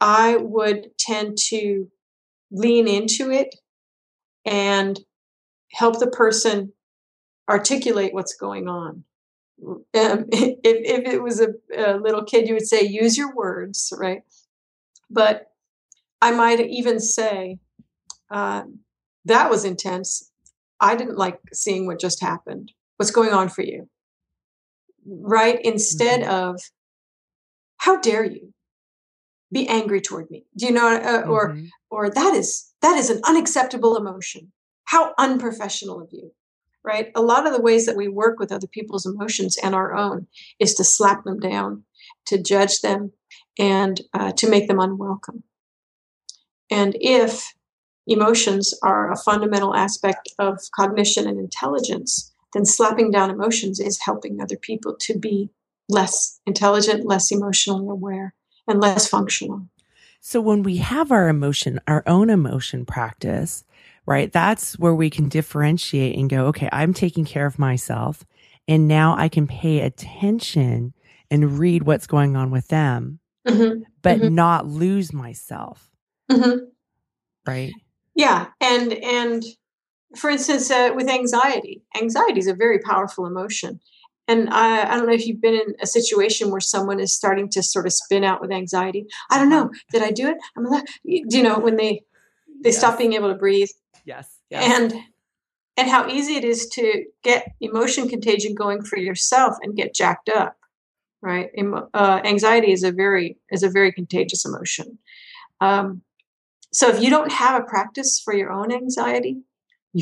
I 0.00 0.36
would 0.36 0.88
tend 0.98 1.38
to 1.48 1.88
lean 2.50 2.88
into 2.88 3.30
it 3.30 3.54
and 4.44 4.98
help 5.72 5.98
the 5.98 6.06
person 6.06 6.72
articulate 7.48 8.14
what's 8.14 8.34
going 8.34 8.68
on 8.68 9.04
um, 9.64 9.82
if, 9.94 10.58
if 10.62 11.06
it 11.06 11.22
was 11.22 11.40
a, 11.40 11.48
a, 11.76 11.96
little 11.98 12.24
kid, 12.24 12.48
you 12.48 12.54
would 12.54 12.66
say, 12.66 12.82
use 12.82 13.16
your 13.16 13.34
words, 13.34 13.92
right? 13.98 14.22
But 15.10 15.46
I 16.20 16.32
might 16.32 16.60
even 16.60 17.00
say, 17.00 17.58
uh, 18.30 18.64
that 19.24 19.50
was 19.50 19.64
intense. 19.64 20.30
I 20.80 20.96
didn't 20.96 21.18
like 21.18 21.40
seeing 21.52 21.86
what 21.86 22.00
just 22.00 22.20
happened. 22.20 22.72
What's 22.96 23.10
going 23.10 23.32
on 23.32 23.48
for 23.48 23.62
you? 23.62 23.88
Right? 25.08 25.58
Instead 25.64 26.20
mm-hmm. 26.20 26.30
of, 26.30 26.60
how 27.78 28.00
dare 28.00 28.24
you 28.24 28.52
be 29.52 29.68
angry 29.68 30.00
toward 30.00 30.30
me? 30.30 30.44
Do 30.56 30.66
you 30.66 30.72
know? 30.72 30.88
Uh, 30.88 31.22
mm-hmm. 31.22 31.30
Or, 31.30 31.58
or 31.90 32.10
that 32.10 32.34
is 32.34 32.72
that 32.82 32.96
is 32.98 33.10
an 33.10 33.20
unacceptable 33.24 33.96
emotion. 33.96 34.52
How 34.84 35.14
unprofessional 35.18 36.00
of 36.00 36.08
you 36.12 36.32
right? 36.88 37.10
A 37.14 37.20
lot 37.20 37.46
of 37.46 37.52
the 37.52 37.60
ways 37.60 37.84
that 37.84 37.96
we 37.96 38.08
work 38.08 38.38
with 38.38 38.50
other 38.50 38.66
people's 38.66 39.04
emotions 39.04 39.58
and 39.62 39.74
our 39.74 39.94
own 39.94 40.26
is 40.58 40.74
to 40.76 40.84
slap 40.84 41.24
them 41.24 41.38
down, 41.38 41.84
to 42.26 42.42
judge 42.42 42.80
them, 42.80 43.12
and 43.58 44.00
uh, 44.14 44.32
to 44.32 44.48
make 44.48 44.68
them 44.68 44.80
unwelcome. 44.80 45.42
And 46.70 46.96
if 47.00 47.52
emotions 48.06 48.72
are 48.82 49.12
a 49.12 49.18
fundamental 49.18 49.74
aspect 49.74 50.30
of 50.38 50.60
cognition 50.74 51.26
and 51.26 51.38
intelligence, 51.38 52.27
then 52.52 52.64
slapping 52.64 53.10
down 53.10 53.30
emotions 53.30 53.80
is 53.80 54.00
helping 54.00 54.40
other 54.40 54.56
people 54.56 54.96
to 55.00 55.18
be 55.18 55.50
less 55.88 56.40
intelligent, 56.46 57.06
less 57.06 57.30
emotionally 57.30 57.88
aware, 57.88 58.34
and 58.66 58.80
less 58.80 59.08
functional. 59.08 59.68
So 60.20 60.40
when 60.40 60.62
we 60.62 60.78
have 60.78 61.12
our 61.12 61.28
emotion, 61.28 61.80
our 61.86 62.02
own 62.06 62.30
emotion 62.30 62.84
practice, 62.84 63.64
right? 64.06 64.32
That's 64.32 64.78
where 64.78 64.94
we 64.94 65.10
can 65.10 65.28
differentiate 65.28 66.18
and 66.18 66.28
go, 66.28 66.46
okay, 66.46 66.68
I'm 66.72 66.92
taking 66.92 67.24
care 67.24 67.46
of 67.46 67.58
myself. 67.58 68.24
And 68.66 68.88
now 68.88 69.16
I 69.16 69.28
can 69.28 69.46
pay 69.46 69.80
attention 69.80 70.92
and 71.30 71.58
read 71.58 71.84
what's 71.84 72.06
going 72.06 72.36
on 72.36 72.50
with 72.50 72.68
them, 72.68 73.20
mm-hmm. 73.46 73.82
but 74.02 74.18
mm-hmm. 74.18 74.34
not 74.34 74.66
lose 74.66 75.12
myself. 75.12 75.90
Mm-hmm. 76.30 76.64
Right. 77.46 77.72
Yeah. 78.14 78.48
And, 78.60 78.92
and, 78.92 79.44
for 80.16 80.30
instance, 80.30 80.70
uh, 80.70 80.90
with 80.94 81.08
anxiety, 81.08 81.82
anxiety 81.96 82.40
is 82.40 82.46
a 82.46 82.54
very 82.54 82.78
powerful 82.78 83.26
emotion. 83.26 83.80
And 84.26 84.50
I, 84.50 84.92
I, 84.92 84.96
don't 84.96 85.06
know 85.06 85.14
if 85.14 85.26
you've 85.26 85.40
been 85.40 85.54
in 85.54 85.74
a 85.80 85.86
situation 85.86 86.50
where 86.50 86.60
someone 86.60 87.00
is 87.00 87.14
starting 87.14 87.48
to 87.50 87.62
sort 87.62 87.86
of 87.86 87.94
spin 87.94 88.24
out 88.24 88.42
with 88.42 88.52
anxiety. 88.52 89.06
I 89.30 89.38
don't 89.38 89.48
know. 89.48 89.70
Did 89.90 90.02
I 90.02 90.10
do 90.10 90.28
it? 90.28 90.36
I'm 90.54 90.64
like, 90.64 90.86
you 91.02 91.42
know, 91.42 91.58
when 91.58 91.76
they 91.76 92.02
they 92.62 92.70
yes. 92.70 92.78
stop 92.78 92.98
being 92.98 93.14
able 93.14 93.28
to 93.28 93.38
breathe, 93.38 93.70
Yes. 94.08 94.38
yes. 94.48 94.64
And 94.64 94.94
and 95.76 95.88
how 95.88 96.08
easy 96.08 96.34
it 96.34 96.44
is 96.44 96.66
to 96.70 97.04
get 97.22 97.52
emotion 97.60 98.08
contagion 98.08 98.54
going 98.54 98.82
for 98.82 98.98
yourself 98.98 99.56
and 99.62 99.76
get 99.76 99.94
jacked 99.94 100.28
up 100.30 100.56
right 101.20 101.50
uh, 101.94 102.20
anxiety 102.24 102.72
is 102.72 102.82
a 102.82 102.90
very 102.90 103.36
is 103.50 103.62
a 103.62 103.70
very 103.70 103.92
contagious 103.92 104.44
emotion 104.44 104.98
um, 105.60 106.02
so 106.72 106.88
if 106.88 107.02
you 107.02 107.10
don't 107.10 107.32
have 107.32 107.60
a 107.60 107.64
practice 107.64 108.18
for 108.18 108.34
your 108.34 108.50
own 108.50 108.72
anxiety 108.72 109.36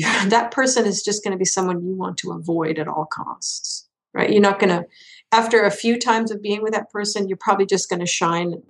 that 0.27 0.51
person 0.51 0.85
is 0.85 1.03
just 1.03 1.23
going 1.23 1.31
to 1.31 1.37
be 1.37 1.45
someone 1.45 1.85
you 1.85 1.95
want 1.95 2.17
to 2.17 2.31
avoid 2.31 2.79
at 2.79 2.87
all 2.87 3.05
costs 3.05 3.87
right? 4.13 4.31
You're 4.31 4.41
not 4.41 4.59
going 4.59 4.69
to 4.69 4.87
after 5.31 5.63
a 5.63 5.71
few 5.71 5.99
times 5.99 6.31
of 6.31 6.41
being 6.41 6.61
with 6.61 6.73
that 6.73 6.89
person 6.89 7.27
you're 7.27 7.37
probably 7.37 7.65
just 7.65 7.89
going 7.89 7.99
to 7.99 8.05
shine 8.05 8.61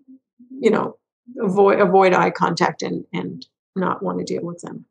you 0.60 0.70
know 0.70 0.98
avoid 1.40 1.80
avoid 1.80 2.14
eye 2.14 2.32
contact 2.32 2.84
and 2.84 3.06
and 3.14 3.46
not 3.76 4.04
want 4.04 4.20
to 4.20 4.26
deal 4.26 4.44
with 4.44 4.62
them. 4.62 4.86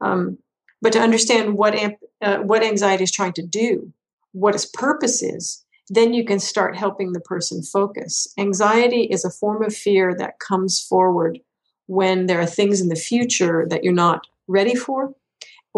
Um, 0.00 0.38
but 0.80 0.92
to 0.92 1.00
understand 1.00 1.58
what 1.58 1.74
amp, 1.74 1.96
uh, 2.22 2.38
what 2.38 2.62
anxiety 2.62 3.04
is 3.04 3.12
trying 3.12 3.32
to 3.34 3.42
do 3.42 3.92
what 4.32 4.54
its 4.54 4.66
purpose 4.66 5.22
is 5.22 5.64
then 5.90 6.12
you 6.12 6.22
can 6.22 6.38
start 6.38 6.76
helping 6.76 7.12
the 7.12 7.20
person 7.20 7.62
focus. 7.62 8.28
Anxiety 8.36 9.04
is 9.04 9.24
a 9.24 9.30
form 9.30 9.62
of 9.62 9.74
fear 9.74 10.14
that 10.14 10.38
comes 10.38 10.78
forward 10.78 11.38
when 11.86 12.26
there 12.26 12.40
are 12.40 12.46
things 12.46 12.82
in 12.82 12.90
the 12.90 12.94
future 12.94 13.66
that 13.70 13.82
you're 13.82 13.94
not 13.94 14.26
ready 14.46 14.74
for 14.74 15.14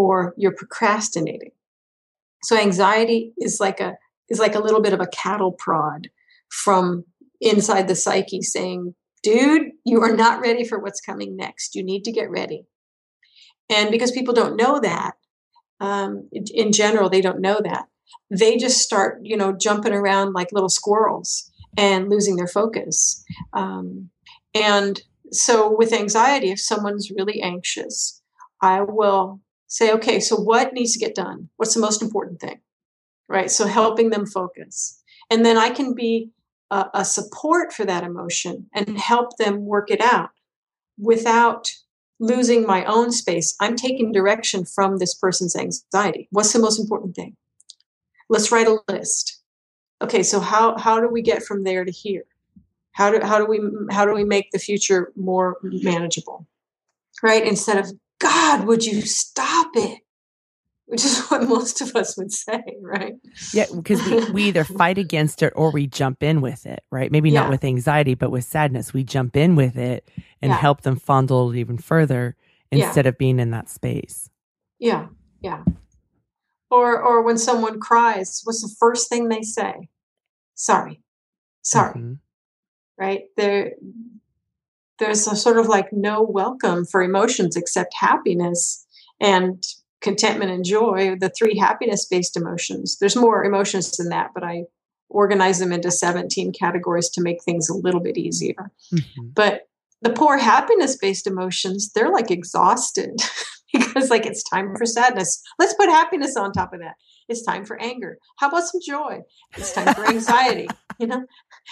or 0.01 0.35
you're 0.37 0.55
procrastinating 0.55 1.53
so 2.43 2.57
anxiety 2.57 3.33
is 3.39 3.61
like 3.61 3.81
a 3.81 3.95
is 4.29 4.39
like 4.39 4.55
a 4.55 4.61
little 4.61 4.81
bit 4.81 4.93
of 4.93 5.01
a 5.01 5.09
cattle 5.09 5.53
prod 5.53 6.09
from 6.49 7.05
inside 7.41 7.89
the 7.89 7.95
psyche 7.95 8.43
saying 8.43 8.95
dude 9.23 9.69
you 9.85 10.01
are 10.01 10.15
not 10.15 10.41
ready 10.41 10.65
for 10.65 10.79
what's 10.79 11.01
coming 11.01 11.37
next 11.37 11.75
you 11.75 11.83
need 11.83 12.05
to 12.05 12.13
get 12.13 12.31
ready 12.31 12.67
and 13.71 13.91
because 13.91 14.11
people 14.11 14.35
don't 14.35 14.57
know 14.57 14.81
that, 14.81 15.13
um, 15.79 16.29
in 16.33 16.73
general, 16.73 17.09
they 17.09 17.21
don't 17.21 17.41
know 17.41 17.61
that. 17.63 17.87
They 18.31 18.57
just 18.57 18.79
start, 18.79 19.21
you 19.23 19.37
know, 19.37 19.53
jumping 19.53 19.93
around 19.93 20.33
like 20.35 20.53
little 20.53 20.69
squirrels 20.69 21.51
and 21.77 22.11
losing 22.11 22.37
their 22.37 22.49
focus. 22.49 23.25
Um, 23.53 24.11
and 24.55 25.01
so, 25.33 25.75
with 25.75 25.93
anxiety, 25.93 26.51
if 26.51 26.61
someone's 26.61 27.13
really 27.17 27.41
anxious, 27.41 28.21
I 28.61 28.83
will 28.83 29.41
say, 29.71 29.93
okay, 29.93 30.18
so 30.18 30.37
what 30.37 30.75
needs 30.75 30.93
to 30.93 30.99
get 30.99 31.14
done? 31.14 31.49
What's 31.57 31.75
the 31.75 31.81
most 31.81 32.03
important 32.03 32.41
thing? 32.41 32.61
Right? 33.29 33.51
So, 33.51 33.66
helping 33.66 34.11
them 34.11 34.27
focus. 34.27 35.01
And 35.31 35.47
then 35.47 35.57
I 35.57 35.71
can 35.71 35.95
be 35.95 36.31
a, 36.71 36.87
a 36.93 37.05
support 37.05 37.73
for 37.73 37.85
that 37.85 38.03
emotion 38.03 38.66
and 38.75 38.99
help 38.99 39.37
them 39.37 39.64
work 39.64 39.91
it 39.91 40.01
out 40.01 40.31
without 40.99 41.71
losing 42.18 42.66
my 42.66 42.85
own 42.85 43.12
space. 43.12 43.55
I'm 43.61 43.77
taking 43.77 44.12
direction 44.12 44.64
from 44.64 44.99
this 44.99 45.14
person's 45.14 45.55
anxiety. 45.55 46.29
What's 46.33 46.53
the 46.53 46.59
most 46.59 46.81
important 46.81 47.14
thing? 47.14 47.37
Let's 48.29 48.51
write 48.51 48.66
a 48.66 48.81
list. 48.89 49.41
Okay, 50.03 50.23
so 50.23 50.41
how 50.41 50.77
how 50.79 51.01
do 51.01 51.09
we 51.09 51.23
get 51.23 51.43
from 51.43 51.62
there 51.62 51.85
to 51.85 51.93
here? 51.93 52.25
How 52.93 53.11
do 53.11 53.25
how 53.25 53.39
do 53.39 53.47
we 53.47 53.61
how 53.93 54.05
do 54.05 54.12
we 54.12 54.25
make 54.25 54.51
the 54.51 54.59
future 54.59 55.12
more 55.14 55.59
manageable? 55.62 56.47
Right? 57.23 57.47
Instead 57.47 57.79
of 57.79 57.93
God, 58.21 58.66
would 58.66 58.85
you 58.85 59.03
stop 59.03 59.71
it? 59.75 60.01
which 60.91 61.05
is 61.05 61.25
what 61.29 61.49
most 61.49 61.81
of 61.81 61.95
us 61.95 62.16
would 62.18 62.33
say, 62.33 62.62
right? 62.83 63.14
Yeah, 63.55 63.66
because 63.75 64.05
we, 64.05 64.31
we 64.33 64.45
either 64.45 64.64
fight 64.79 64.99
against 64.99 65.43
it 65.43 65.53
or 65.57 65.71
we 65.71 65.87
jump 65.87 66.23
in 66.23 66.41
with 66.41 66.66
it, 66.66 66.83
right? 66.91 67.11
Maybe 67.11 67.31
yeah. 67.31 67.43
not 67.43 67.51
with 67.51 67.64
anxiety, 67.64 68.14
but 68.14 68.31
with 68.31 68.45
sadness. 68.45 68.93
We 68.93 69.05
jump 69.05 69.37
in 69.37 69.55
with 69.55 69.79
it 69.79 70.11
and 70.43 70.51
yeah. 70.51 70.57
help 70.57 70.83
them 70.83 70.97
fondle 70.97 71.53
it 71.53 71.59
even 71.59 71.79
further 71.79 72.37
instead 72.73 73.05
yeah. 73.05 73.09
of 73.11 73.18
being 73.18 73.39
in 73.39 73.51
that 73.53 73.68
space. 73.68 74.29
Yeah, 74.79 75.07
yeah. 75.41 75.62
Or 76.71 77.01
or 77.01 77.23
when 77.23 77.39
someone 77.39 77.81
cries, 77.81 78.41
what's 78.45 78.62
the 78.62 78.75
first 78.79 79.09
thing 79.09 79.29
they 79.29 79.43
say? 79.43 79.89
Sorry. 80.55 81.03
Sorry. 81.62 81.95
Mm-hmm. 81.95 82.12
Right? 82.99 83.23
There 83.37 83.73
there's 85.01 85.27
a 85.27 85.35
sort 85.35 85.59
of 85.59 85.67
like 85.67 85.93
no 85.93 86.23
welcome 86.23 86.85
for 86.85 87.03
emotions 87.03 87.57
except 87.57 87.95
happiness 87.99 88.87
and 89.21 89.65
contentment 90.01 90.51
and 90.51 90.65
joy, 90.65 91.17
the 91.19 91.31
three 91.31 91.59
happiness 91.59 92.07
based 92.07 92.37
emotions. 92.37 92.99
There's 92.99 93.17
more 93.17 93.45
emotions 93.45 93.97
than 93.97 94.11
that, 94.11 94.31
but 94.35 94.45
I 94.45 94.65
organize 95.09 95.59
them 95.59 95.73
into 95.73 95.91
17 95.91 96.53
categories 96.53 97.11
to 97.11 97.21
make 97.21 97.43
things 97.43 97.69
a 97.69 97.75
little 97.75 98.01
bit 98.01 98.17
easier. 98.17 98.71
Mm-hmm. 98.95 99.29
But 99.35 99.69
the 100.03 100.11
poor 100.11 100.39
happiness 100.39 100.97
based 100.97 101.27
emotions, 101.27 101.91
they're 101.93 102.13
like 102.13 102.31
exhausted 102.31 103.21
because, 103.73 104.09
like, 104.09 104.25
it's 104.25 104.43
time 104.49 104.75
for 104.77 104.87
sadness. 104.87 105.43
Let's 105.59 105.75
put 105.75 105.89
happiness 105.89 106.37
on 106.37 106.53
top 106.53 106.73
of 106.73 106.81
that. 106.81 106.95
It's 107.29 107.43
time 107.43 107.65
for 107.65 107.81
anger. 107.81 108.19
How 108.39 108.49
about 108.49 108.65
some 108.65 108.81
joy? 108.87 109.21
It's 109.57 109.73
time 109.73 109.95
for 109.95 110.07
anxiety. 110.09 110.69
you 110.99 111.07
know, 111.07 111.25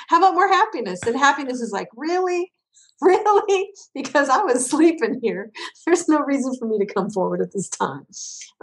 how 0.09 0.19
about 0.19 0.35
more 0.35 0.49
happiness? 0.49 1.01
And 1.07 1.17
happiness 1.17 1.61
is 1.61 1.73
like, 1.73 1.89
really? 1.97 2.53
really? 3.03 3.71
Because 3.95 4.29
I 4.29 4.43
was 4.43 4.69
sleeping 4.69 5.21
here. 5.23 5.51
There's 5.87 6.09
no 6.09 6.21
reason 6.21 6.55
for 6.59 6.67
me 6.67 6.79
to 6.79 6.93
come 6.93 7.11
forward 7.11 7.41
at 7.41 7.53
this 7.53 7.69
time. 7.69 8.07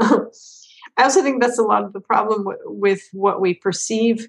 I 0.98 1.04
also 1.04 1.22
think 1.22 1.42
that's 1.42 1.60
a 1.60 1.64
lot 1.64 1.84
of 1.84 1.94
the 1.94 2.02
problem 2.02 2.44
with, 2.46 2.60
with 2.66 3.02
what 3.14 3.40
we 3.40 3.54
perceive, 3.54 4.28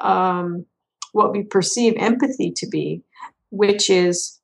um, 0.00 0.64
what 1.12 1.32
we 1.32 1.42
perceive 1.42 1.94
empathy 1.96 2.52
to 2.56 2.66
be, 2.66 3.02
which 3.50 3.90
is 3.90 4.40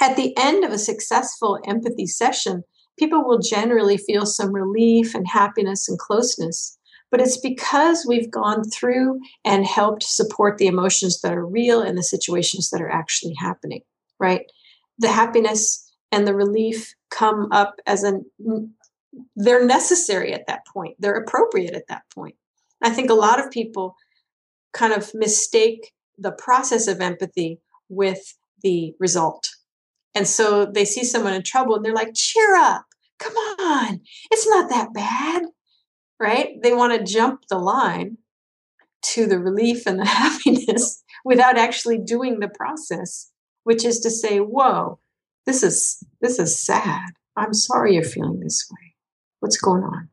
at 0.00 0.16
the 0.16 0.36
end 0.36 0.64
of 0.64 0.70
a 0.70 0.78
successful 0.78 1.58
empathy 1.66 2.06
session, 2.06 2.62
people 2.98 3.24
will 3.24 3.38
generally 3.38 3.96
feel 3.96 4.26
some 4.26 4.52
relief 4.52 5.14
and 5.14 5.26
happiness 5.26 5.88
and 5.88 5.98
closeness. 5.98 6.78
But 7.10 7.20
it's 7.20 7.38
because 7.38 8.06
we've 8.06 8.30
gone 8.30 8.64
through 8.64 9.20
and 9.44 9.66
helped 9.66 10.02
support 10.02 10.58
the 10.58 10.66
emotions 10.66 11.20
that 11.20 11.34
are 11.34 11.46
real 11.46 11.82
and 11.82 11.98
the 11.98 12.02
situations 12.02 12.70
that 12.70 12.80
are 12.80 12.90
actually 12.90 13.34
happening 13.34 13.82
right? 14.22 14.46
The 14.98 15.08
happiness 15.08 15.92
and 16.12 16.26
the 16.26 16.34
relief 16.34 16.94
come 17.10 17.48
up 17.52 17.74
as 17.86 18.04
an 18.04 18.24
they're 19.36 19.66
necessary 19.66 20.32
at 20.32 20.46
that 20.46 20.66
point. 20.66 20.96
They're 20.98 21.16
appropriate 21.16 21.74
at 21.74 21.88
that 21.88 22.04
point. 22.14 22.36
I 22.82 22.88
think 22.88 23.10
a 23.10 23.14
lot 23.14 23.38
of 23.38 23.50
people 23.50 23.94
kind 24.72 24.94
of 24.94 25.10
mistake 25.14 25.92
the 26.16 26.32
process 26.32 26.88
of 26.88 27.00
empathy 27.00 27.60
with 27.90 28.38
the 28.62 28.94
result. 28.98 29.50
And 30.14 30.26
so 30.26 30.64
they 30.64 30.86
see 30.86 31.04
someone 31.04 31.34
in 31.34 31.42
trouble 31.42 31.74
and 31.74 31.84
they're 31.84 31.92
like, 31.92 32.14
cheer 32.14 32.56
up, 32.56 32.86
come 33.18 33.34
on, 33.34 34.00
it's 34.30 34.48
not 34.48 34.70
that 34.70 34.94
bad, 34.94 35.42
right? 36.18 36.56
They 36.62 36.72
want 36.72 36.98
to 36.98 37.12
jump 37.12 37.42
the 37.48 37.58
line 37.58 38.18
to 39.02 39.26
the 39.26 39.38
relief 39.38 39.86
and 39.86 39.98
the 39.98 40.04
happiness 40.06 41.02
without 41.24 41.58
actually 41.58 41.98
doing 41.98 42.40
the 42.40 42.48
process 42.48 43.31
which 43.64 43.84
is 43.84 44.00
to 44.00 44.10
say, 44.10 44.38
whoa, 44.38 44.98
this 45.46 45.62
is 45.62 46.02
this 46.20 46.38
is 46.38 46.58
sad. 46.58 47.10
I'm 47.36 47.54
sorry 47.54 47.94
you're 47.94 48.04
feeling 48.04 48.40
this 48.40 48.68
way. 48.70 48.94
What's 49.40 49.56
going 49.56 49.82
on? 49.82 50.08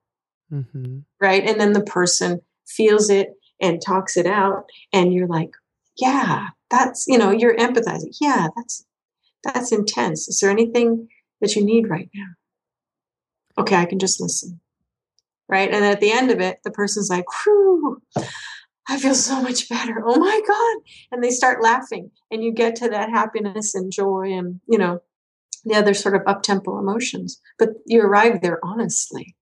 Mm-hmm. 0.51 0.99
Right. 1.21 1.43
And 1.47 1.59
then 1.59 1.73
the 1.73 1.83
person 1.83 2.41
feels 2.67 3.09
it 3.09 3.33
and 3.61 3.81
talks 3.81 4.17
it 4.17 4.25
out. 4.25 4.65
And 4.93 5.13
you're 5.13 5.27
like, 5.27 5.51
yeah, 5.97 6.47
that's, 6.69 7.05
you 7.07 7.17
know, 7.17 7.31
you're 7.31 7.57
empathizing. 7.57 8.15
Yeah, 8.21 8.47
that's 8.55 8.85
that's 9.43 9.71
intense. 9.71 10.27
Is 10.27 10.39
there 10.39 10.49
anything 10.49 11.07
that 11.41 11.55
you 11.55 11.63
need 11.63 11.89
right 11.89 12.09
now? 12.13 12.27
Okay, 13.57 13.75
I 13.75 13.85
can 13.85 13.99
just 13.99 14.19
listen. 14.19 14.59
Right. 15.47 15.73
And 15.73 15.83
at 15.83 15.99
the 15.99 16.11
end 16.11 16.31
of 16.31 16.39
it, 16.39 16.59
the 16.63 16.71
person's 16.71 17.09
like, 17.09 17.25
whew, 17.43 18.01
I 18.87 18.97
feel 18.97 19.13
so 19.13 19.41
much 19.41 19.69
better. 19.69 20.01
Oh 20.03 20.17
my 20.17 20.41
God. 20.47 20.77
And 21.11 21.23
they 21.23 21.29
start 21.29 21.61
laughing. 21.61 22.11
And 22.31 22.43
you 22.43 22.51
get 22.51 22.75
to 22.77 22.89
that 22.89 23.09
happiness 23.09 23.75
and 23.75 23.91
joy 23.91 24.31
and, 24.31 24.59
you 24.67 24.77
know, 24.77 25.01
the 25.65 25.75
other 25.75 25.93
sort 25.93 26.15
of 26.15 26.21
up 26.25 26.41
tempo 26.41 26.79
emotions. 26.79 27.39
But 27.59 27.69
you 27.85 28.01
arrive 28.01 28.41
there 28.41 28.59
honestly. 28.63 29.35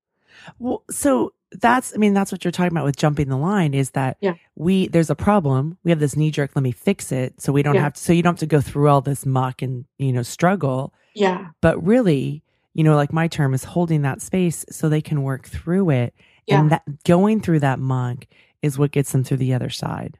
Well, 0.59 0.83
so 0.89 1.33
that's, 1.51 1.93
I 1.93 1.97
mean, 1.97 2.13
that's 2.13 2.31
what 2.31 2.43
you're 2.43 2.51
talking 2.51 2.71
about 2.71 2.83
with 2.83 2.97
jumping 2.97 3.29
the 3.29 3.37
line 3.37 3.73
is 3.73 3.91
that 3.91 4.17
yeah. 4.19 4.33
we, 4.55 4.87
there's 4.87 5.09
a 5.09 5.15
problem. 5.15 5.77
We 5.83 5.91
have 5.91 5.99
this 5.99 6.17
knee 6.17 6.31
jerk, 6.31 6.51
let 6.55 6.63
me 6.63 6.71
fix 6.71 7.11
it. 7.11 7.39
So 7.41 7.53
we 7.53 7.63
don't 7.63 7.75
yeah. 7.75 7.83
have 7.83 7.93
to, 7.93 8.01
so 8.01 8.11
you 8.11 8.21
don't 8.21 8.33
have 8.33 8.39
to 8.39 8.47
go 8.47 8.59
through 8.59 8.89
all 8.89 9.01
this 9.01 9.25
muck 9.25 9.61
and, 9.61 9.85
you 9.97 10.11
know, 10.11 10.23
struggle. 10.23 10.93
Yeah. 11.13 11.49
But 11.61 11.81
really, 11.85 12.43
you 12.73 12.83
know, 12.83 12.95
like 12.95 13.13
my 13.13 13.27
term 13.27 13.53
is 13.53 13.63
holding 13.63 14.01
that 14.01 14.21
space 14.21 14.65
so 14.69 14.89
they 14.89 15.01
can 15.01 15.23
work 15.23 15.47
through 15.47 15.89
it. 15.91 16.13
Yeah. 16.47 16.59
And 16.59 16.71
that 16.71 17.03
going 17.03 17.41
through 17.41 17.59
that 17.61 17.79
muck 17.79 18.25
is 18.61 18.77
what 18.77 18.91
gets 18.91 19.11
them 19.11 19.23
through 19.23 19.37
the 19.37 19.53
other 19.53 19.69
side. 19.69 20.17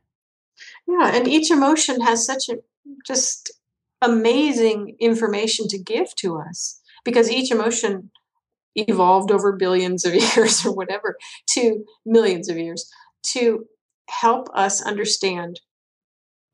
Yeah, 0.88 1.12
and 1.14 1.28
each 1.28 1.52
emotion 1.52 2.02
has 2.02 2.26
such 2.26 2.50
a 2.50 2.58
just 3.06 3.52
amazing 4.02 4.96
information 5.00 5.68
to 5.70 5.78
give 5.78 6.16
to 6.16 6.38
us 6.38 6.80
because 7.04 7.32
each 7.32 7.52
emotion 7.52 8.12
evolved 8.76 9.32
over 9.32 9.54
billions 9.54 10.06
of 10.06 10.14
years 10.36 10.66
or 10.66 10.74
whatever 10.74 11.18
to 11.52 11.84
millions 12.06 12.50
of 12.50 12.58
years 12.58 12.90
to 13.24 13.66
help 14.10 14.48
us 14.54 14.82
understand 14.82 15.60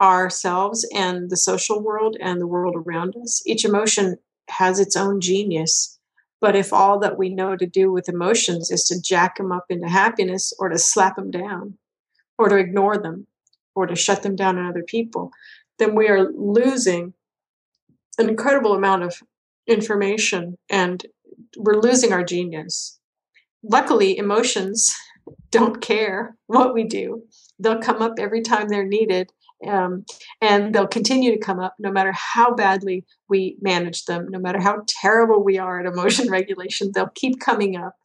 ourselves 0.02 0.88
and 0.94 1.30
the 1.30 1.38
social 1.38 1.82
world 1.82 2.18
and 2.20 2.42
the 2.42 2.48
world 2.48 2.76
around 2.76 3.16
us. 3.22 3.42
Each 3.46 3.64
emotion 3.64 4.18
has 4.50 4.80
its 4.80 4.96
own 4.96 5.22
genius, 5.22 6.00
But 6.44 6.58
if 6.58 6.74
all 6.74 7.00
that 7.00 7.18
we 7.18 7.30
know 7.30 7.56
to 7.56 7.66
do 7.66 7.90
with 7.90 8.10
emotions 8.10 8.70
is 8.70 8.84
to 8.90 9.02
jack 9.02 9.38
them 9.38 9.54
up 9.54 9.68
into 9.70 9.88
happiness 9.88 10.52
or 10.60 10.68
to 10.68 10.78
slap 10.78 11.16
them 11.16 11.32
down 11.32 11.78
or 12.38 12.50
to 12.50 12.58
ignore 12.58 12.98
them 12.98 13.28
or 13.76 13.86
to 13.86 13.96
shut 13.96 14.24
them 14.24 14.36
down 14.36 14.58
in 14.58 14.66
other 14.66 14.84
people, 14.84 15.32
then 15.80 15.96
we 15.96 16.10
are 16.10 16.30
losing 16.34 17.14
an 18.18 18.28
incredible 18.28 18.74
amount 18.74 19.04
of 19.04 19.24
information 19.68 20.58
and 20.70 21.06
we're 21.56 21.80
losing 21.80 22.12
our 22.12 22.26
genius. 22.26 23.00
Luckily, 23.64 24.18
emotions 24.18 24.94
don't 25.50 25.82
care 25.82 26.36
what 26.48 26.74
we 26.74 26.84
do. 26.84 27.24
They'll 27.58 27.80
come 27.80 28.02
up 28.02 28.16
every 28.20 28.42
time 28.42 28.68
they're 28.68 28.84
needed 28.84 29.32
um, 29.68 30.06
and 30.42 30.74
they'll 30.74 30.88
continue 30.88 31.32
to 31.32 31.40
come 31.40 31.60
up 31.60 31.76
no 31.80 31.92
matter 31.92 32.12
how 32.14 32.54
badly 32.54 33.06
we 33.30 33.58
manage 33.62 34.06
them, 34.06 34.28
no 34.30 34.40
matter 34.40 34.60
how 34.62 34.84
terrible 34.88 35.44
we 35.44 35.58
are 35.58 35.80
at 35.80 35.86
emotion 35.86 36.30
regulation, 36.32 36.92
they'll 36.94 37.12
keep 37.16 37.40
coming 37.40 37.76
up 37.76 37.96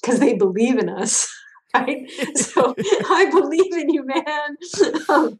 because 0.00 0.20
they 0.20 0.34
believe 0.34 0.78
in 0.78 0.88
us. 0.88 1.32
Right? 1.74 2.10
so 2.36 2.74
I 2.80 3.28
believe 3.30 3.74
in 3.74 3.90
you, 3.90 4.02
man. 4.06 4.56
um, 5.10 5.38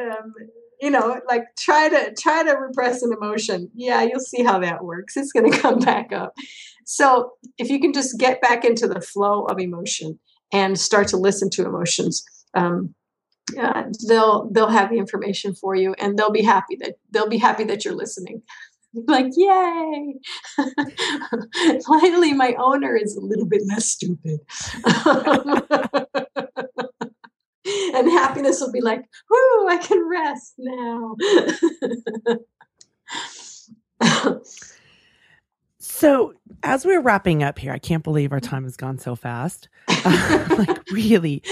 um, 0.00 0.34
you 0.80 0.88
know, 0.88 1.20
like 1.28 1.44
try 1.58 1.90
to 1.90 2.14
try 2.18 2.42
to 2.42 2.52
repress 2.52 3.02
an 3.02 3.12
emotion. 3.12 3.70
Yeah, 3.74 4.02
you'll 4.02 4.20
see 4.20 4.42
how 4.42 4.60
that 4.60 4.82
works. 4.82 5.18
It's 5.18 5.30
going 5.30 5.50
to 5.52 5.58
come 5.58 5.78
back 5.80 6.10
up. 6.14 6.32
So 6.86 7.32
if 7.58 7.68
you 7.68 7.80
can 7.80 7.92
just 7.92 8.18
get 8.18 8.40
back 8.40 8.64
into 8.64 8.86
the 8.86 9.00
flow 9.00 9.44
of 9.44 9.58
emotion 9.58 10.18
and 10.52 10.78
start 10.78 11.08
to 11.08 11.18
listen 11.18 11.50
to 11.50 11.66
emotions, 11.66 12.24
um, 12.54 12.94
uh, 13.58 13.84
they'll 14.08 14.50
they'll 14.50 14.68
have 14.68 14.90
the 14.90 14.98
information 14.98 15.54
for 15.54 15.74
you 15.74 15.94
and 15.98 16.18
they'll 16.18 16.30
be 16.30 16.42
happy 16.42 16.76
that 16.76 16.94
they'll 17.10 17.28
be 17.28 17.38
happy 17.38 17.64
that 17.64 17.84
you're 17.84 17.94
listening. 17.94 18.42
Like 19.08 19.32
yay! 19.36 20.14
Finally 21.84 22.32
my 22.32 22.54
owner 22.60 22.94
is 22.94 23.16
a 23.16 23.20
little 23.20 23.44
bit 23.44 23.62
less 23.66 23.86
stupid. 23.86 24.38
And 27.94 28.08
happiness 28.08 28.60
will 28.60 28.70
be 28.70 28.80
like 28.80 29.04
whoo 29.28 29.68
i 29.68 29.78
can 29.78 30.08
rest 30.08 30.54
now. 30.58 31.16
So 35.78 36.34
as 36.62 36.86
we're 36.86 37.00
wrapping 37.00 37.42
up 37.42 37.58
here 37.58 37.72
i 37.72 37.80
can't 37.80 38.04
believe 38.04 38.30
our 38.30 38.38
time 38.38 38.62
has 38.62 38.76
gone 38.76 38.98
so 38.98 39.16
fast. 39.16 39.68
Like 40.04 40.88
really 40.92 41.42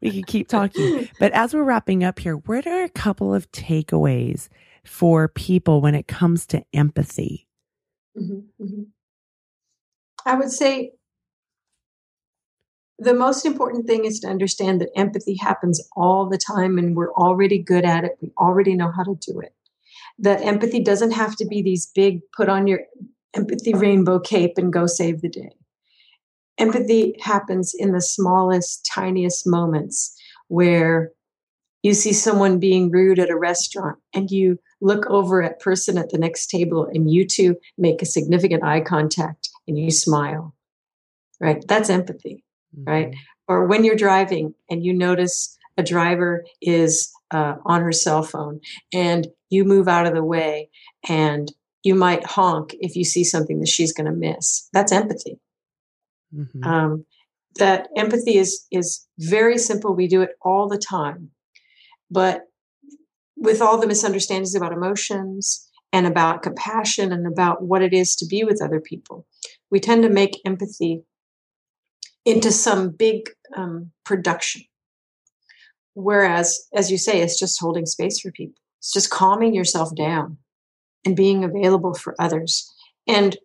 we 0.00 0.10
could 0.10 0.26
keep 0.26 0.48
talking. 0.48 1.08
But 1.18 1.32
as 1.32 1.54
we're 1.54 1.64
wrapping 1.64 2.04
up 2.04 2.18
here, 2.18 2.36
what 2.36 2.66
are 2.66 2.84
a 2.84 2.88
couple 2.88 3.34
of 3.34 3.50
takeaways 3.52 4.48
for 4.84 5.28
people 5.28 5.80
when 5.80 5.94
it 5.94 6.06
comes 6.06 6.46
to 6.46 6.64
empathy? 6.72 7.46
Mm-hmm, 8.16 8.64
mm-hmm. 8.64 8.82
I 10.24 10.34
would 10.34 10.50
say 10.50 10.92
the 12.98 13.14
most 13.14 13.46
important 13.46 13.86
thing 13.86 14.04
is 14.04 14.18
to 14.20 14.28
understand 14.28 14.80
that 14.80 14.90
empathy 14.96 15.36
happens 15.36 15.80
all 15.96 16.28
the 16.28 16.38
time 16.38 16.78
and 16.78 16.96
we're 16.96 17.12
already 17.12 17.58
good 17.58 17.84
at 17.84 18.04
it. 18.04 18.18
We 18.20 18.32
already 18.38 18.74
know 18.74 18.92
how 18.94 19.04
to 19.04 19.14
do 19.14 19.40
it. 19.40 19.54
That 20.18 20.42
empathy 20.42 20.82
doesn't 20.82 21.12
have 21.12 21.36
to 21.36 21.46
be 21.46 21.62
these 21.62 21.86
big 21.94 22.20
put 22.36 22.48
on 22.48 22.66
your 22.66 22.80
empathy 23.34 23.72
rainbow 23.74 24.18
cape 24.18 24.58
and 24.58 24.72
go 24.72 24.86
save 24.86 25.20
the 25.20 25.28
day 25.28 25.52
empathy 26.58 27.16
happens 27.20 27.74
in 27.76 27.92
the 27.92 28.00
smallest, 28.00 28.84
tiniest 28.86 29.46
moments 29.46 30.16
where 30.48 31.10
you 31.82 31.94
see 31.94 32.12
someone 32.12 32.58
being 32.58 32.90
rude 32.90 33.18
at 33.18 33.30
a 33.30 33.38
restaurant 33.38 33.98
and 34.12 34.30
you 34.30 34.58
look 34.80 35.06
over 35.06 35.42
at 35.42 35.60
person 35.60 35.96
at 35.96 36.10
the 36.10 36.18
next 36.18 36.48
table 36.48 36.88
and 36.92 37.10
you 37.10 37.26
two 37.26 37.56
make 37.76 38.02
a 38.02 38.06
significant 38.06 38.64
eye 38.64 38.80
contact 38.80 39.48
and 39.66 39.78
you 39.78 39.90
smile 39.90 40.54
right? 41.40 41.64
That's 41.68 41.90
empathy 41.90 42.44
mm-hmm. 42.76 42.90
right 42.90 43.14
or 43.46 43.66
when 43.66 43.84
you're 43.84 43.96
driving 43.96 44.54
and 44.70 44.84
you 44.84 44.92
notice 44.92 45.56
a 45.76 45.82
driver 45.82 46.44
is 46.60 47.10
uh, 47.30 47.56
on 47.64 47.82
her 47.82 47.92
cell 47.92 48.22
phone 48.22 48.60
and 48.92 49.28
you 49.50 49.64
move 49.64 49.88
out 49.88 50.06
of 50.06 50.14
the 50.14 50.24
way 50.24 50.68
and 51.08 51.52
you 51.82 51.94
might 51.94 52.24
honk 52.24 52.74
if 52.80 52.96
you 52.96 53.04
see 53.04 53.22
something 53.22 53.60
that 53.60 53.68
she's 53.68 53.92
going 53.92 54.06
to 54.06 54.12
miss. 54.12 54.68
That's 54.72 54.92
empathy 54.92 55.38
Mm-hmm. 56.34 56.64
Um, 56.64 57.04
that 57.56 57.88
empathy 57.96 58.36
is 58.36 58.66
is 58.70 59.06
very 59.18 59.58
simple. 59.58 59.94
We 59.94 60.08
do 60.08 60.22
it 60.22 60.30
all 60.42 60.68
the 60.68 60.78
time, 60.78 61.30
but 62.10 62.42
with 63.36 63.62
all 63.62 63.78
the 63.78 63.86
misunderstandings 63.86 64.54
about 64.54 64.72
emotions 64.72 65.68
and 65.92 66.06
about 66.06 66.42
compassion 66.42 67.12
and 67.12 67.26
about 67.26 67.62
what 67.62 67.82
it 67.82 67.92
is 67.92 68.16
to 68.16 68.26
be 68.26 68.44
with 68.44 68.62
other 68.62 68.80
people, 68.80 69.26
we 69.70 69.80
tend 69.80 70.02
to 70.02 70.10
make 70.10 70.40
empathy 70.44 71.02
into 72.24 72.50
some 72.52 72.90
big 72.90 73.30
um, 73.56 73.90
production. 74.04 74.62
Whereas, 75.94 76.66
as 76.74 76.90
you 76.90 76.98
say, 76.98 77.20
it's 77.20 77.38
just 77.38 77.60
holding 77.60 77.86
space 77.86 78.20
for 78.20 78.30
people. 78.30 78.60
It's 78.78 78.92
just 78.92 79.10
calming 79.10 79.54
yourself 79.54 79.94
down 79.96 80.38
and 81.04 81.16
being 81.16 81.42
available 81.42 81.94
for 81.94 82.14
others. 82.20 82.72
And 83.06 83.36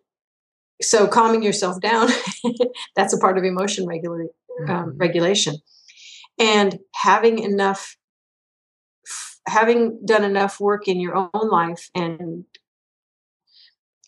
so 0.82 1.06
calming 1.06 1.42
yourself 1.42 1.80
down 1.80 2.08
that's 2.96 3.12
a 3.12 3.18
part 3.18 3.38
of 3.38 3.44
emotion 3.44 3.86
regula- 3.86 4.24
um, 4.68 4.68
mm-hmm. 4.68 4.98
regulation 4.98 5.56
and 6.38 6.78
having 6.94 7.38
enough 7.38 7.96
having 9.46 10.00
done 10.04 10.24
enough 10.24 10.58
work 10.58 10.88
in 10.88 11.00
your 11.00 11.14
own 11.14 11.48
life 11.50 11.90
and 11.94 12.44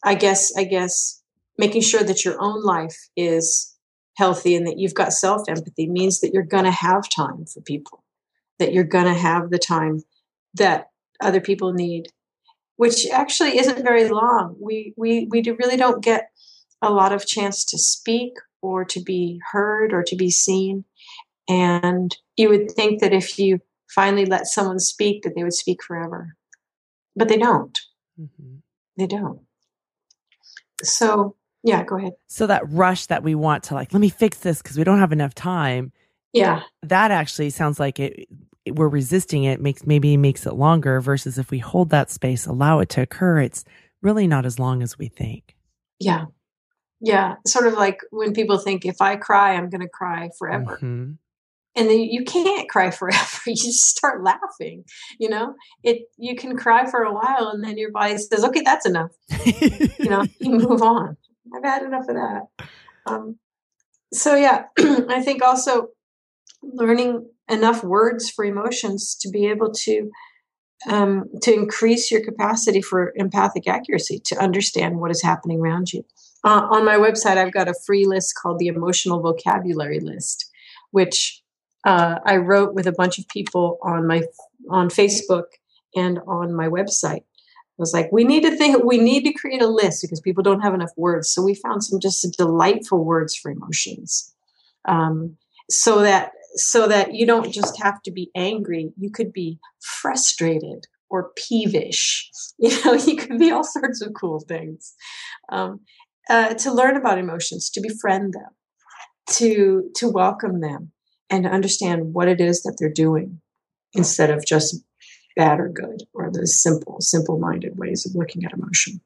i 0.05 0.14
guess 0.14 0.53
i 0.57 0.64
guess 0.64 1.23
making 1.59 1.83
sure 1.83 2.03
that 2.03 2.25
your 2.25 2.41
own 2.41 2.62
life 2.62 3.09
is 3.17 3.75
healthy 4.17 4.57
and 4.57 4.67
that 4.67 4.79
you've 4.79 4.95
got 4.95 5.12
self 5.12 5.49
empathy 5.49 5.89
means 5.89 6.21
that 6.21 6.33
you're 6.33 6.43
going 6.43 6.64
to 6.64 6.71
have 6.71 7.09
time 7.09 7.45
for 7.45 7.61
people 7.61 8.03
that 8.59 8.73
you're 8.73 8.85
going 8.85 9.05
to 9.05 9.14
have 9.14 9.51
the 9.51 9.59
time 9.59 10.03
that 10.55 10.91
other 11.21 11.41
people 11.41 11.73
need 11.73 12.09
which 12.77 13.07
actually 13.11 13.59
isn't 13.59 13.85
very 13.85 14.09
long 14.09 14.57
we 14.61 14.95
we 14.97 15.29
we 15.31 15.41
do, 15.41 15.57
really 15.57 15.77
don't 15.77 16.03
get 16.03 16.31
a 16.83 16.91
lot 16.91 17.12
of 17.12 17.27
chance 17.27 17.64
to 17.66 17.79
speak 17.79 18.33
or 18.62 18.85
to 18.85 19.01
be 19.01 19.41
heard 19.53 19.93
or 19.93 20.03
to 20.03 20.16
be 20.16 20.31
seen. 20.31 20.85
And 21.49 22.16
you 22.37 22.49
would 22.49 22.70
think 22.70 23.01
that 23.01 23.12
if 23.12 23.39
you 23.39 23.61
finally 23.89 24.27
let 24.27 24.47
someone 24.47 24.79
speak, 24.79 25.22
that 25.22 25.35
they 25.35 25.45
would 25.45 25.55
speak 25.55 25.83
forever. 25.83 26.37
But 27.14 27.29
they 27.29 27.39
don't. 27.39 27.79
Mm-hmm. 28.20 28.57
They 28.99 29.07
don't. 29.07 29.41
So, 30.83 31.37
yeah, 31.62 31.85
go 31.85 31.97
ahead. 31.97 32.12
So, 32.27 32.47
that 32.47 32.68
rush 32.68 33.07
that 33.07 33.22
we 33.22 33.35
want 33.35 33.64
to, 33.64 33.74
like, 33.74 33.93
let 33.93 34.01
me 34.01 34.11
fix 34.11 34.39
this 34.39 34.61
because 34.61 34.77
we 34.77 34.85
don't 34.85 34.99
have 34.99 35.12
enough 35.12 35.35
time. 35.35 35.93
Yeah. 36.33 36.62
That 36.83 37.11
actually 37.11 37.51
sounds 37.51 37.81
like 37.81 37.99
it. 37.99 38.29
We're 38.68 38.89
resisting 38.89 39.45
it, 39.45 39.61
makes 39.61 39.87
maybe 39.87 40.16
makes 40.16 40.45
it 40.45 40.55
longer 40.55 41.01
versus 41.01 41.39
if 41.39 41.51
we 41.51 41.59
hold 41.61 41.91
that 41.91 42.11
space, 42.11 42.47
allow 42.47 42.81
it 42.81 42.89
to 42.91 43.03
occur, 43.03 43.39
it's 43.39 43.64
really 44.03 44.27
not 44.27 44.45
as 44.45 44.59
long 44.59 44.83
as 44.83 44.99
we 44.99 45.09
think. 45.09 45.55
Yeah. 46.01 46.27
Yeah, 47.01 47.34
sort 47.47 47.66
of 47.66 47.74
like 47.74 48.01
when 48.11 48.32
people 48.32 48.59
think 48.59 48.84
if 48.84 49.01
I 49.01 49.16
cry, 49.16 49.55
I'm 49.55 49.68
going 49.68 49.82
to 49.82 49.88
cry 49.88 50.30
forever. 50.38 50.76
Mm-hmm. 50.76 51.12
And 51.78 51.90
then 51.90 52.01
you 52.01 52.24
can't 52.24 52.68
cry 52.70 52.90
forever. 52.90 53.40
You 53.47 53.55
just 53.55 53.84
start 53.84 54.24
laughing. 54.24 54.84
You 55.18 55.28
know, 55.28 55.55
it 55.82 56.03
you 56.16 56.36
can 56.36 56.57
cry 56.57 56.90
for 56.90 57.03
a 57.03 57.12
while, 57.12 57.51
and 57.53 57.62
then 57.62 57.76
your 57.76 57.92
body 57.92 58.16
says, 58.16 58.44
"Okay, 58.44 58.62
that's 58.64 58.86
enough." 58.86 59.11
you 59.44 60.09
know, 60.09 60.24
you 60.40 60.51
move 60.68 60.82
on. 60.82 61.16
I've 61.55 61.64
had 61.64 61.82
enough 61.82 62.09
of 62.09 62.16
that. 62.16 62.42
Um, 63.07 63.38
so 64.12 64.34
yeah, 64.34 64.64
I 64.78 65.22
think 65.22 65.42
also 65.42 65.88
learning 66.62 67.28
enough 67.49 67.84
words 67.84 68.30
for 68.30 68.44
emotions 68.44 69.16
to 69.20 69.28
be 69.28 69.47
able 69.47 69.72
to 69.72 70.11
um, 70.88 71.24
to 71.42 71.53
increase 71.53 72.11
your 72.11 72.22
capacity 72.22 72.82
for 72.82 73.12
empathic 73.16 73.66
accuracy 73.66 74.20
to 74.26 74.36
understand 74.36 74.99
what 75.01 75.11
is 75.11 75.22
happening 75.22 75.61
around 75.61 75.92
you. 75.92 76.05
Uh, 76.45 76.66
on 76.70 76.84
my 76.84 76.97
website, 76.97 77.37
I've 77.37 77.53
got 77.53 77.68
a 77.68 77.74
free 77.87 78.07
list 78.07 78.34
called 78.41 78.59
the 78.59 78.68
Emotional 78.68 79.20
Vocabulary 79.20 80.01
List, 80.01 80.51
which 80.91 81.43
uh, 81.84 82.18
I 82.24 82.37
wrote 82.37 82.74
with 82.74 82.87
a 82.87 82.93
bunch 82.93 83.18
of 83.18 83.28
people 83.28 83.78
on 83.82 84.07
my 84.07 84.22
on 84.70 84.89
Facebook 84.89 85.45
and 85.95 86.18
on 86.26 86.55
my 86.55 86.68
website. 86.68 87.22
I 87.78 87.82
was 87.82 87.93
like, 87.93 88.11
we 88.11 88.24
need 88.24 88.43
to 88.43 88.57
think, 88.57 88.82
we 88.84 88.97
need 88.97 89.24
to 89.24 89.32
create 89.34 89.61
a 89.61 89.66
list 89.68 90.03
because 90.03 90.20
people 90.20 90.43
don't 90.43 90.62
have 90.62 90.72
enough 90.72 90.93
words. 90.97 91.30
So 91.30 91.43
we 91.43 91.55
found 91.55 91.84
some 91.84 92.01
just 92.01 92.26
delightful 92.37 93.05
words 93.05 93.37
for 93.37 93.51
emotions, 93.51 94.34
um, 94.87 95.37
so 95.70 96.01
that 96.01 96.32
so 96.55 96.89
that 96.89 97.14
you 97.14 97.26
don't 97.26 97.53
just 97.53 97.80
have 97.82 98.01
to 98.03 98.11
be 98.11 98.30
angry. 98.34 98.93
You 98.97 99.11
could 99.11 99.32
be 99.32 99.59
frustrated 99.80 100.87
or 101.09 101.30
peevish. 101.37 102.30
You 102.59 102.70
know, 102.87 102.95
you 102.95 103.16
could 103.16 103.39
be 103.39 103.51
all 103.51 103.62
sorts 103.62 104.01
of 104.01 104.14
cool 104.18 104.41
things. 104.41 104.95
Um, 105.53 105.80
uh, 106.29 106.55
to 106.55 106.72
learn 106.72 106.97
about 106.97 107.18
emotions, 107.18 107.70
to 107.70 107.81
befriend 107.81 108.35
them, 108.35 108.51
to 109.31 109.91
to 109.97 110.09
welcome 110.09 110.61
them, 110.61 110.93
and 111.31 111.45
to 111.45 111.51
understand 111.51 112.14
what 112.14 112.29
it 112.29 112.41
is 112.41 112.62
that 112.62 112.77
they're 112.79 112.93
doing, 112.93 113.41
instead 113.93 114.31
of 114.31 114.45
just 114.45 114.83
bad 115.37 115.61
or 115.61 115.68
good 115.68 116.03
or 116.14 116.31
the 116.33 116.47
simple, 116.47 117.01
simple-minded 117.01 117.77
ways 117.79 118.07
of 118.07 118.14
looking 118.14 118.45
at 118.45 118.53
emotion. 118.53 119.01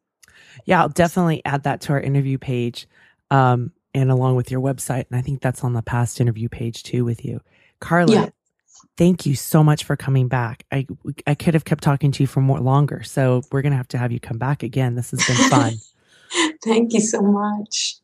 Yeah, 0.65 0.81
I'll 0.81 0.89
definitely 0.89 1.43
add 1.45 1.65
that 1.65 1.81
to 1.83 1.93
our 1.93 2.01
interview 2.01 2.39
page. 2.39 2.87
Um, 3.33 3.73
and 3.95 4.11
along 4.11 4.37
with 4.37 4.51
your 4.51 4.61
website. 4.61 5.07
And 5.11 5.19
I 5.19 5.23
think 5.23 5.41
that's 5.41 5.65
on 5.65 5.73
the 5.73 5.83
past 5.83 6.21
interview 6.21 6.49
page 6.49 6.83
too 6.83 7.05
with 7.05 7.25
you. 7.25 7.41
Karla, 7.81 8.13
yeah. 8.13 8.29
thank 8.97 9.27
you 9.27 9.35
so 9.35 9.65
much 9.65 9.85
for 9.85 9.97
coming 9.97 10.29
back. 10.29 10.65
I, 10.71 10.87
I 11.27 11.35
could 11.35 11.55
have 11.55 11.65
kept 11.65 11.83
talking 11.83 12.13
to 12.13 12.23
you 12.23 12.27
for 12.27 12.41
more 12.41 12.61
longer. 12.61 13.03
So 13.03 13.43
we're 13.51 13.63
going 13.63 13.73
to 13.73 13.77
have 13.77 13.89
to 13.89 13.99
have 13.99 14.13
you 14.13 14.21
come 14.21 14.39
back 14.39 14.63
again. 14.63 14.95
This 14.95 15.11
has 15.11 15.27
been 15.27 15.51
fun. 15.51 15.73
thank 16.65 16.93
you 16.93 17.01
so 17.01 17.21
much. 17.21 17.97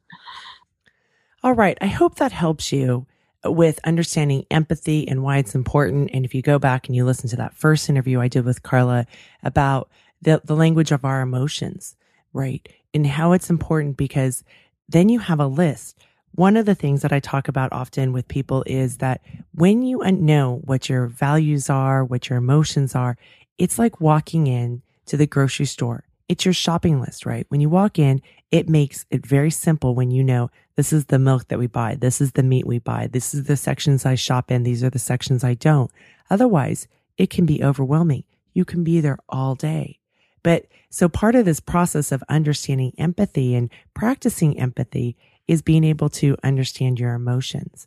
All 1.42 1.54
right. 1.54 1.78
I 1.80 1.86
hope 1.86 2.16
that 2.16 2.32
helps 2.32 2.72
you 2.72 3.06
with 3.44 3.78
understanding 3.84 4.44
empathy 4.50 5.06
and 5.06 5.22
why 5.22 5.38
it's 5.38 5.54
important. 5.54 6.10
And 6.12 6.24
if 6.24 6.34
you 6.34 6.42
go 6.42 6.58
back 6.58 6.86
and 6.86 6.96
you 6.96 7.04
listen 7.04 7.28
to 7.30 7.36
that 7.36 7.54
first 7.54 7.88
interview 7.88 8.20
I 8.20 8.28
did 8.28 8.44
with 8.44 8.62
Karla 8.62 9.06
about 9.42 9.88
the, 10.20 10.40
the 10.44 10.56
language 10.56 10.92
of 10.92 11.04
our 11.04 11.20
emotions, 11.20 11.96
right? 12.32 12.68
And 12.94 13.06
how 13.06 13.32
it's 13.32 13.50
important 13.50 13.96
because 13.96 14.42
then 14.88 15.08
you 15.08 15.20
have 15.20 15.40
a 15.40 15.46
list. 15.46 15.98
One 16.34 16.56
of 16.56 16.66
the 16.66 16.74
things 16.74 17.02
that 17.02 17.12
I 17.12 17.20
talk 17.20 17.48
about 17.48 17.72
often 17.72 18.12
with 18.12 18.28
people 18.28 18.62
is 18.66 18.98
that 18.98 19.22
when 19.54 19.82
you 19.82 19.98
know 19.98 20.60
what 20.64 20.88
your 20.88 21.06
values 21.06 21.70
are, 21.70 22.04
what 22.04 22.28
your 22.28 22.38
emotions 22.38 22.94
are, 22.94 23.16
it's 23.58 23.78
like 23.78 24.00
walking 24.00 24.46
in 24.46 24.82
to 25.06 25.16
the 25.16 25.26
grocery 25.26 25.66
store. 25.66 26.05
It's 26.28 26.44
your 26.44 26.54
shopping 26.54 27.00
list, 27.00 27.24
right? 27.24 27.46
When 27.48 27.60
you 27.60 27.68
walk 27.68 27.98
in, 27.98 28.20
it 28.50 28.68
makes 28.68 29.06
it 29.10 29.24
very 29.24 29.50
simple 29.50 29.94
when 29.94 30.10
you 30.10 30.24
know 30.24 30.50
this 30.76 30.92
is 30.92 31.06
the 31.06 31.18
milk 31.18 31.48
that 31.48 31.58
we 31.58 31.66
buy. 31.66 31.94
This 31.94 32.20
is 32.20 32.32
the 32.32 32.42
meat 32.42 32.66
we 32.66 32.78
buy. 32.78 33.06
This 33.06 33.34
is 33.34 33.44
the 33.44 33.56
sections 33.56 34.04
I 34.04 34.14
shop 34.16 34.50
in. 34.50 34.62
These 34.62 34.82
are 34.82 34.90
the 34.90 34.98
sections 34.98 35.44
I 35.44 35.54
don't. 35.54 35.90
Otherwise, 36.28 36.88
it 37.16 37.30
can 37.30 37.46
be 37.46 37.62
overwhelming. 37.62 38.24
You 38.52 38.64
can 38.64 38.84
be 38.84 39.00
there 39.00 39.18
all 39.28 39.54
day. 39.54 39.98
But 40.42 40.66
so 40.90 41.08
part 41.08 41.34
of 41.34 41.44
this 41.44 41.60
process 41.60 42.12
of 42.12 42.22
understanding 42.28 42.92
empathy 42.98 43.54
and 43.54 43.70
practicing 43.94 44.58
empathy 44.58 45.16
is 45.48 45.62
being 45.62 45.84
able 45.84 46.08
to 46.08 46.36
understand 46.42 46.98
your 46.98 47.14
emotions. 47.14 47.86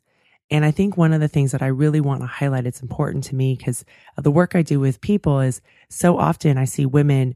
And 0.52 0.66
I 0.66 0.72
think 0.72 0.98
one 0.98 1.14
of 1.14 1.22
the 1.22 1.28
things 1.28 1.52
that 1.52 1.62
I 1.62 1.68
really 1.68 2.02
want 2.02 2.22
to 2.22 2.28
highlight, 2.28 2.66
it's 2.66 2.82
important 2.82 3.24
to 3.26 3.36
me 3.36 3.56
because 3.56 3.86
the 4.18 4.32
work 4.32 4.56
I 4.56 4.62
do 4.62 4.80
with 4.80 5.00
people 5.00 5.40
is 5.40 5.62
so 5.90 6.18
often 6.18 6.58
I 6.58 6.66
see 6.66 6.86
women, 6.86 7.36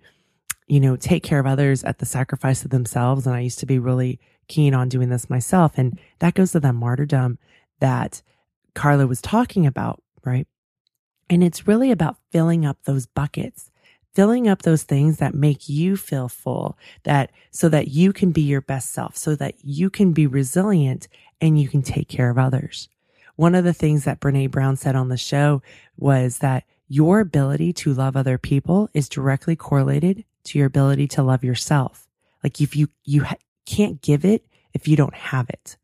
you 0.74 0.80
know, 0.80 0.96
take 0.96 1.22
care 1.22 1.40
of 1.40 1.46
others 1.46 1.84
at 1.84 2.00
the 2.00 2.06
sacrifice 2.06 2.66
of 2.66 2.72
themselves. 2.72 3.28
And 3.28 3.36
I 3.36 3.42
used 3.42 3.60
to 3.60 3.68
be 3.68 3.78
really 3.78 4.20
keen 4.48 4.74
on 4.74 4.90
doing 4.90 5.10
this 5.10 5.30
myself. 5.30 5.74
And 5.78 6.00
that 6.18 6.34
goes 6.34 6.54
to 6.54 6.60
that 6.62 6.74
martyrdom 6.74 7.38
that 7.80 8.24
Karla 8.74 9.06
was 9.06 9.22
talking 9.22 9.68
about, 9.68 10.02
right? 10.26 10.48
And 11.30 11.44
it's 11.44 11.68
really 11.68 11.92
about 11.92 12.18
filling 12.32 12.66
up 12.66 12.80
those 12.86 13.06
buckets 13.06 13.70
filling 14.16 14.48
up 14.48 14.62
those 14.62 14.84
things 14.84 15.18
that 15.18 15.34
make 15.34 15.68
you 15.68 15.98
feel 15.98 16.30
full 16.30 16.78
that 17.02 17.32
so 17.50 17.68
that 17.68 17.88
you 17.88 18.14
can 18.14 18.32
be 18.32 18.42
your 18.42 18.62
best 18.62 18.92
self, 18.92 19.18
so 19.18 19.36
that 19.36 19.56
you 19.64 19.90
can 19.90 20.14
be 20.14 20.28
resilient 20.28 21.08
and 21.42 21.60
you 21.60 21.68
can 21.68 21.82
take 21.82 22.08
care 22.08 22.30
of 22.30 22.38
others. 22.38 22.90
One 23.38 23.56
of 23.56 23.64
the 23.64 23.74
things 23.74 24.04
that 24.04 24.20
Brene 24.20 24.52
Brown 24.52 24.76
said 24.76 24.96
on 24.96 25.10
the 25.10 25.18
show 25.18 25.64
was 25.98 26.38
that 26.40 26.64
your 26.88 27.20
ability 27.22 27.74
to 27.74 27.92
love 27.92 28.16
other 28.16 28.38
people 28.38 28.88
is 28.94 29.10
directly 29.10 29.56
correlated 29.56 30.24
to 30.46 30.58
your 30.58 30.68
ability 30.68 31.08
to 31.10 31.24
love 31.24 31.44
yourself. 31.44 32.08
Like 32.44 32.60
if 32.62 32.76
you, 32.76 32.90
you 33.06 33.24
ha- 33.24 33.36
can't 33.66 34.02
give 34.02 34.26
it 34.26 34.46
if 34.74 34.88
you 34.88 34.96
don't 34.96 35.16
have 35.16 35.50
it. 35.50 35.78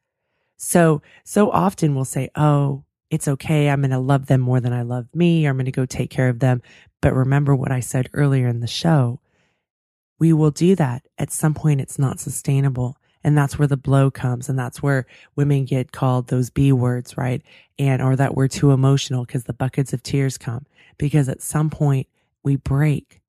So, 0.58 1.02
so 1.24 1.50
often 1.52 1.96
we'll 1.96 2.06
say, 2.06 2.30
Oh, 2.36 2.84
it's 3.10 3.28
okay. 3.28 3.70
I'm 3.70 3.82
going 3.82 3.92
to 3.92 4.00
love 4.00 4.28
them 4.28 4.42
more 4.42 4.60
than 4.60 4.74
I 4.74 4.84
love 4.84 5.08
me. 5.14 5.46
I'm 5.46 5.56
going 5.56 5.66
to 5.66 5.72
go 5.72 5.86
take 5.86 6.10
care 6.10 6.30
of 6.30 6.40
them. 6.40 6.62
But 7.02 7.14
remember 7.14 7.56
what 7.56 7.72
I 7.72 7.80
said 7.80 8.10
earlier 8.14 8.48
in 8.48 8.60
the 8.60 8.68
show. 8.68 9.20
We 10.20 10.34
will 10.34 10.52
do 10.52 10.76
that. 10.76 11.08
At 11.18 11.32
some 11.32 11.54
point, 11.54 11.82
it's 11.82 11.98
not 11.98 12.20
sustainable. 12.20 12.98
And 13.24 13.38
that's 13.38 13.58
where 13.58 13.68
the 13.68 13.78
blow 13.78 14.12
comes. 14.12 14.48
And 14.48 14.60
that's 14.60 14.84
where 14.84 15.06
women 15.36 15.66
get 15.66 15.92
called 15.92 16.28
those 16.28 16.50
B 16.50 16.72
words, 16.72 17.18
right? 17.18 17.42
And, 17.78 18.02
or 18.02 18.16
that 18.16 18.36
we're 18.36 18.48
too 18.48 18.72
emotional 18.72 19.26
because 19.26 19.46
the 19.46 19.54
buckets 19.54 19.94
of 19.94 20.04
tears 20.04 20.38
come 20.38 20.66
because 20.98 21.30
at 21.30 21.42
some 21.42 21.70
point 21.70 22.08
we 22.44 22.58
break. 22.58 23.22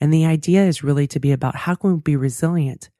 And 0.00 0.12
the 0.12 0.26
idea 0.26 0.64
is 0.64 0.84
really 0.84 1.06
to 1.08 1.20
be 1.20 1.32
about 1.32 1.56
how 1.56 1.74
can 1.74 1.94
we 1.94 2.00
be 2.00 2.16
resilient? 2.16 2.90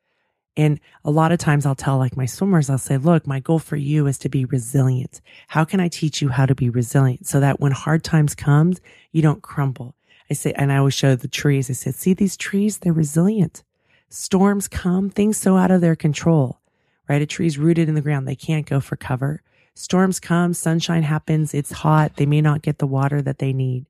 And 0.57 0.81
a 1.05 1.11
lot 1.13 1.31
of 1.31 1.39
times 1.39 1.65
I'll 1.65 1.77
tell 1.77 1.99
like 1.99 2.17
my 2.17 2.27
swimmers, 2.27 2.69
I'll 2.69 2.79
say, 2.79 2.97
look, 2.97 3.27
my 3.27 3.39
goal 3.39 3.61
for 3.61 3.77
you 3.77 4.09
is 4.09 4.19
to 4.19 4.29
be 4.29 4.45
resilient. 4.45 5.21
How 5.47 5.65
can 5.65 5.79
I 5.79 5.87
teach 5.87 6.21
you 6.21 6.31
how 6.31 6.47
to 6.47 6.55
be 6.55 6.69
resilient 6.69 7.27
so 7.29 7.39
that 7.39 7.61
when 7.61 7.71
hard 7.71 8.03
times 8.03 8.35
comes, 8.35 8.81
you 9.13 9.23
don't 9.23 9.41
crumble? 9.41 9.95
I 10.29 10.35
say, 10.35 10.53
and 10.57 10.73
I 10.73 10.79
always 10.79 10.95
show 10.95 11.15
the 11.15 11.29
trees. 11.29 11.71
I 11.71 11.75
said, 11.75 11.95
see 11.95 12.13
these 12.13 12.37
trees? 12.37 12.79
They're 12.79 12.93
resilient. 12.93 13.63
Storms 14.09 14.67
come, 14.67 15.11
things 15.11 15.37
so 15.37 15.57
out 15.57 15.71
of 15.71 15.81
their 15.81 15.95
control, 15.95 16.61
right? 17.09 17.23
A 17.23 17.27
tree's 17.27 17.57
rooted 17.57 17.89
in 17.89 17.95
the 17.95 18.01
ground. 18.01 18.27
They 18.27 18.35
can't 18.35 18.67
go 18.67 18.81
for 18.81 18.97
cover. 18.97 19.43
Storms 19.75 20.19
come, 20.19 20.55
sunshine 20.55 21.05
happens. 21.05 21.55
It's 21.55 21.71
hot. 21.71 22.17
They 22.17 22.27
may 22.27 22.41
not 22.41 22.63
get 22.63 22.79
the 22.79 22.87
water 22.87 23.23
that 23.23 23.39
they 23.39 23.53
need, 23.53 23.87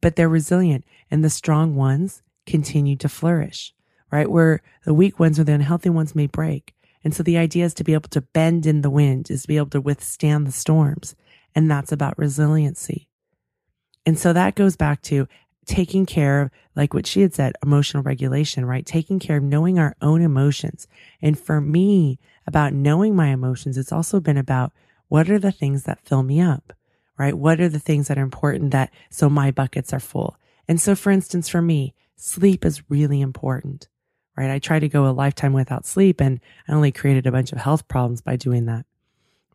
but 0.00 0.16
they're 0.16 0.28
resilient 0.28 0.84
and 1.10 1.24
the 1.24 1.30
strong 1.30 1.74
ones 1.74 2.22
continue 2.46 2.96
to 2.96 3.08
flourish 3.08 3.74
right? 4.10 4.30
Where 4.30 4.62
the 4.84 4.94
weak 4.94 5.18
ones 5.18 5.38
or 5.38 5.44
the 5.44 5.52
unhealthy 5.52 5.90
ones 5.90 6.14
may 6.14 6.26
break. 6.26 6.74
And 7.02 7.14
so 7.14 7.22
the 7.22 7.38
idea 7.38 7.64
is 7.64 7.74
to 7.74 7.84
be 7.84 7.94
able 7.94 8.08
to 8.10 8.20
bend 8.20 8.66
in 8.66 8.82
the 8.82 8.90
wind, 8.90 9.30
is 9.30 9.42
to 9.42 9.48
be 9.48 9.56
able 9.56 9.70
to 9.70 9.80
withstand 9.80 10.46
the 10.46 10.52
storms. 10.52 11.14
And 11.54 11.70
that's 11.70 11.92
about 11.92 12.18
resiliency. 12.18 13.08
And 14.04 14.18
so 14.18 14.32
that 14.32 14.54
goes 14.54 14.76
back 14.76 15.02
to 15.02 15.26
taking 15.66 16.04
care 16.04 16.42
of, 16.42 16.50
like 16.74 16.92
what 16.92 17.06
she 17.06 17.20
had 17.20 17.34
said, 17.34 17.54
emotional 17.62 18.02
regulation, 18.02 18.64
right? 18.64 18.84
Taking 18.84 19.18
care 19.18 19.38
of 19.38 19.42
knowing 19.42 19.78
our 19.78 19.94
own 20.02 20.20
emotions. 20.20 20.88
And 21.22 21.38
for 21.38 21.60
me, 21.60 22.18
about 22.46 22.72
knowing 22.72 23.14
my 23.14 23.28
emotions, 23.28 23.78
it's 23.78 23.92
also 23.92 24.20
been 24.20 24.36
about 24.36 24.72
what 25.08 25.30
are 25.30 25.38
the 25.38 25.52
things 25.52 25.84
that 25.84 26.00
fill 26.00 26.22
me 26.22 26.40
up, 26.40 26.72
right? 27.20 27.38
What 27.38 27.60
are 27.60 27.68
the 27.68 27.78
things 27.78 28.08
that 28.08 28.18
are 28.18 28.22
important 28.22 28.72
that 28.72 28.90
so 29.10 29.30
my 29.30 29.52
buckets 29.52 29.92
are 29.92 30.00
full? 30.00 30.36
And 30.66 30.80
so, 30.80 30.96
for 30.96 31.12
instance, 31.12 31.48
for 31.48 31.62
me, 31.62 31.94
sleep 32.16 32.64
is 32.64 32.82
really 32.90 33.20
important 33.20 33.86
right? 34.40 34.50
I 34.50 34.58
tried 34.58 34.80
to 34.80 34.88
go 34.88 35.06
a 35.06 35.12
lifetime 35.12 35.52
without 35.52 35.84
sleep 35.84 36.18
and 36.18 36.40
I 36.66 36.72
only 36.72 36.92
created 36.92 37.26
a 37.26 37.32
bunch 37.32 37.52
of 37.52 37.58
health 37.58 37.86
problems 37.88 38.22
by 38.22 38.36
doing 38.36 38.66
that. 38.66 38.86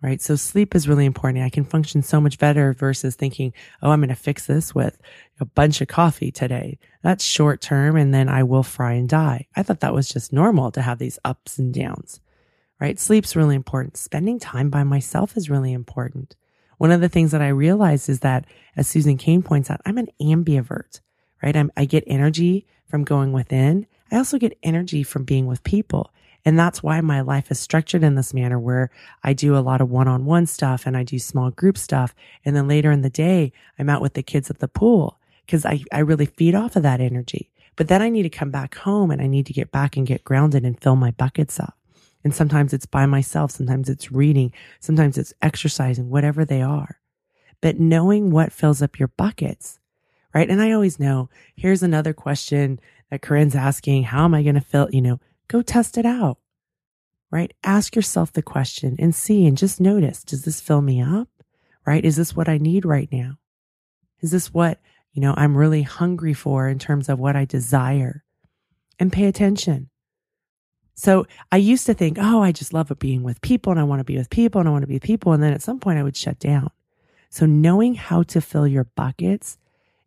Right. 0.02 0.22
So 0.22 0.36
sleep 0.36 0.76
is 0.76 0.88
really 0.88 1.06
important. 1.06 1.44
I 1.44 1.50
can 1.50 1.66
function 1.66 2.04
so 2.04 2.22
much 2.22 2.38
better 2.38 2.74
versus 2.74 3.16
thinking, 3.16 3.54
Oh, 3.82 3.90
I'm 3.90 4.02
going 4.02 4.10
to 4.10 4.16
fix 4.16 4.46
this 4.46 4.76
with 4.76 5.00
a 5.40 5.46
bunch 5.46 5.82
of 5.82 5.88
coffee 5.88 6.32
today. 6.32 6.78
That's 7.02 7.24
short 7.24 7.62
term. 7.62 7.96
And 7.96 8.14
then 8.14 8.30
I 8.30 8.44
will 8.44 8.62
fry 8.62 8.94
and 8.94 9.10
die. 9.10 9.48
I 9.56 9.64
thought 9.64 9.80
that 9.80 9.96
was 9.96 10.08
just 10.08 10.32
normal 10.32 10.70
to 10.72 10.82
have 10.84 11.00
these 11.00 11.18
ups 11.26 11.58
and 11.58 11.74
downs. 11.74 12.20
Right. 12.80 13.00
Sleep's 13.00 13.36
really 13.36 13.56
important. 13.56 13.98
Spending 13.98 14.38
time 14.38 14.70
by 14.70 14.84
myself 14.84 15.36
is 15.36 15.50
really 15.50 15.74
important. 15.74 16.36
One 16.78 16.92
of 16.92 17.02
the 17.02 17.10
things 17.10 17.32
that 17.32 17.42
I 17.42 17.50
realized 17.50 18.10
is 18.10 18.20
that, 18.20 18.46
as 18.76 18.88
Susan 18.88 19.18
Cain 19.18 19.42
points 19.42 19.70
out, 19.70 19.82
I'm 19.86 19.98
an 19.98 20.10
ambivert, 20.22 21.00
right? 21.42 21.56
I'm, 21.56 21.72
I 21.78 21.86
get 21.86 22.04
energy 22.08 22.68
from 22.88 23.04
going 23.04 23.32
within 23.32 23.88
I 24.12 24.18
also 24.18 24.38
get 24.38 24.58
energy 24.64 25.04
from 25.04 25.24
being 25.24 25.46
with 25.46 25.64
people. 25.64 26.12
And 26.46 26.60
that's 26.60 26.84
why 26.84 27.02
my 27.02 27.22
life 27.22 27.50
is 27.50 27.60
structured 27.60 28.04
in 28.04 28.16
this 28.16 28.34
manner 28.34 28.60
where 28.60 28.92
I 29.24 29.34
do 29.34 29.58
a 29.58 29.60
lot 29.60 29.82
of 29.82 29.90
one 29.90 30.08
on 30.08 30.26
one 30.26 30.46
stuff 30.46 30.86
and 30.86 30.96
I 30.96 31.04
do 31.04 31.18
small 31.18 31.50
group 31.50 31.78
stuff. 31.78 32.14
And 32.44 32.56
then 32.56 32.68
later 32.68 32.92
in 32.92 33.02
the 33.02 33.10
day, 33.10 33.52
I'm 33.80 33.90
out 33.90 34.02
with 34.02 34.14
the 34.14 34.22
kids 34.22 34.52
at 34.52 34.60
the 34.60 34.68
pool 34.68 35.20
because 35.46 35.66
I, 35.66 35.84
I 35.92 36.00
really 36.00 36.28
feed 36.28 36.54
off 36.54 36.76
of 36.76 36.84
that 36.84 37.02
energy. 37.02 37.50
But 37.76 37.88
then 37.88 38.02
I 38.02 38.10
need 38.10 38.24
to 38.24 38.30
come 38.30 38.52
back 38.52 38.76
home 38.76 39.10
and 39.10 39.22
I 39.22 39.28
need 39.28 39.48
to 39.48 39.54
get 39.54 39.72
back 39.72 39.98
and 39.98 40.06
get 40.06 40.24
grounded 40.24 40.64
and 40.64 40.80
fill 40.80 40.96
my 40.96 41.12
buckets 41.12 41.60
up. 41.60 41.76
And 42.26 42.34
sometimes 42.34 42.74
it's 42.74 42.88
by 42.88 43.06
myself. 43.06 43.52
Sometimes 43.52 43.88
it's 43.88 44.12
reading. 44.12 44.52
Sometimes 44.80 45.18
it's 45.18 45.34
exercising, 45.44 46.10
whatever 46.10 46.44
they 46.44 46.64
are. 46.64 47.00
But 47.62 47.80
knowing 47.80 48.32
what 48.32 48.52
fills 48.52 48.82
up 48.82 49.00
your 49.00 49.10
buckets, 49.10 49.80
right? 50.34 50.50
And 50.50 50.60
I 50.60 50.72
always 50.72 51.00
know 51.00 51.30
here's 51.56 51.84
another 51.84 52.14
question 52.14 52.80
that 53.12 53.22
Corinne's 53.22 53.56
asking, 53.56 54.04
how 54.04 54.26
am 54.26 54.34
I 54.34 54.42
going 54.42 54.56
to 54.56 54.62
fill, 54.62 54.90
you 54.92 55.04
know, 55.04 55.20
go 55.48 55.62
test 55.62 56.00
it 56.00 56.06
out, 56.06 56.40
right? 57.30 57.54
Ask 57.64 57.96
yourself 57.96 58.34
the 58.34 58.42
question 58.42 58.96
and 58.98 59.14
see 59.14 59.46
and 59.46 59.56
just 59.56 59.80
notice, 59.80 60.24
does 60.24 60.44
this 60.44 60.60
fill 60.60 60.82
me 60.82 61.02
up? 61.02 61.30
Right? 61.86 62.04
Is 62.04 62.16
this 62.16 62.36
what 62.36 62.50
I 62.50 62.58
need 62.58 62.86
right 62.86 63.08
now? 63.12 63.38
Is 64.22 64.32
this 64.32 64.52
what, 64.52 64.80
you 65.14 65.22
know, 65.22 65.36
I'm 65.38 65.56
really 65.56 65.84
hungry 65.84 66.34
for 66.34 66.68
in 66.68 66.80
terms 66.80 67.08
of 67.08 67.20
what 67.20 67.36
I 67.36 67.46
desire? 67.46 68.24
And 68.98 69.14
pay 69.14 69.26
attention. 69.26 69.92
So 70.96 71.28
I 71.52 71.58
used 71.58 71.86
to 71.88 71.94
think, 71.94 72.18
oh, 72.20 72.42
I 72.42 72.54
just 72.54 72.74
love 72.74 72.92
being 73.00 73.22
with 73.22 73.42
people 73.42 73.72
and 73.72 73.80
I 73.80 73.84
want 73.84 74.00
to 74.00 74.06
be 74.06 74.18
with 74.18 74.30
people 74.30 74.60
and 74.60 74.68
I 74.68 74.72
want 74.72 74.84
to 74.84 74.88
be 74.88 74.96
with 74.96 75.04
people. 75.04 75.34
And 75.34 75.44
then 75.44 75.54
at 75.54 75.62
some 75.62 75.80
point 75.80 76.00
I 76.00 76.04
would 76.04 76.16
shut 76.16 76.40
down. 76.40 76.72
So 77.30 77.46
knowing 77.46 77.96
how 77.96 78.24
to 78.24 78.40
fill 78.40 78.66
your 78.66 78.86
buckets 78.86 79.58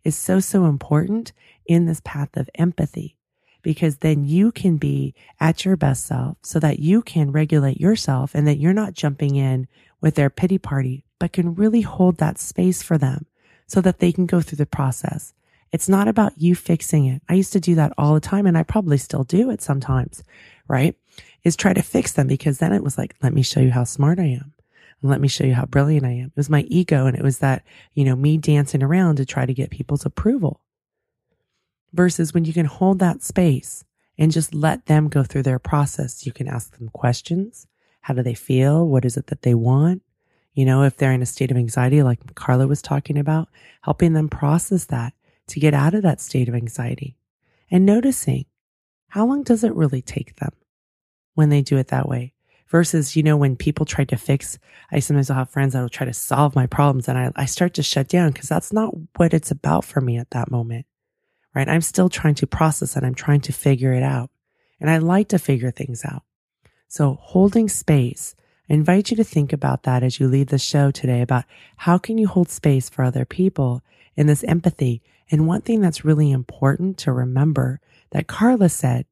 is 0.03 0.16
so, 0.16 0.41
so 0.41 0.64
important 0.64 1.32
in 1.66 1.84
this 1.84 2.01
path 2.05 2.36
of 2.39 2.49
empathy 2.55 3.16
because 3.62 3.99
then 3.99 4.24
you 4.24 4.51
can 4.51 4.78
be 4.78 5.14
at 5.39 5.64
your 5.64 5.76
best 5.76 6.07
self 6.07 6.39
so 6.43 6.59
that 6.59 6.78
you 6.78 7.03
can 7.03 7.32
regulate 7.32 7.78
yourself 7.78 8.34
and 8.34 8.47
that 8.47 8.59
you're 8.59 8.72
not 8.72 8.95
jumping 8.95 9.36
in 9.36 9.68
with 10.01 10.14
their 10.14 10.30
pity 10.30 10.57
party, 10.57 11.05
but 11.18 11.34
can 11.34 11.55
really 11.55 11.82
hold 11.82 12.16
that 12.16 12.39
space 12.39 12.82
for 12.82 12.97
them 12.97 13.26
so 13.66 13.82
that 13.82 13.99
they 13.99 14.11
can 14.11 14.24
go 14.24 14.41
through 14.41 14.57
the 14.57 14.64
process 14.64 15.34
It's 15.72 15.88
not 15.88 16.08
about 16.08 16.40
you 16.40 16.54
fixing 16.54 17.06
it. 17.06 17.22
I 17.28 17.34
used 17.34 17.52
to 17.52 17.60
do 17.60 17.74
that 17.74 17.92
all 17.98 18.14
the 18.14 18.20
time 18.20 18.46
and 18.46 18.56
I 18.56 18.62
probably 18.62 18.98
still 18.98 19.24
do 19.24 19.50
it 19.50 19.60
sometimes, 19.60 20.22
right? 20.66 20.96
Is 21.44 21.56
try 21.56 21.72
to 21.72 21.82
fix 21.82 22.12
them 22.12 22.26
because 22.26 22.58
then 22.58 22.72
it 22.72 22.82
was 22.82 22.96
like, 22.96 23.14
let 23.22 23.34
me 23.34 23.42
show 23.42 23.60
you 23.60 23.70
how 23.70 23.84
smart 23.84 24.18
I 24.18 24.24
am. 24.24 24.52
And 25.00 25.10
let 25.10 25.20
me 25.20 25.28
show 25.28 25.44
you 25.44 25.54
how 25.54 25.66
brilliant 25.66 26.06
I 26.06 26.10
am. 26.12 26.26
It 26.26 26.36
was 26.36 26.50
my 26.50 26.62
ego 26.62 27.06
and 27.06 27.16
it 27.16 27.22
was 27.22 27.38
that, 27.38 27.64
you 27.94 28.04
know, 28.04 28.16
me 28.16 28.38
dancing 28.38 28.82
around 28.82 29.16
to 29.16 29.26
try 29.26 29.46
to 29.46 29.54
get 29.54 29.70
people's 29.70 30.06
approval. 30.06 30.60
Versus 31.92 32.34
when 32.34 32.44
you 32.44 32.52
can 32.52 32.66
hold 32.66 32.98
that 32.98 33.22
space 33.22 33.84
and 34.18 34.32
just 34.32 34.52
let 34.52 34.86
them 34.86 35.08
go 35.08 35.22
through 35.22 35.44
their 35.44 35.58
process. 35.58 36.26
You 36.26 36.32
can 36.32 36.48
ask 36.48 36.76
them 36.76 36.88
questions. 36.88 37.66
How 38.00 38.14
do 38.14 38.22
they 38.22 38.34
feel? 38.34 38.86
What 38.86 39.04
is 39.04 39.16
it 39.16 39.28
that 39.28 39.42
they 39.42 39.54
want? 39.54 40.02
You 40.54 40.64
know, 40.64 40.82
if 40.82 40.96
they're 40.96 41.12
in 41.12 41.22
a 41.22 41.26
state 41.26 41.52
of 41.52 41.56
anxiety, 41.56 42.02
like 42.02 42.34
Karla 42.34 42.66
was 42.66 42.82
talking 42.82 43.16
about, 43.16 43.48
helping 43.82 44.14
them 44.14 44.28
process 44.28 44.86
that 44.86 45.12
to 45.49 45.61
get 45.61 45.74
out 45.74 45.94
of 45.94 46.03
that 46.03 46.20
state 46.20 46.49
of 46.49 46.55
anxiety 46.55 47.16
and 47.70 47.84
noticing 47.84 48.46
how 49.09 49.26
long 49.26 49.42
does 49.42 49.64
it 49.64 49.74
really 49.74 50.03
take 50.03 50.36
them 50.36 50.53
when 51.34 51.49
they 51.49 51.62
do 51.62 51.76
it 51.76 51.88
that 51.88 52.09
way? 52.09 52.34
Versus, 52.68 53.16
you 53.16 53.22
know, 53.22 53.36
when 53.36 53.57
people 53.57 53.86
try 53.86 54.05
to 54.05 54.16
fix, 54.16 54.59
I 54.92 54.99
sometimes 54.99 55.30
will 55.30 55.36
have 55.36 55.49
friends 55.49 55.72
that 55.72 55.80
will 55.80 55.88
try 55.88 56.05
to 56.05 56.12
solve 56.12 56.55
my 56.55 56.66
problems 56.66 57.09
and 57.09 57.16
I, 57.16 57.32
I 57.34 57.46
start 57.46 57.74
to 57.74 57.82
shut 57.82 58.09
down 58.09 58.32
because 58.32 58.49
that's 58.49 58.72
not 58.72 58.92
what 59.16 59.32
it's 59.32 59.51
about 59.51 59.86
for 59.86 60.03
me 60.03 60.18
at 60.18 60.30
that 60.32 60.51
moment, 60.51 60.84
right? 61.55 61.68
I'm 61.68 61.80
still 61.80 62.11
trying 62.11 62.34
to 62.36 62.46
process 62.46 62.94
and 62.94 63.07
I'm 63.07 63.14
trying 63.14 63.40
to 63.42 63.53
figure 63.53 63.94
it 63.94 64.03
out. 64.03 64.30
And 64.80 64.90
I 64.90 64.99
like 64.99 65.28
to 65.28 65.38
figure 65.38 65.70
things 65.70 66.05
out. 66.05 66.22
So 66.88 67.18
holding 67.20 67.68
space, 67.68 68.34
I 68.68 68.74
invite 68.74 69.11
you 69.11 69.16
to 69.16 69.24
think 69.24 69.53
about 69.53 69.84
that 69.84 70.03
as 70.03 70.20
you 70.20 70.28
leave 70.28 70.49
the 70.49 70.59
show 70.59 70.90
today 70.90 71.22
about 71.22 71.44
how 71.76 71.96
can 71.96 72.18
you 72.18 72.28
hold 72.28 72.51
space 72.51 72.88
for 72.88 73.03
other 73.03 73.24
people 73.24 73.82
in 74.14 74.26
this 74.26 74.44
empathy 74.44 75.03
and 75.30 75.46
one 75.46 75.60
thing 75.60 75.80
that's 75.80 76.04
really 76.04 76.30
important 76.30 76.98
to 76.98 77.12
remember 77.12 77.80
that 78.10 78.26
Karla 78.26 78.68
said 78.68 79.06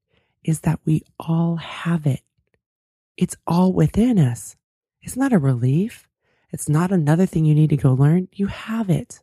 is 0.44 0.60
that 0.60 0.80
we 0.84 1.02
all 1.18 1.56
have 1.56 2.06
it. 2.06 2.20
It's 3.16 3.36
all 3.46 3.72
within 3.72 4.18
us. 4.18 4.56
It's 5.02 5.16
not 5.16 5.32
a 5.32 5.38
relief. 5.38 6.08
It's 6.50 6.68
not 6.68 6.92
another 6.92 7.26
thing 7.26 7.44
you 7.44 7.54
need 7.54 7.70
to 7.70 7.76
go 7.76 7.92
learn. 7.92 8.28
You 8.32 8.46
have 8.46 8.88
it. 8.88 9.20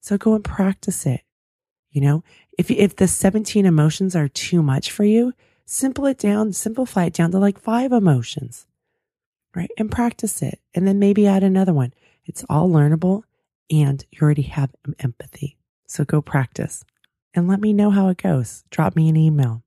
So 0.00 0.16
go 0.16 0.34
and 0.34 0.44
practice 0.44 1.06
it. 1.06 1.22
You 1.90 2.00
know, 2.00 2.24
if, 2.58 2.70
if 2.70 2.96
the 2.96 3.06
17 3.08 3.66
emotions 3.66 4.16
are 4.16 4.28
too 4.28 4.62
much 4.62 4.90
for 4.90 5.04
you, 5.04 5.32
simple 5.66 6.06
it 6.06 6.18
down, 6.18 6.52
simplify 6.52 7.04
it 7.04 7.14
down 7.14 7.30
to 7.32 7.38
like 7.38 7.58
five 7.58 7.92
emotions, 7.92 8.66
right? 9.54 9.70
And 9.78 9.90
practice 9.90 10.42
it. 10.42 10.60
And 10.74 10.86
then 10.86 10.98
maybe 10.98 11.26
add 11.26 11.42
another 11.42 11.72
one. 11.72 11.94
It's 12.24 12.44
all 12.48 12.68
learnable 12.68 13.22
and 13.70 14.04
you 14.10 14.18
already 14.22 14.42
have 14.42 14.70
empathy. 14.98 15.56
So 15.86 16.04
go 16.04 16.22
practice 16.22 16.84
and 17.34 17.48
let 17.48 17.60
me 17.60 17.72
know 17.72 17.90
how 17.90 18.08
it 18.08 18.18
goes. 18.18 18.64
Drop 18.70 18.96
me 18.96 19.08
an 19.08 19.16
email. 19.16 19.62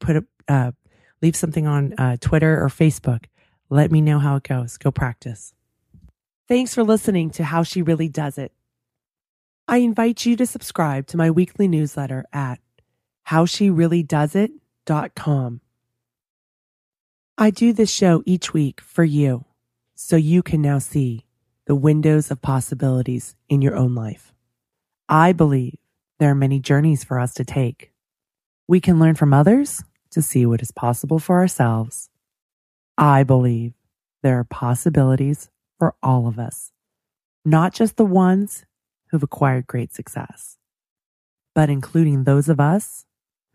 Put 0.00 0.16
a, 0.16 0.24
uh, 0.48 0.72
leave 1.20 1.36
something 1.36 1.66
on 1.66 1.94
uh, 1.94 2.16
Twitter 2.20 2.62
or 2.62 2.68
Facebook. 2.68 3.24
Let 3.70 3.90
me 3.90 4.00
know 4.00 4.18
how 4.18 4.36
it 4.36 4.42
goes. 4.42 4.76
Go 4.76 4.90
practice. 4.90 5.54
Thanks 6.48 6.74
for 6.74 6.84
listening 6.84 7.30
to 7.30 7.44
How 7.44 7.62
She 7.62 7.82
Really 7.82 8.08
Does 8.08 8.36
It. 8.36 8.52
I 9.66 9.78
invite 9.78 10.26
you 10.26 10.36
to 10.36 10.44
subscribe 10.44 11.06
to 11.06 11.16
my 11.16 11.30
weekly 11.30 11.68
newsletter 11.68 12.26
at 12.32 12.58
howshereallydoesit.com. 13.28 15.60
I 17.38 17.50
do 17.50 17.72
this 17.72 17.90
show 17.90 18.22
each 18.26 18.52
week 18.52 18.80
for 18.80 19.04
you 19.04 19.44
so 19.94 20.16
you 20.16 20.42
can 20.42 20.60
now 20.60 20.78
see 20.78 21.24
the 21.66 21.74
windows 21.74 22.30
of 22.30 22.42
possibilities 22.42 23.34
in 23.48 23.62
your 23.62 23.76
own 23.76 23.94
life. 23.94 24.31
I 25.12 25.32
believe 25.32 25.76
there 26.20 26.30
are 26.30 26.34
many 26.34 26.58
journeys 26.58 27.04
for 27.04 27.20
us 27.20 27.34
to 27.34 27.44
take. 27.44 27.92
We 28.66 28.80
can 28.80 28.98
learn 28.98 29.14
from 29.14 29.34
others 29.34 29.84
to 30.12 30.22
see 30.22 30.46
what 30.46 30.62
is 30.62 30.70
possible 30.70 31.18
for 31.18 31.38
ourselves. 31.38 32.08
I 32.96 33.22
believe 33.22 33.74
there 34.22 34.38
are 34.38 34.44
possibilities 34.44 35.50
for 35.78 35.94
all 36.02 36.26
of 36.28 36.38
us, 36.38 36.72
not 37.44 37.74
just 37.74 37.98
the 37.98 38.06
ones 38.06 38.64
who've 39.10 39.22
acquired 39.22 39.66
great 39.66 39.92
success, 39.92 40.56
but 41.54 41.68
including 41.68 42.24
those 42.24 42.48
of 42.48 42.58
us 42.58 43.04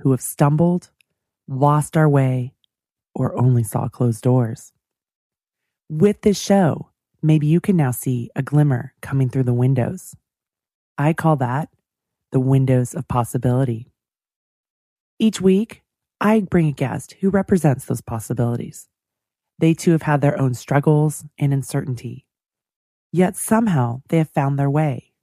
who 0.02 0.12
have 0.12 0.22
stumbled, 0.22 0.92
lost 1.48 1.98
our 1.98 2.08
way, 2.08 2.54
or 3.16 3.36
only 3.36 3.64
saw 3.64 3.88
closed 3.88 4.22
doors. 4.22 4.74
With 5.90 6.22
this 6.22 6.40
show, 6.40 6.92
maybe 7.24 7.48
you 7.48 7.60
can 7.60 7.76
now 7.76 7.90
see 7.90 8.30
a 8.36 8.44
glimmer 8.44 8.94
coming 9.02 9.28
through 9.28 9.46
the 9.46 9.56
windows. 9.56 10.16
I 10.98 11.14
call 11.14 11.36
that 11.38 11.70
the 12.32 12.40
windows 12.40 12.96
of 12.96 13.08
possibility. 13.08 13.92
Each 15.20 15.40
week, 15.40 15.84
I 16.20 16.42
bring 16.42 16.68
a 16.68 16.72
guest 16.72 17.16
who 17.22 17.30
represents 17.30 17.86
those 17.86 18.02
possibilities. 18.02 18.88
They 19.60 19.74
too 19.74 19.92
have 19.92 20.02
had 20.04 20.22
their 20.22 20.40
own 20.40 20.56
struggles 20.56 21.24
and 21.38 21.54
uncertainty, 21.54 22.26
yet 23.12 23.38
somehow 23.38 24.02
they 24.10 24.18
have 24.18 24.30
found 24.30 24.58
their 24.58 24.70
way. 24.70 25.14